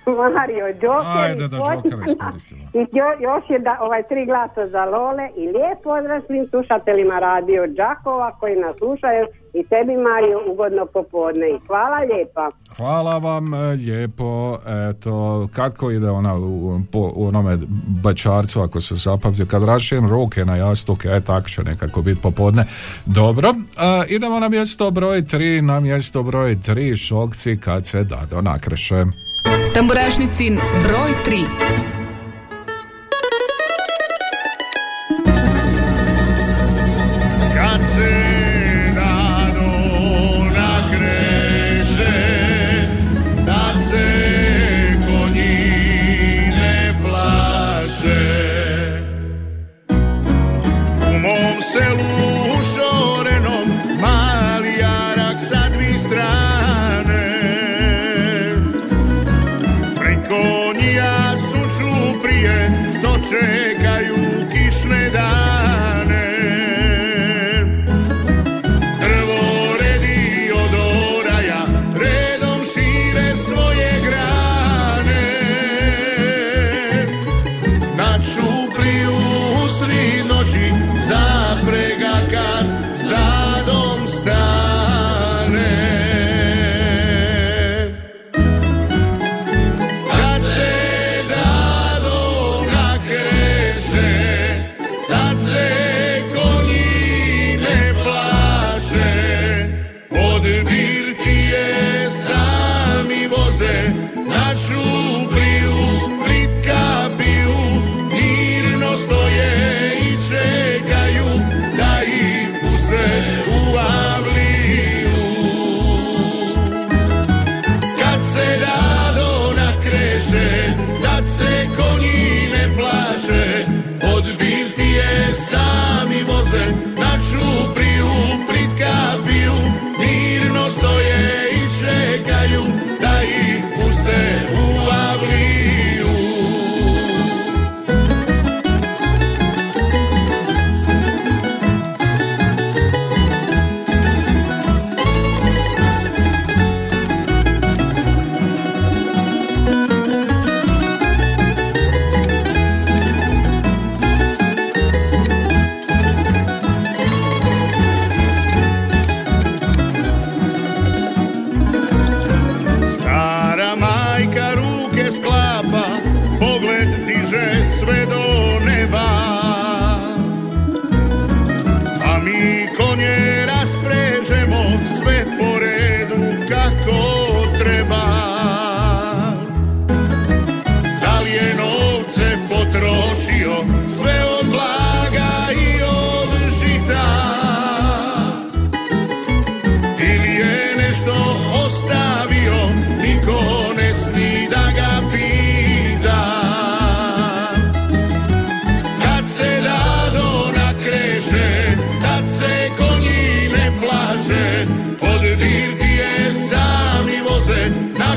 Mario, 0.36 0.66
Joker 0.66 1.18
Ajde 1.18 1.48
da 1.48 1.58
Potnjana. 1.58 2.04
iskoristimo. 2.06 2.64
I 2.74 2.86
jo- 2.92 3.16
još 3.20 3.44
je 3.48 3.58
da, 3.58 3.78
ovaj 3.80 4.02
tri 4.02 4.26
glasa 4.26 4.68
za 4.68 4.84
Lole 4.84 5.28
i 5.36 5.40
lijep 5.40 5.78
pozdrav 5.84 6.20
svim 6.20 6.46
slušateljima 6.46 7.18
radio 7.18 7.66
Đakova 7.66 8.30
koji 8.30 8.56
nas 8.56 8.76
slušaju 8.78 9.26
i 9.54 9.62
tebi 9.64 9.96
Mario 9.96 10.52
ugodno 10.52 10.86
popodne 10.86 11.50
i 11.50 11.58
hvala 11.66 11.98
lijepa. 11.98 12.50
Hvala 12.76 13.18
vam 13.18 13.54
e, 13.54 13.58
lijepo. 13.58 14.58
Eto, 14.90 15.48
kako 15.54 15.90
ide 15.90 16.10
ona 16.10 16.36
u, 16.36 16.80
po, 16.92 17.12
u 17.14 17.26
onome 17.26 17.58
bačarcu, 18.02 18.60
ako 18.60 18.80
se 18.80 18.94
zapamtio, 18.94 19.46
kad 19.46 19.64
rašijem 19.64 20.08
ruke 20.08 20.44
na 20.44 20.56
jastuke, 20.56 21.08
e, 21.08 21.20
tak 21.20 21.50
će 21.50 21.62
nekako 21.62 22.02
biti 22.02 22.20
popodne. 22.22 22.64
Dobro, 23.06 23.48
e, 23.50 23.54
idemo 24.08 24.40
na 24.40 24.48
mjesto 24.48 24.90
broj 24.90 25.22
3, 25.22 25.60
na 25.60 25.80
mjesto 25.80 26.22
broj 26.22 26.56
3, 26.56 26.96
šokci 27.08 27.58
kad 27.64 27.86
se 27.86 28.04
dado 28.04 28.40
nakreše. 28.40 29.04
Tamburašnicin 29.74 30.58
broj 30.84 31.10
3. 31.26 31.99
što 63.30 63.59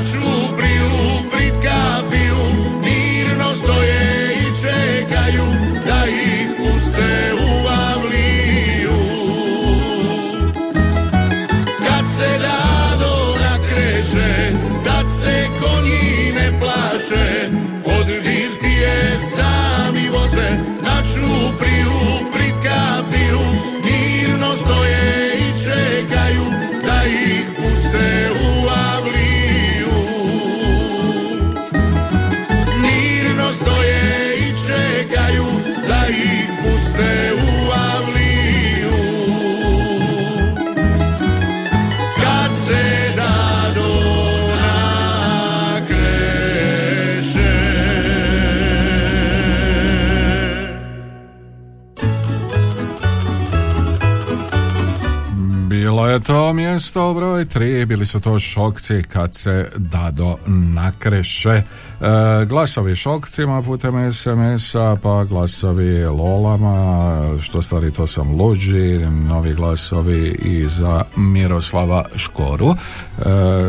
na 0.04 0.10
čupriju 0.10 0.90
pritka 1.32 2.02
piju, 2.10 2.36
mirno 2.84 3.54
stoje 3.54 4.34
i 4.34 4.62
čekaju 4.62 5.44
da 5.86 6.06
ih 6.06 6.48
puste 6.56 7.32
u 7.34 7.66
avliju. 7.68 8.98
Kad 11.78 12.06
se 12.16 12.38
dado 12.38 13.36
nakreše, 13.40 14.52
tad 14.84 15.06
se 15.20 15.46
konji 15.60 16.32
ne 16.32 16.60
plaše, 16.60 17.48
od 17.84 18.06
birtije 18.06 19.16
sami 19.16 20.08
voze, 20.08 20.50
na 20.82 21.02
čupriju 21.02 21.92
pritka 22.34 23.02
piju, 23.10 23.40
mirno 23.84 24.56
stoje 24.56 25.34
i 25.38 25.64
čekaju 25.64 26.44
da 26.86 27.04
ih 27.04 27.44
puste 27.56 28.30
u 28.32 28.33
se 42.64 43.12
dado 43.16 43.88
nakreše 44.56 46.14
Bilo 55.68 56.08
je 56.08 56.20
to 56.20 56.52
mjesto 56.52 57.14
broj 57.14 57.44
3, 57.44 57.86
bili 57.86 58.06
su 58.06 58.20
to 58.20 58.38
šokci 58.38 59.02
kad 59.02 59.34
se 59.34 59.70
dado 59.76 60.36
nakreše. 60.46 61.62
E, 62.04 62.44
glasovi 62.44 62.96
šokcima 62.96 63.62
putem 63.62 64.12
SMS-a, 64.12 64.96
pa 65.02 65.24
glasovi 65.24 66.04
lolama, 66.04 67.22
što 67.40 67.62
stari 67.62 67.90
to 67.90 68.06
sam 68.06 68.40
luđi, 68.40 68.98
novi 69.28 69.54
glasovi 69.54 70.36
i 70.42 70.64
za 70.64 71.04
Miroslava 71.16 72.04
Škoru, 72.16 72.68
e, 72.68 72.74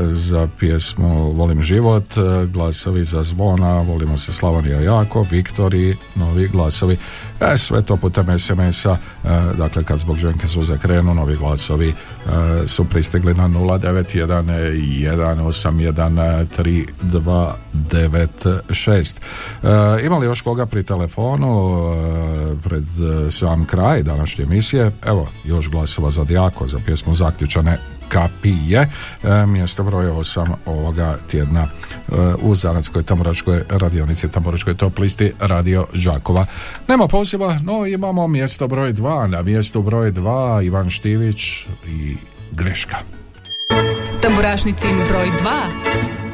za 0.07 0.47
pjesmu 0.59 1.31
Volim 1.31 1.61
život, 1.61 2.17
e, 2.17 2.45
glasovi 2.45 3.05
za 3.05 3.23
zvona, 3.23 3.79
volimo 3.79 4.17
se 4.17 4.33
Slavonija 4.33 4.79
jako, 4.79 5.25
Viktori, 5.31 5.95
novi 6.15 6.47
glasovi, 6.47 6.97
e, 7.39 7.57
sve 7.57 7.81
to 7.81 7.97
putem 7.97 8.39
SMS-a, 8.39 8.97
dakle 9.57 9.83
kad 9.83 9.99
zbog 9.99 10.17
ženke 10.17 10.47
suze 10.47 10.77
krenu, 10.77 11.13
novi 11.13 11.35
glasovi 11.35 11.93
su 12.67 12.85
pristigli 12.85 13.33
na 13.33 13.47
091-181-3296. 17.91 19.15
E, 19.63 20.05
ima 20.05 20.17
li 20.17 20.25
još 20.25 20.41
koga 20.41 20.65
pri 20.65 20.83
telefonu 20.83 21.71
e, 21.79 22.55
pred 22.63 22.83
e, 23.27 23.31
sam 23.31 23.65
kraj 23.65 24.03
današnje 24.03 24.43
emisije? 24.43 24.91
Evo, 25.05 25.27
još 25.45 25.69
glasova 25.69 26.09
za 26.09 26.23
Dijako, 26.23 26.67
za 26.67 26.79
pjesmu 26.85 27.13
Zaključane 27.13 27.77
kapije, 28.09 28.89
e, 29.23 29.45
mjesto 29.45 29.83
broj 29.83 30.05
8 30.05 30.53
ovoga 30.65 31.17
tjedna 31.31 31.61
e, 31.61 31.67
u 32.41 32.55
Zanatskoj 32.55 33.03
Tamburačkoj 33.03 33.61
radionici 33.69 34.29
Tamburačkoj 34.29 34.77
top 34.77 34.99
listi 34.99 35.33
Radio 35.39 35.85
Đakova. 36.05 36.45
Nema 36.87 37.07
poziva, 37.07 37.59
no 37.63 37.85
imamo 37.85 38.27
mjesto 38.27 38.67
broj 38.67 38.93
2, 38.93 39.27
na 39.27 39.41
mjestu 39.41 39.81
broj 39.81 40.11
2 40.11 40.65
Ivan 40.65 40.89
Štivić 40.89 41.65
i 41.87 42.15
Greška. 42.51 42.97
Tamburašnicin 44.21 44.95
broj 45.09 45.31
2. 45.43 46.24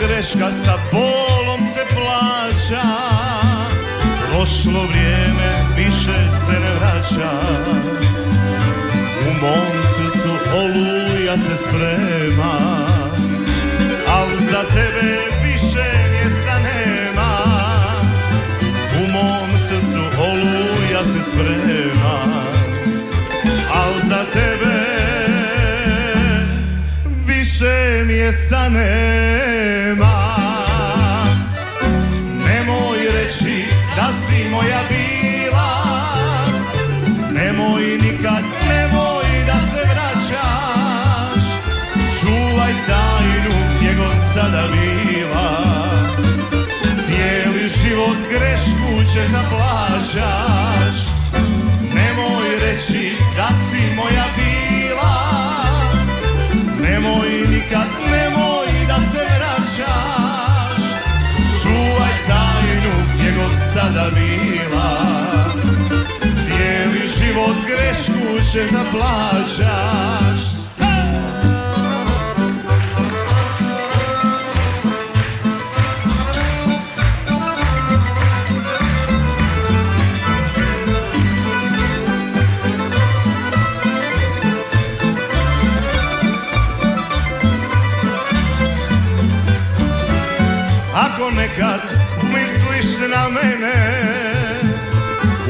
greška 0.00 0.50
sa 0.52 0.78
bolom 0.92 1.60
se 1.74 1.80
plaća. 1.94 2.82
Prošlo 4.30 4.86
vrijeme 4.86 5.50
više 5.76 6.18
se 6.46 6.52
ne 6.52 6.74
vraća. 6.74 7.30
U 9.28 9.32
mom 9.42 9.72
srcu 9.88 10.30
oluja 10.56 11.38
se 11.38 11.56
sprema 11.56 12.86
Al 14.08 14.28
za 14.50 14.62
tebe 14.62 15.18
više 15.44 15.84
mjesta 16.12 16.58
nema. 16.58 17.38
U 19.00 19.12
mom 19.12 19.58
srcu 19.58 20.02
oluja 20.18 21.04
se 21.04 21.30
sprema 21.30 22.20
Al 23.74 24.08
za 24.08 24.24
tebe 24.32 25.23
mjesta 28.14 28.68
nema. 28.68 30.36
Nemoj 32.46 32.98
reći 33.12 33.64
da 33.96 34.12
si 34.12 34.48
moja 34.50 34.80
bila. 34.88 35.84
Nemoj 37.32 37.82
nikad, 37.82 38.44
nemoj 38.68 39.24
da 39.46 39.58
se 39.66 39.82
vraćaš. 39.82 41.44
Čuvaj 42.20 42.72
tajnu 42.86 43.56
gdje 43.76 43.94
god 43.94 44.16
sada 44.34 44.62
bila. 44.72 45.64
Cijeli 47.06 47.68
život 47.68 48.16
grešku 48.30 49.12
ćeš 49.12 49.28
da 49.32 49.42
plaćaš 49.50 50.63
sada 63.74 64.10
bila. 64.10 64.90
Cijeli 66.20 67.02
život 67.18 67.56
grešku 67.66 68.44
ćeš 68.52 68.70
da 68.70 68.84
plaćaš. 68.92 70.54
Ako 90.94 91.30
misliš 91.30 91.73
na 93.14 93.28
mene. 93.28 93.76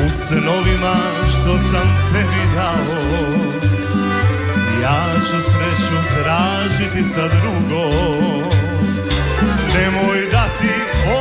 U 0.07 0.11
snovima 0.11 0.97
što 1.31 1.59
sam 1.59 1.87
tebi 2.13 2.45
dao 2.55 3.25
Ja 4.83 5.05
ću 5.27 5.51
sreću 5.51 5.97
tražiti 6.23 7.11
sa 7.11 7.29
drugom. 7.29 8.43
Nemoj 9.75 10.21
da 10.33 10.45
ti 10.61 10.75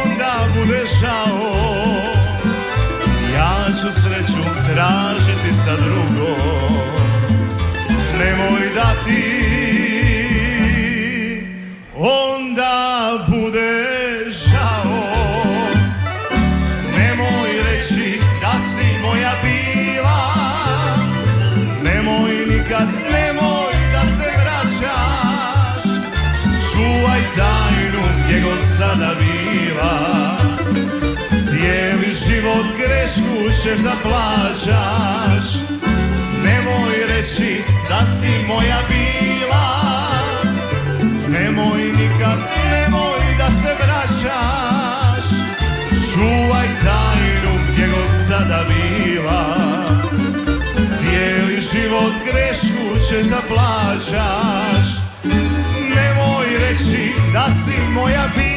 onda 0.04 0.34
bude 0.56 0.84
žao 1.02 1.54
Ja 3.36 3.66
ću 3.82 4.02
sreću 4.02 4.44
tražiti 4.74 5.54
sa 5.66 5.76
drugom. 5.76 6.78
Nemoj 8.20 8.70
da 8.76 8.94
ti 9.06 9.83
sada 28.84 29.12
bila 29.20 29.94
Cijeli 31.48 32.12
život 32.28 32.66
grešku 32.78 33.62
ćeš 33.64 33.80
da 33.84 33.94
plaćaš. 34.04 35.48
Nemoj 36.44 36.96
reći 37.08 37.64
da 37.90 38.06
si 38.06 38.48
moja 38.48 38.80
bila. 38.90 39.68
Nemoj 41.30 41.82
nikad, 41.82 42.40
nemoj 42.72 43.20
da 43.38 43.48
se 43.62 43.76
vraćaš. 43.84 45.26
Čuvaj 46.14 46.68
tajnu 46.84 47.54
gdje 47.72 47.88
god 47.88 48.28
sada 48.28 48.64
bila. 48.68 49.56
Cijeli 50.98 51.62
život 51.74 52.14
grešku 52.26 53.08
ćeš 53.10 53.28
da 53.30 53.42
plaćaš. 53.48 54.88
Nemoj 55.96 56.58
reći 56.60 57.14
da 57.34 57.48
si 57.50 57.94
moja 57.94 58.28
bila 58.36 58.53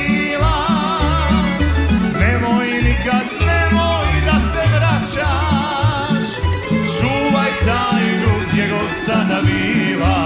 sada 9.06 9.40
bila 9.42 10.18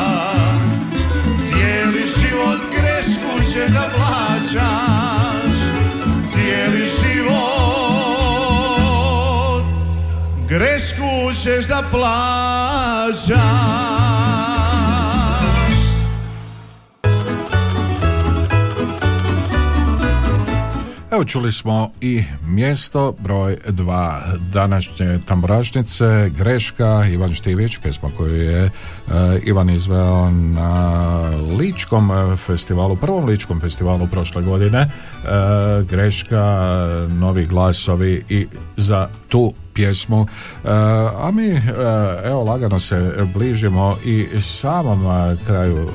Cijeli 1.37 2.03
život 2.03 2.61
grešku 2.77 3.53
će 3.53 3.65
da 3.73 3.85
plaćaš. 3.97 5.59
Cijeli 6.33 6.85
život 7.03 7.25
grešku 10.49 11.33
ćeš 11.43 11.67
da 11.69 11.83
plaćaš 11.91 13.31
Evo 21.21 21.29
čuli 21.29 21.53
smo 21.53 21.91
i 22.01 22.25
mjesto 22.47 23.15
broj 23.19 23.57
dva 23.69 24.23
današnje 24.53 25.19
tamburašnice 25.27 26.31
Greška 26.39 27.05
Ivan 27.13 27.35
Štivić, 27.35 27.79
pjesma 27.79 28.09
koju 28.17 28.43
je 28.43 28.65
e, 28.65 28.71
Ivan 29.45 29.71
izveo 29.71 30.31
na 30.31 31.23
Ličkom 31.59 32.11
festivalu, 32.37 32.97
prvom 32.97 33.25
Ličkom 33.25 33.61
festivalu 33.61 34.07
prošle 34.07 34.43
godine. 34.43 34.79
E, 34.79 34.89
Greška, 35.83 36.45
novi 37.09 37.47
glasovi 37.47 38.25
i 38.29 38.47
za 38.77 39.09
tu 39.29 39.53
pjesmu. 39.75 40.27
E, 40.65 40.69
a 41.23 41.31
mi, 41.31 41.49
e, 41.49 41.61
evo, 42.25 42.45
lagano 42.45 42.81
se 42.81 43.15
bližimo 43.35 43.97
i 44.05 44.41
samom 44.41 45.07
e, 45.07 45.37
kraju 45.47 45.89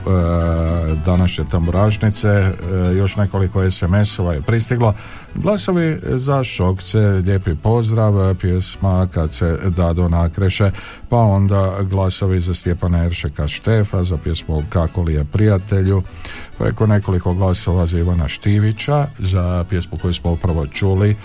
današnje 1.06 1.46
tamburažnice. 1.52 2.52
Još 2.98 3.16
nekoliko 3.16 3.72
SMS-ova 3.72 4.34
je 4.34 4.42
pristiglo. 4.42 4.94
Glasovi 5.36 5.98
za 6.03 6.44
šokce, 6.44 6.99
lijepi 6.99 7.56
pozdrav, 7.56 8.36
pjesma 8.36 9.07
kad 9.14 9.34
se 9.34 9.60
dado 9.78 10.10
nakreše, 10.10 10.72
pa 11.10 11.18
onda 11.18 11.78
glasovi 11.82 12.40
za 12.40 12.53
Stjepana 12.53 13.06
Eršeka 13.06 13.48
Štefa, 13.48 14.03
za 14.03 14.18
pjesmu 14.18 14.64
Kako 14.70 15.03
li 15.03 15.14
je 15.14 15.26
prijatelju, 15.26 16.03
preko 16.57 16.88
nekoliko 16.88 17.34
glasova 17.34 17.86
za 17.86 17.99
Ivana 17.99 18.28
Štivića, 18.28 19.07
za 19.20 19.66
pjesmu 19.70 19.98
koju 19.98 20.14
smo 20.14 20.32
upravo 20.32 20.68
čuli, 20.68 21.16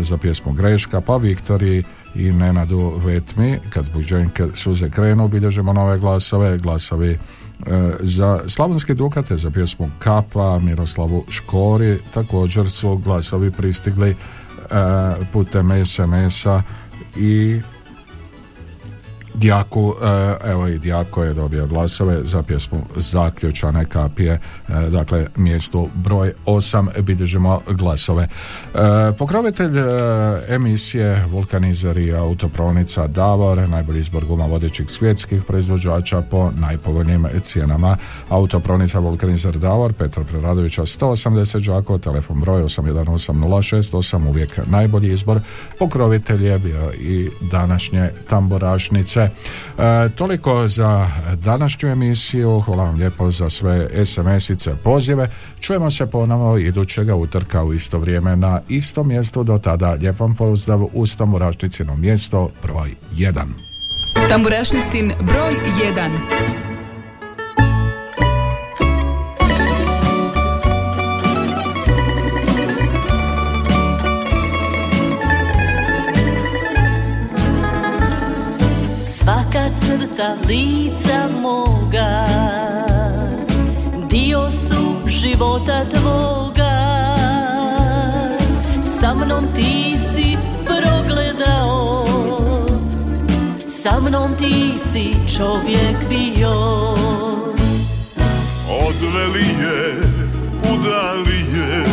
za 0.00 0.16
pjesmu 0.16 0.52
Greška, 0.52 1.00
pa 1.00 1.16
Viktoriji 1.16 1.84
i 2.14 2.32
Nenadu 2.32 2.92
Vetmi, 3.04 3.58
kad 3.70 3.84
zbog 3.84 4.02
ženke 4.02 4.46
suze 4.54 4.90
krenu, 4.90 5.28
bilježimo 5.28 5.72
nove 5.72 5.98
glasove, 5.98 6.58
glasovi 6.58 7.10
e, 7.10 7.18
za 8.00 8.40
Slavonske 8.46 8.94
Dukate, 8.94 9.36
za 9.36 9.50
pjesmu 9.50 9.90
Kapa, 9.98 10.58
Miroslavu 10.58 11.24
Škori, 11.28 11.98
također 12.14 12.70
su 12.70 12.96
glasovi 12.96 13.50
pristigli 13.50 14.10
e, 14.10 14.14
putem 15.32 15.84
SMS-a 15.84 16.62
i 17.16 17.60
Djaku, 19.34 19.94
e, 20.02 20.50
evo 20.50 20.68
i 20.68 20.78
Djako 20.78 21.24
je 21.24 21.34
dobio 21.34 21.66
glasove 21.66 22.24
za 22.24 22.42
pjesmu 22.42 22.78
Zaključane 22.96 23.84
kapije, 23.84 24.32
e, 24.32 24.40
dakle 24.90 25.26
mjesto 25.36 25.88
broj 25.94 26.32
8 26.46 27.02
bilježimo 27.02 27.60
glasove. 27.70 28.22
E, 28.22 28.78
pokrovitelj 29.18 29.72
emisije 30.48 31.24
Vulkanizer 31.30 31.96
i 31.96 32.12
autopronica 32.12 33.06
Davor, 33.06 33.68
najbolji 33.68 34.00
izbor 34.00 34.24
guma 34.24 34.46
vodećih 34.46 34.90
svjetskih 34.90 35.42
proizvođača 35.42 36.22
po 36.30 36.50
najpovoljnijim 36.56 37.26
cijenama. 37.42 37.96
Autopronica 38.28 38.98
Vulkanizer 38.98 39.58
Davor, 39.58 39.92
Petar 39.92 40.24
Preradovića 40.24 40.82
180 40.82 41.66
Đako, 41.66 41.98
telefon 41.98 42.40
broj 42.40 42.62
818068, 42.62 44.28
uvijek 44.28 44.60
najbolji 44.66 45.12
izbor. 45.12 45.40
Pokrovitelj 45.78 46.46
je 46.46 46.58
bio 46.58 46.92
i 46.92 47.30
današnje 47.50 48.10
tamborašnice 48.28 49.21
E, 49.22 50.08
toliko 50.08 50.66
za 50.66 51.08
današnju 51.34 51.88
emisiju. 51.88 52.60
Hvala 52.60 52.84
vam 52.84 52.94
lijepo 52.94 53.30
za 53.30 53.50
sve 53.50 53.88
SMS-ice, 54.04 54.70
pozive. 54.84 55.28
Čujemo 55.60 55.90
se 55.90 56.06
ponovo 56.06 56.58
idućega 56.58 57.14
utrka 57.14 57.64
u 57.64 57.74
isto 57.74 57.98
vrijeme 57.98 58.36
na 58.36 58.60
istom 58.68 59.08
mjestu. 59.08 59.44
Do 59.44 59.58
tada 59.58 59.90
lijep 59.90 60.20
vam 60.20 60.34
pozdrav 60.34 60.86
uz 60.92 61.16
Tamburašnicino 61.16 61.96
mjesto 61.96 62.50
broj 62.62 62.90
1. 63.14 63.44
Tamburašnicin 64.28 65.12
broj 65.20 65.54
1. 65.96 66.71
crta 79.92 80.36
lica 80.48 81.28
moga. 81.40 82.24
Dio 84.08 84.50
su 84.50 85.08
života 85.08 85.84
tvoga. 85.84 86.74
Sa 88.82 89.14
mnom 89.14 89.44
ti 89.54 89.98
si 89.98 90.36
progledao. 90.64 92.04
Sa 93.68 94.00
mnom 94.00 94.34
ti 94.38 94.78
si 94.78 95.14
čovjek 95.36 96.08
bio. 96.08 96.54
Odveli 98.88 99.48
je, 99.62 99.96
udali 100.72 101.40
je. 101.56 101.84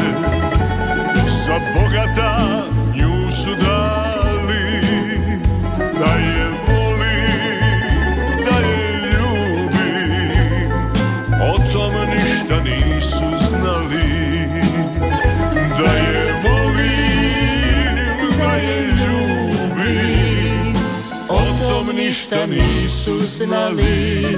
Sa 1.28 1.60
bogata 1.76 2.64
nju 2.96 3.32
su 3.32 3.50
ništa 22.30 22.46
nisu 22.46 23.24
znali. 23.24 24.38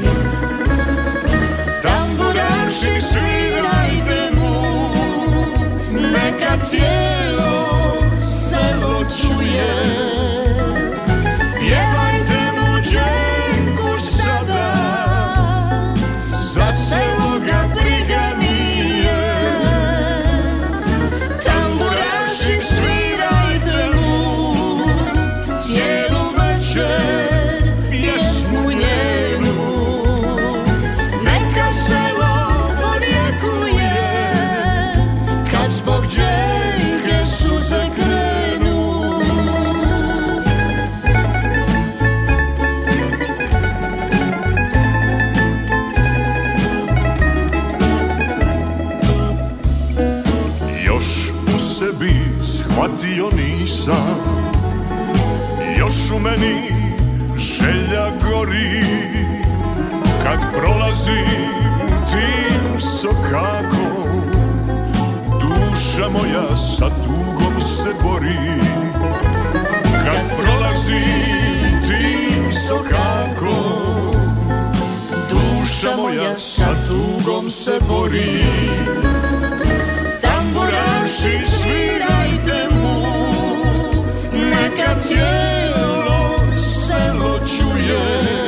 Tamburaši 1.83 3.01
svirajte 3.01 4.31
mu. 4.35 4.89
Neka 5.91 6.65
cijelo 6.65 7.67
selo 8.19 9.03
čuje 9.21 10.01
meni 56.23 56.67
želja 57.37 58.05
gori. 58.23 58.83
Kad 60.23 60.39
prolazim 60.53 61.51
tim 62.11 62.81
sokakom 62.81 64.21
Duša 65.39 66.09
moja 66.09 66.55
sa 66.55 66.89
tugom 66.89 67.61
se 67.61 67.89
bori. 68.03 68.61
Kad 70.05 70.37
prolazim 70.37 71.81
tim 71.87 72.51
sokakom 72.67 74.11
Duša 75.29 75.95
moja 75.97 76.39
sa 76.39 76.67
tugom 76.87 77.49
se 77.49 77.79
bori. 77.87 78.43
Tamburaši 80.21 81.45
svirajte 81.45 82.67
mu 82.71 83.01
Neka 84.33 84.99
cijela 84.99 85.90
Dieu. 87.91 88.40